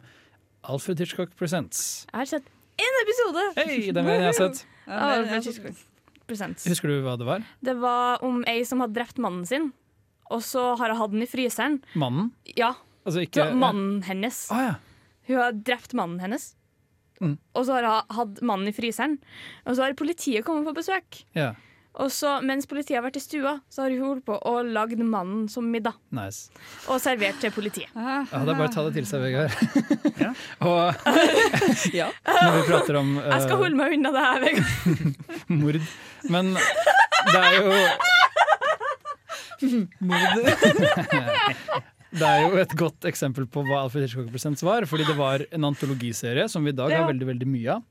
[0.69, 2.05] Alfred Hitchcock Presents.
[2.13, 3.49] Jeg har sett én episode!
[3.59, 4.65] Hei, den har jeg sett.
[4.87, 5.85] Ja, Alfred Hitchcock.
[6.69, 7.45] Husker du hva det var?
[7.65, 9.73] Det var om ei som hadde drept mannen sin,
[10.33, 11.81] og så har hun hatt den i fryseren.
[11.95, 12.33] Mannen?
[12.57, 14.47] Ja, Altså ikke mannen hennes.
[14.53, 14.75] Ah, ja.
[15.29, 16.55] Hun har drept mannen hennes.
[17.21, 17.37] Mm.
[17.55, 19.19] Og så har hun hatt mannen i fryseren.
[19.69, 21.25] Og så har politiet kommet på besøk.
[21.37, 21.53] ja.
[22.03, 24.99] Og så, mens politiet har vært i stua, så har hun holdt på og lagd
[24.99, 25.95] mannen som middag.
[26.15, 26.51] Nice.
[26.91, 27.91] Og servert til politiet.
[27.95, 29.55] Ja, det er bare å ta det til seg, Vegard.
[30.19, 30.33] Ja.
[30.69, 30.83] og
[32.01, 32.09] Ja.
[32.27, 34.39] når vi prater om Jeg skal eh, holde meg unna det her.
[34.49, 34.67] Vegard.
[35.63, 35.79] mord
[36.35, 36.45] Men
[37.31, 37.71] det er jo
[40.03, 40.21] Mord
[42.15, 44.85] det er jo et godt eksempel på hva Alfred Hitchcock-prosent var.
[44.87, 47.01] Fordi det var en antologiserie som vi i dag Ja.
[47.03, 47.83] har veldig veldig mye av.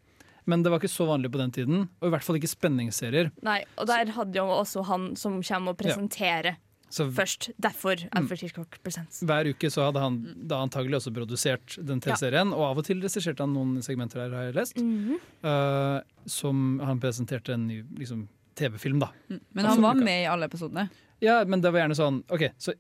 [0.50, 3.32] Men det var ikke så vanlig på den tiden, og i hvert fall ikke spenningsserier.
[3.46, 6.58] Nei, og der hadde jo også han som kommer og presenterer
[6.94, 7.50] Så først.
[7.58, 9.24] Derfor Alfred Hitchcock Presents.
[9.26, 10.20] hver uke så hadde han
[10.50, 14.36] da antagelig også produsert den TV-serien, og av og til regisserte han noen segmenter her,
[14.38, 14.78] har jeg lest.
[14.78, 15.20] mm -hmm.
[15.48, 19.10] uh, som han presenterte en ny liksom, TV-film, da.
[19.28, 20.90] Men han var med i alle episodene.
[21.20, 22.74] Ja, men det var gjerne sånn Ok, så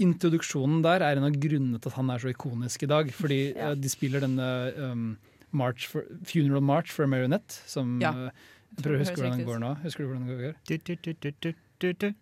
[0.00, 3.10] introduksjonen der er en av grunnene til at han er så ikonisk i dag.
[3.14, 5.10] Fordi eh, de spiller denne um,
[5.52, 8.10] March for, Funeral March for a Marionette, som Ja.
[8.10, 8.30] eh,
[8.76, 9.70] Jeg prøver å huske hvordan den går nå.
[9.82, 10.54] Husker du hvordan den går?
[10.68, 12.14] Du, du, du, du, du, du, du.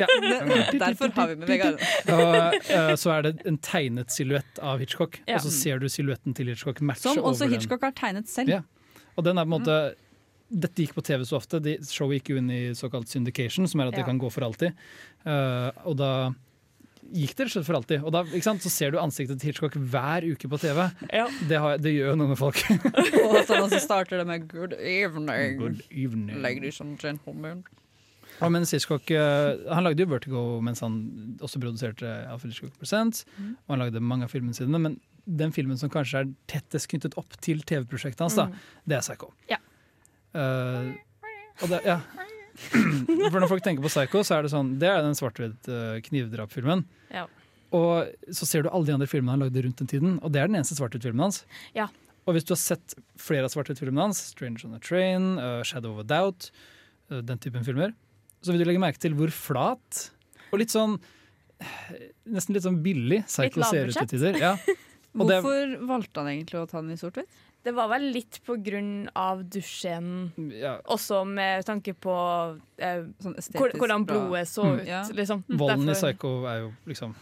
[0.00, 0.06] Ja.
[0.80, 1.82] Derfor har vi med Vegard.
[2.08, 5.36] Og eh, så er det en tegnet silhuett av Hitchcock, Ja.
[5.36, 7.58] og så ser du silhuetten til Hitchcock matche Som også over den.
[7.60, 8.48] Hitchcock har tegnet selv.
[8.48, 8.62] Ja.
[9.16, 9.76] Og den er på en måte
[10.52, 11.60] Dette gikk på TV så ofte.
[11.64, 14.08] De, showet gikk jo inn i såkalt syndication, som er at det Ja.
[14.10, 14.74] kan gå for alltid.
[15.24, 16.10] Uh, og da
[17.12, 18.04] gikk det rett og slett for alltid.
[18.06, 20.80] Og da ikke sant, så ser du ansiktet til Hitchcock hver uke på TV.
[21.48, 22.62] Det, har, det gjør jo noe med folk.
[23.26, 25.58] Og sånn, så starter det med 'good evening'.
[25.60, 26.40] Good evening.
[26.44, 27.64] Ladies and gentlemen.
[28.40, 30.96] Ja, men Hitchcock eh, Han lagde jo Vertigo mens han
[31.38, 33.26] også produserte Alfred Hitchcock Presents.
[33.36, 33.56] Mm.
[33.66, 37.14] Og han lagde mange av filmene sine, men den filmen som kanskje er tettest knyttet
[37.20, 38.56] opp til TV-prosjektet hans, da, Mm.
[38.88, 39.28] det er Psycho.
[39.50, 39.58] Ja.
[40.34, 40.94] Uh,
[41.62, 42.00] og det, ja.
[43.32, 45.96] For når folk tenker på Psycho, så er det sånn Det er den svart-hvitt uh,
[46.04, 46.84] knivdrapfilmen.
[47.14, 47.26] Ja.
[47.72, 50.42] Og så ser du alle de andre filmene han lagde rundt den tiden, og det
[50.42, 51.42] er den eneste svart-hvitt-filmen hans.
[51.76, 51.88] Ja.
[52.28, 55.96] Og hvis du har sett flere av svart-hvitt-filmene hans, 'Stranger on a Train', uh, 'Shadow
[55.96, 56.50] of a Doubt',
[57.10, 57.96] uh, den typen filmer,
[58.42, 60.10] så vil du legge merke til hvor flat
[60.52, 60.98] og litt sånn
[62.26, 64.38] Nesten litt sånn billig Psycho ser ut til tider.
[64.40, 64.56] Ja.
[65.14, 67.28] Hvorfor valgte han egentlig å ta den i sort-hvitt?
[67.62, 70.78] Det var vel litt på grunn av dusjen, Ja.
[70.90, 72.14] også med tanke på
[72.78, 74.16] eh, Sånn hvordan bra.
[74.28, 74.80] blodet så Mm.
[74.80, 74.86] ut.
[74.88, 75.02] Ja.
[75.12, 75.44] Liksom.
[75.48, 77.14] Volden i Psycho er jo liksom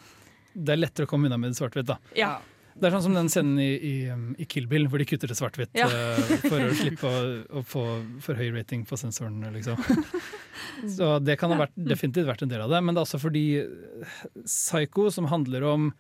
[0.57, 1.99] Det er lettere å komme unna med det svart-hvitt, da.
[2.17, 2.39] Ja.
[2.81, 5.29] Det er sånn som den scenen i, i, um, i Kill Bill, hvor de kutter
[5.29, 5.87] til svart-hvitt Ja.
[5.87, 6.17] uh,
[6.49, 7.85] for å slippe å, å få
[8.23, 9.77] for høy rating på sensoren, liksom.
[10.97, 13.21] Så det kan ha vært, definitivt vært en del av det, men det er også
[13.21, 14.07] fordi eh,
[14.47, 15.91] Psycho, som handler om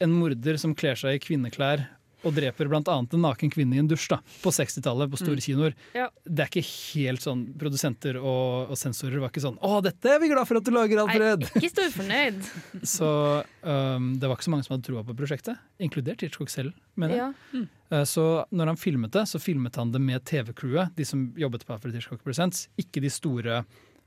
[0.00, 1.86] en morder som kler seg i kvinneklær
[2.24, 2.80] og dreper bl.a.
[2.98, 5.44] en naken kvinne i en dusj da, på 60-tallet på store Mm.
[5.44, 5.74] kinoer.
[5.94, 6.08] Ja.
[6.24, 10.18] Det er ikke helt sånn Produsenter og, og sensorer var ikke sånn 'Å, dette er
[10.20, 12.40] vi glad for at du lager, Alfred!' Nei, ikke storfornøyd.
[12.96, 16.72] Så um, det var ikke så mange som hadde troa på prosjektet, inkludert Hitchcock selv.
[16.96, 17.34] mener jeg.
[17.52, 17.98] Ja.
[17.98, 21.64] Uh, så når han filmet det, så filmet han det med TV-crewet, de som jobbet
[21.66, 23.64] på Alfred Hitchcock Presents, ikke de store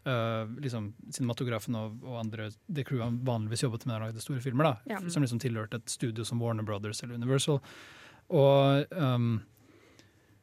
[0.07, 4.23] uh, liksom, cinematografen og, og andre det crewet han vanligvis jobbet med når han lagde
[4.23, 4.99] store filmer, da, Ja.
[5.09, 7.59] som liksom tilhørte et studio som Warner Brothers eller Universal.
[8.33, 9.29] Og um,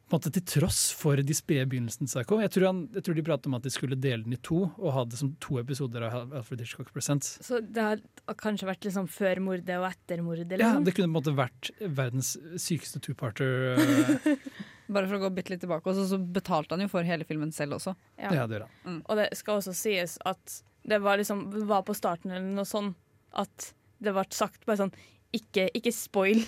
[0.05, 2.37] på en måte til tross for de spede begynnelsene til Psycho.
[2.43, 4.59] Jeg tror, han, jeg tror de pratet om at de skulle dele den i to,
[4.77, 7.31] og ha det som to episoder av Alfred Hitchcock Presents.
[7.45, 8.03] Så det har
[8.41, 10.45] kanskje vært liksom før mordet og etter mordet?
[10.53, 10.85] Ja, Liksom.
[10.85, 13.73] det kunne på en måte vært verdens sykeste two-parter.
[13.79, 14.45] eh,
[14.93, 17.25] Bare for å gå bitte litt tilbake, også, så, så betalte han jo for hele
[17.25, 17.95] filmen selv også.
[18.21, 18.29] Ja.
[18.29, 19.01] Ja, det gjør han.
[19.09, 22.93] Og det skal også sies at det var, liksom, var på starten eller noe sånn
[23.33, 23.71] at
[24.05, 24.93] det ble sagt bare sånn
[25.33, 26.39] ikke, ikke spoil.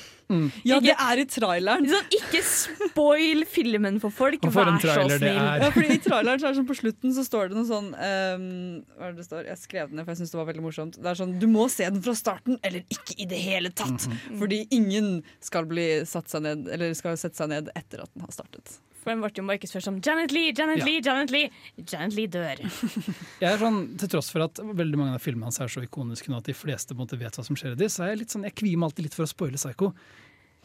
[0.64, 1.86] Ja, Ikke- det er i traileren!
[1.88, 5.24] Sånn, ikke spoil filmen for folk, for en vær så snill.
[5.38, 5.62] er.
[5.64, 7.90] Ja, fordi I traileren så er det sånn på slutten så står det noe sånn
[7.96, 9.46] um, Hva er det det står?
[9.48, 11.00] Jeg skrev den ned, for jeg syns det var veldig morsomt.
[11.02, 14.08] Det er sånn, Du må se den fra starten, eller ikke i det hele tatt!
[14.08, 14.40] Mhm.
[14.40, 18.22] Fordi ingen skal bli satt seg ned Eller skal sette seg ned etter at den
[18.28, 18.80] har startet.
[19.08, 20.86] For den ble jo markedsført som Janet Lee, Janet Ja.
[20.90, 21.48] Lee, Janet Lee.
[21.80, 22.60] Janet Lee dør.
[23.40, 26.28] Jeg er sånn, Til tross for at veldig mange av filmene hans er så ikoniske
[26.34, 28.12] nå at de fleste på en måte vet hva som skjer i de, så er
[28.12, 29.94] jeg litt sånn, jeg kvier meg alltid litt for å spoile Psycho.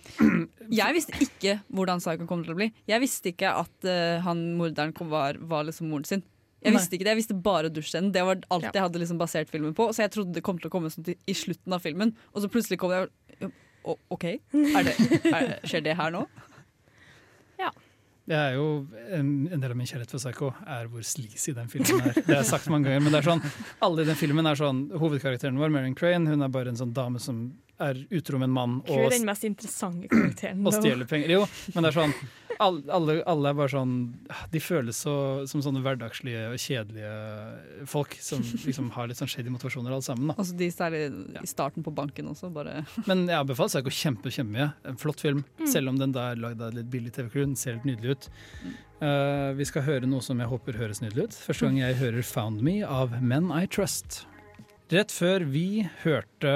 [0.82, 2.66] Jeg visste ikke hvordan Psycho kom til å bli.
[2.90, 6.24] Jeg visste ikke at uh, han morderen kom, var, var liksom moren sin.
[6.59, 6.80] Jeg Nei.
[6.80, 8.11] visste ikke det, jeg visste bare dusjscenen.
[8.14, 8.72] Det var alt Ja.
[8.74, 9.86] jeg hadde liksom basert filmen på.
[9.95, 12.43] Så jeg trodde det kom til å komme sånn til, i slutten av filmen, og
[12.43, 13.05] så plutselig kom det
[13.82, 14.24] og, OK,
[14.55, 14.93] er det,
[15.26, 16.26] er, skjer det her nå?
[18.31, 18.66] Det er jo
[19.16, 22.20] en, en del av min kjærlighet for Psycho er hvor sleazy den filmen er.
[22.20, 23.43] Det jeg sagt mange ganger, men det er sånn,
[23.83, 26.95] alle i den filmen er sånn Hovedkarakteren vår, Marion Crane, hun er bare en sånn
[26.95, 27.49] dame som
[27.83, 30.64] er utro med en mann Hun er og, den mest interessante karakteren.
[30.66, 31.35] og stjeler penger.
[31.39, 32.14] Jo, men det er sånn
[32.62, 33.93] alle, alle, er bare sånn
[34.53, 35.14] De føles så,
[35.51, 40.28] som sånne hverdagslige og kjedelige folk som liksom har litt sånn shady motivasjoner alle sammen.
[40.30, 40.37] da.
[40.39, 41.01] Altså de særlig
[41.43, 44.68] i starten på banken også, bare Men jeg anbefaler Psycho kjempe, kjempemye.
[44.85, 45.66] En flott film, Mm.
[45.68, 47.45] selv om den der er lagd av litt billig TV-crew.
[47.47, 48.28] Den ser helt nydelig ut.
[49.03, 51.39] Uh, vi skal høre noe som jeg håper høres nydelig ut.
[51.49, 54.26] Første gang jeg hører 'Found Me' av Men I Trust.
[54.93, 56.51] Rett før vi hørte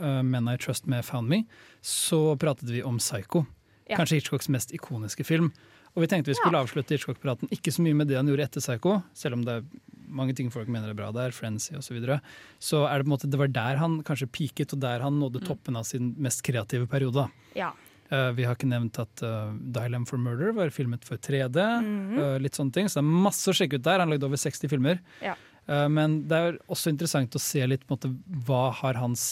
[0.00, 1.42] uh, Men I Trust med 'Found Me',
[1.84, 3.44] så pratet vi om Psycho.
[3.84, 3.98] Ja.
[3.98, 5.50] Kanskje Hitchcocks mest ikoniske film.
[5.92, 8.64] Og vi tenkte vi skulle avslutte Hitchcock-praten ikke så mye med det han gjorde etter
[8.64, 9.66] Psycho, selv om det er
[10.08, 12.20] mange ting folk mener er bra der, Frenzy osv., så, videre,
[12.56, 15.20] så er det på en måte det var der han kanskje peaket, og der han
[15.20, 17.26] nådde toppen av sin mest kreative periode.
[17.58, 17.74] Ja.
[18.12, 21.60] Uh, vi har ikke nevnt at uh, Dialem for Murder var filmet for 3D.
[21.60, 22.18] Mm -hmm.
[22.20, 24.00] uh, litt sånne ting, Så det er masse å sjekke ut der.
[24.00, 25.00] Han lagde over 60 filmer.
[25.20, 25.36] Ja.
[25.70, 28.12] Eh, men det er også interessant å se litt på en måte,
[28.48, 29.26] hva har hans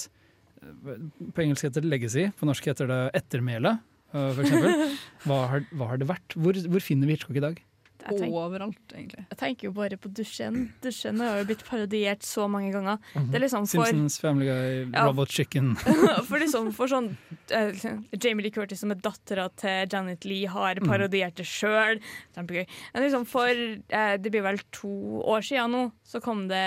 [0.62, 1.00] eh,
[1.34, 3.76] På engelsk heter det legacy, på norsk heter det ettermæle,
[4.12, 4.94] eh, for eksempel.
[5.26, 6.36] Hva har, hva har det vært?
[6.38, 7.58] Hvor, hvor finner vi Hitchcock i dag?
[8.00, 9.24] Jeg tenker, Overalt, egentlig.
[9.30, 10.56] jeg tenker jo bare på dusjen.
[10.82, 12.98] Dusjen har jo blitt parodiert så mange ganger.
[13.14, 15.04] Det er liksom for Simpsons, Family Guy, Ja.
[15.06, 15.74] Robot Chicken.
[16.30, 17.10] For liksom for sånn
[17.52, 17.70] uh,
[18.16, 20.88] Jamie Lee Curtis som er dattera til Janet Lee har Mm.
[20.88, 22.00] parodiert det sjøl.
[22.36, 22.66] Kjempegøy.
[22.94, 24.90] Men liksom for uh, det blir vel to
[25.26, 26.64] år siden nå, så kom det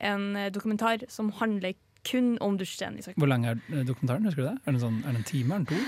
[0.00, 2.98] en eh, dokumentar som handler kun om dusjen.
[3.16, 3.56] Hvor lang er
[3.88, 4.24] dokumentaren?
[4.28, 4.58] Husker du det?
[4.66, 5.54] Er det, en sånn, er det en time?
[5.54, 5.78] Er en to?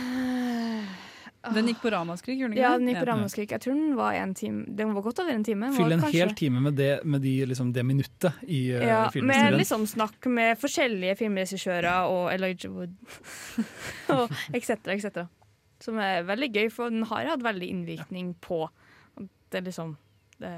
[1.55, 3.07] Den gikk på Ramaskrik, gjorde den ikke Ja, den gikk på.
[3.11, 3.53] Ramaskrik.
[3.55, 5.71] Jeg tror den var en time Den var godt over en time.
[5.77, 9.03] Fyll en kanskje- hel time med det, med de, liksom, det minuttet i uh, Ja,
[9.05, 9.59] med filmhistorien.
[9.61, 12.97] liksom snakk med forskjellige filmregissører og Elijah Wood
[14.17, 14.75] og etc.
[14.97, 15.27] etc.
[15.81, 18.67] Som er veldig gøy, for den har hatt veldig innvirkning på
[19.53, 19.97] det liksom
[20.39, 20.53] det,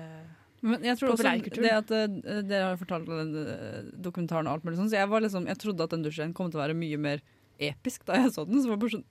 [0.62, 4.64] Men jeg tror også det at uh, Dere har fortalt den eh, dokumentaren og alt
[4.66, 6.78] mulig sånn, så jeg, var liksom, jeg trodde at den dusjen kom til å være
[6.78, 7.22] mye mer
[7.58, 8.62] episk da jeg så den.
[8.62, 9.06] Så var bare sånn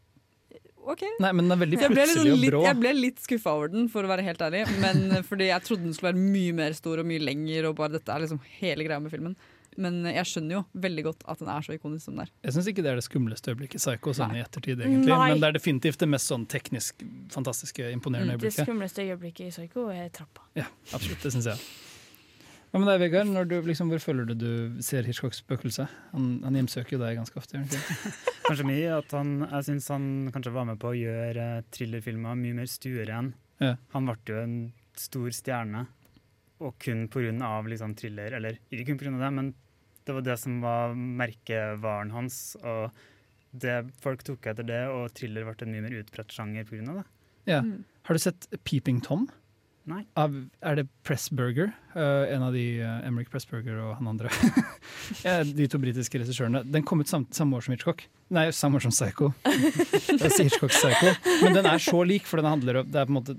[0.87, 1.03] OK.
[1.23, 2.63] Nei, men den er veldig plutselig liksom og litt, brå.
[2.67, 4.63] jeg ble litt skuffa over den, for å være helt ærlig.
[4.83, 7.97] Men fordi jeg trodde den skulle være mye mer stor og mye lenger, og bare
[7.97, 9.37] dette er liksom hele greia med filmen.
[9.77, 12.31] Men jeg skjønner jo veldig godt at den er så ikonisk som den er.
[12.47, 14.39] Jeg syns ikke det er det skumleste øyeblikket i Psycho, sånn Nei.
[14.39, 15.11] i ettertid, egentlig.
[15.11, 15.27] Nei.
[15.33, 18.63] Men det er definitivt det mest sånn teknisk fantastiske, imponerende øyeblikket.
[18.63, 20.47] det skumleste øyeblikket i Psycho er trappa.
[20.57, 21.21] Ja, absolutt.
[21.21, 21.61] Det syns jeg.
[22.77, 23.29] Hva med deg, Vegard?
[23.33, 25.87] Når du, liksom, hvor føler du du ser Hitchcocks spøkelse?
[26.11, 27.57] Han, han hjemsøker jo deg ganske ofte.
[27.57, 28.11] ikke?
[28.45, 30.05] Kanskje mye at han, jeg syns han
[30.35, 33.31] kanskje var med på å gjøre thrillerfilmer mye mer stueren.
[33.57, 33.71] Ja.
[33.95, 34.53] Han ble jo en
[34.93, 35.81] stor stjerne,
[36.61, 37.49] og kun pga.
[37.65, 39.15] Liksom, thriller, eller ikke kun pga.
[39.23, 39.49] det, men
[40.05, 42.39] det var det som var merkevaren hans.
[42.61, 42.93] og
[43.57, 47.01] det, Folk tok etter det, og thriller ble en mye mer utbredt sjanger pga.
[47.01, 47.09] det.
[47.49, 47.63] Ja.
[48.05, 49.25] Har du sett Peeping Tom?
[49.87, 50.01] Nei.
[50.19, 50.33] Av,
[50.67, 51.69] er det Pressburger?
[51.93, 54.31] Uh, en av de uh, Emerick Pressburger og han andre.
[55.57, 56.65] de to britiske regissørene.
[56.67, 58.03] Den kom ut sam samme år som Hitchcock.
[58.35, 59.31] Nei, samme år som Psycho.
[59.47, 61.13] Jeg sier Hitchcock Psycho.
[61.45, 63.37] Men den er så lik, for den handler om det er på en måte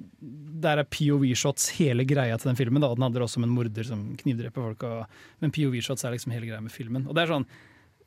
[0.65, 2.81] Der er POV-shots hele greia til den filmen.
[2.81, 4.87] Da, den handler også om en morder som knivdreper folk.
[4.89, 7.05] Og, men POV-shots er liksom hele greia med filmen.
[7.05, 7.49] Og det er sånn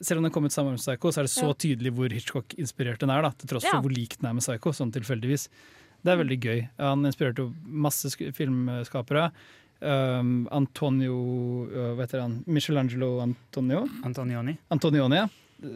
[0.02, 2.10] selv om den kom ut samme år som Psycho, så er det så tydelig hvor
[2.10, 3.22] Hitchcock-inspirert den er.
[3.22, 3.76] da, Til tross Ja.
[3.76, 5.48] for hvor lik den er med Psycho, sånn tilfeldigvis.
[6.02, 6.62] Det er veldig gøy.
[6.82, 7.52] Han inspirerte jo
[7.86, 9.28] masse sk- filmskapere.
[9.82, 11.16] Um, Antonio
[11.66, 12.36] uh, Hva heter han?
[12.46, 13.84] Michelangelo Antonio?
[14.06, 14.56] Antonioni.
[14.74, 15.28] Antonioni, ja.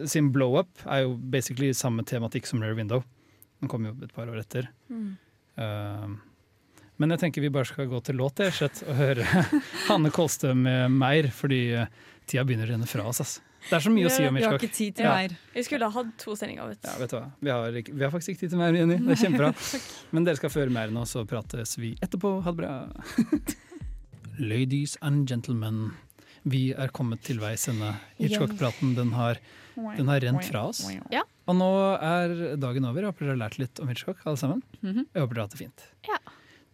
[0.09, 3.03] Sin Blow Up er jo basically samme tematikk som Rare Window.
[3.61, 4.67] Den kom jo et par år etter.
[4.89, 5.11] Mm.
[5.61, 6.15] Um,
[6.97, 9.26] men jeg tenker vi bare skal gå til låt og høre
[9.89, 11.86] Hanne Kolstø med Meir, fordi uh,
[12.30, 13.21] tida begynner å renne fra oss.
[13.21, 13.38] ass.
[13.70, 14.61] Det er så mye å si om Vi har Hitchcock.
[14.70, 15.16] ikke tid til Ja.
[15.16, 15.36] mer.
[15.55, 16.88] Vi skulle ha hatt to sendinger, vet du.
[16.89, 17.32] Ja, vet du hva?
[17.41, 18.97] Vi har, vi har faktisk ikke tid til mer, Jenny.
[18.97, 19.49] Det er kjempebra.
[20.13, 22.36] Men dere skal få høre mer nå, så prates vi etterpå.
[22.45, 22.74] Ha det bra.
[24.39, 25.93] Ladies and gentlemen,
[26.45, 27.93] vi er kommet til veis ende.
[28.20, 29.39] Hitchcock-praten den har,
[29.76, 30.84] den har rent fra oss.
[31.13, 31.24] Ja.
[31.47, 31.70] Og nå
[32.03, 33.01] er dagen over.
[33.01, 34.61] Jeg håper dere har lært litt om Hitchcock, alle sammen.
[34.84, 35.05] Mhm.
[35.13, 35.86] Jeg håper dere har hatt det fint.
[36.09, 36.20] Ja.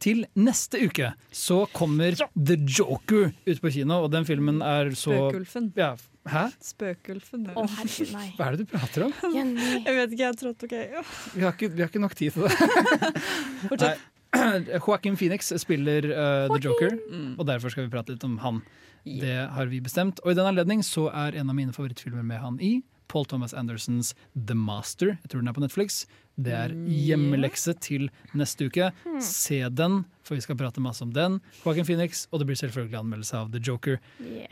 [0.02, 5.14] Til neste uke så kommer The Joker ut på kino, og den filmen er så
[5.14, 5.68] Spøkulfen.
[5.78, 5.92] Ja,
[6.30, 6.48] hæ?
[6.66, 7.44] Spøkulfen.
[7.54, 8.28] Å, herregud, nei.
[8.40, 9.14] Hva er det du prater om?
[9.36, 9.68] Jenny.
[9.86, 10.74] Jeg vet ikke, jeg trodde OK.
[10.98, 11.04] Ja.
[11.36, 13.12] Vi har ikke, vi har ikke nok tid til det.
[13.70, 14.08] Fortsett.
[14.88, 17.36] Joaquin Phoenix spiller uh, The Joker, Mm.
[17.40, 18.62] og derfor skal vi prate litt om han.
[19.06, 20.22] Det har vi bestemt.
[20.24, 22.80] Og i den anledning så er en av mine favorittfilmer med han i
[23.12, 25.18] Paul Thomas Andersons The Master.
[25.20, 26.06] Jeg tror den er på Netflix.
[26.40, 28.08] Det er hjemmelekse til
[28.38, 28.92] neste uke.
[29.22, 31.40] Se den, for vi skal prate masse om den.
[31.66, 34.00] Joaquin Phoenix, og det blir selvfølgelig anmeldelse av The Joker.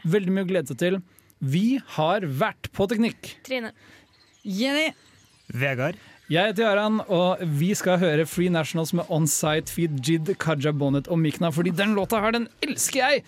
[0.04, 1.00] Veldig mye å glede seg til.
[1.40, 3.34] Vi har vært på Teknikk.
[3.48, 3.72] Trine.
[4.44, 4.92] Jenny.
[5.56, 5.98] Vegard.
[6.30, 10.70] Jeg heter Jaran, og vi skal høre Free Nationals med On Site Feed Jid, Kaja
[10.78, 13.24] Bonnet og Mikna, fordi den låta her, den elsker jeg!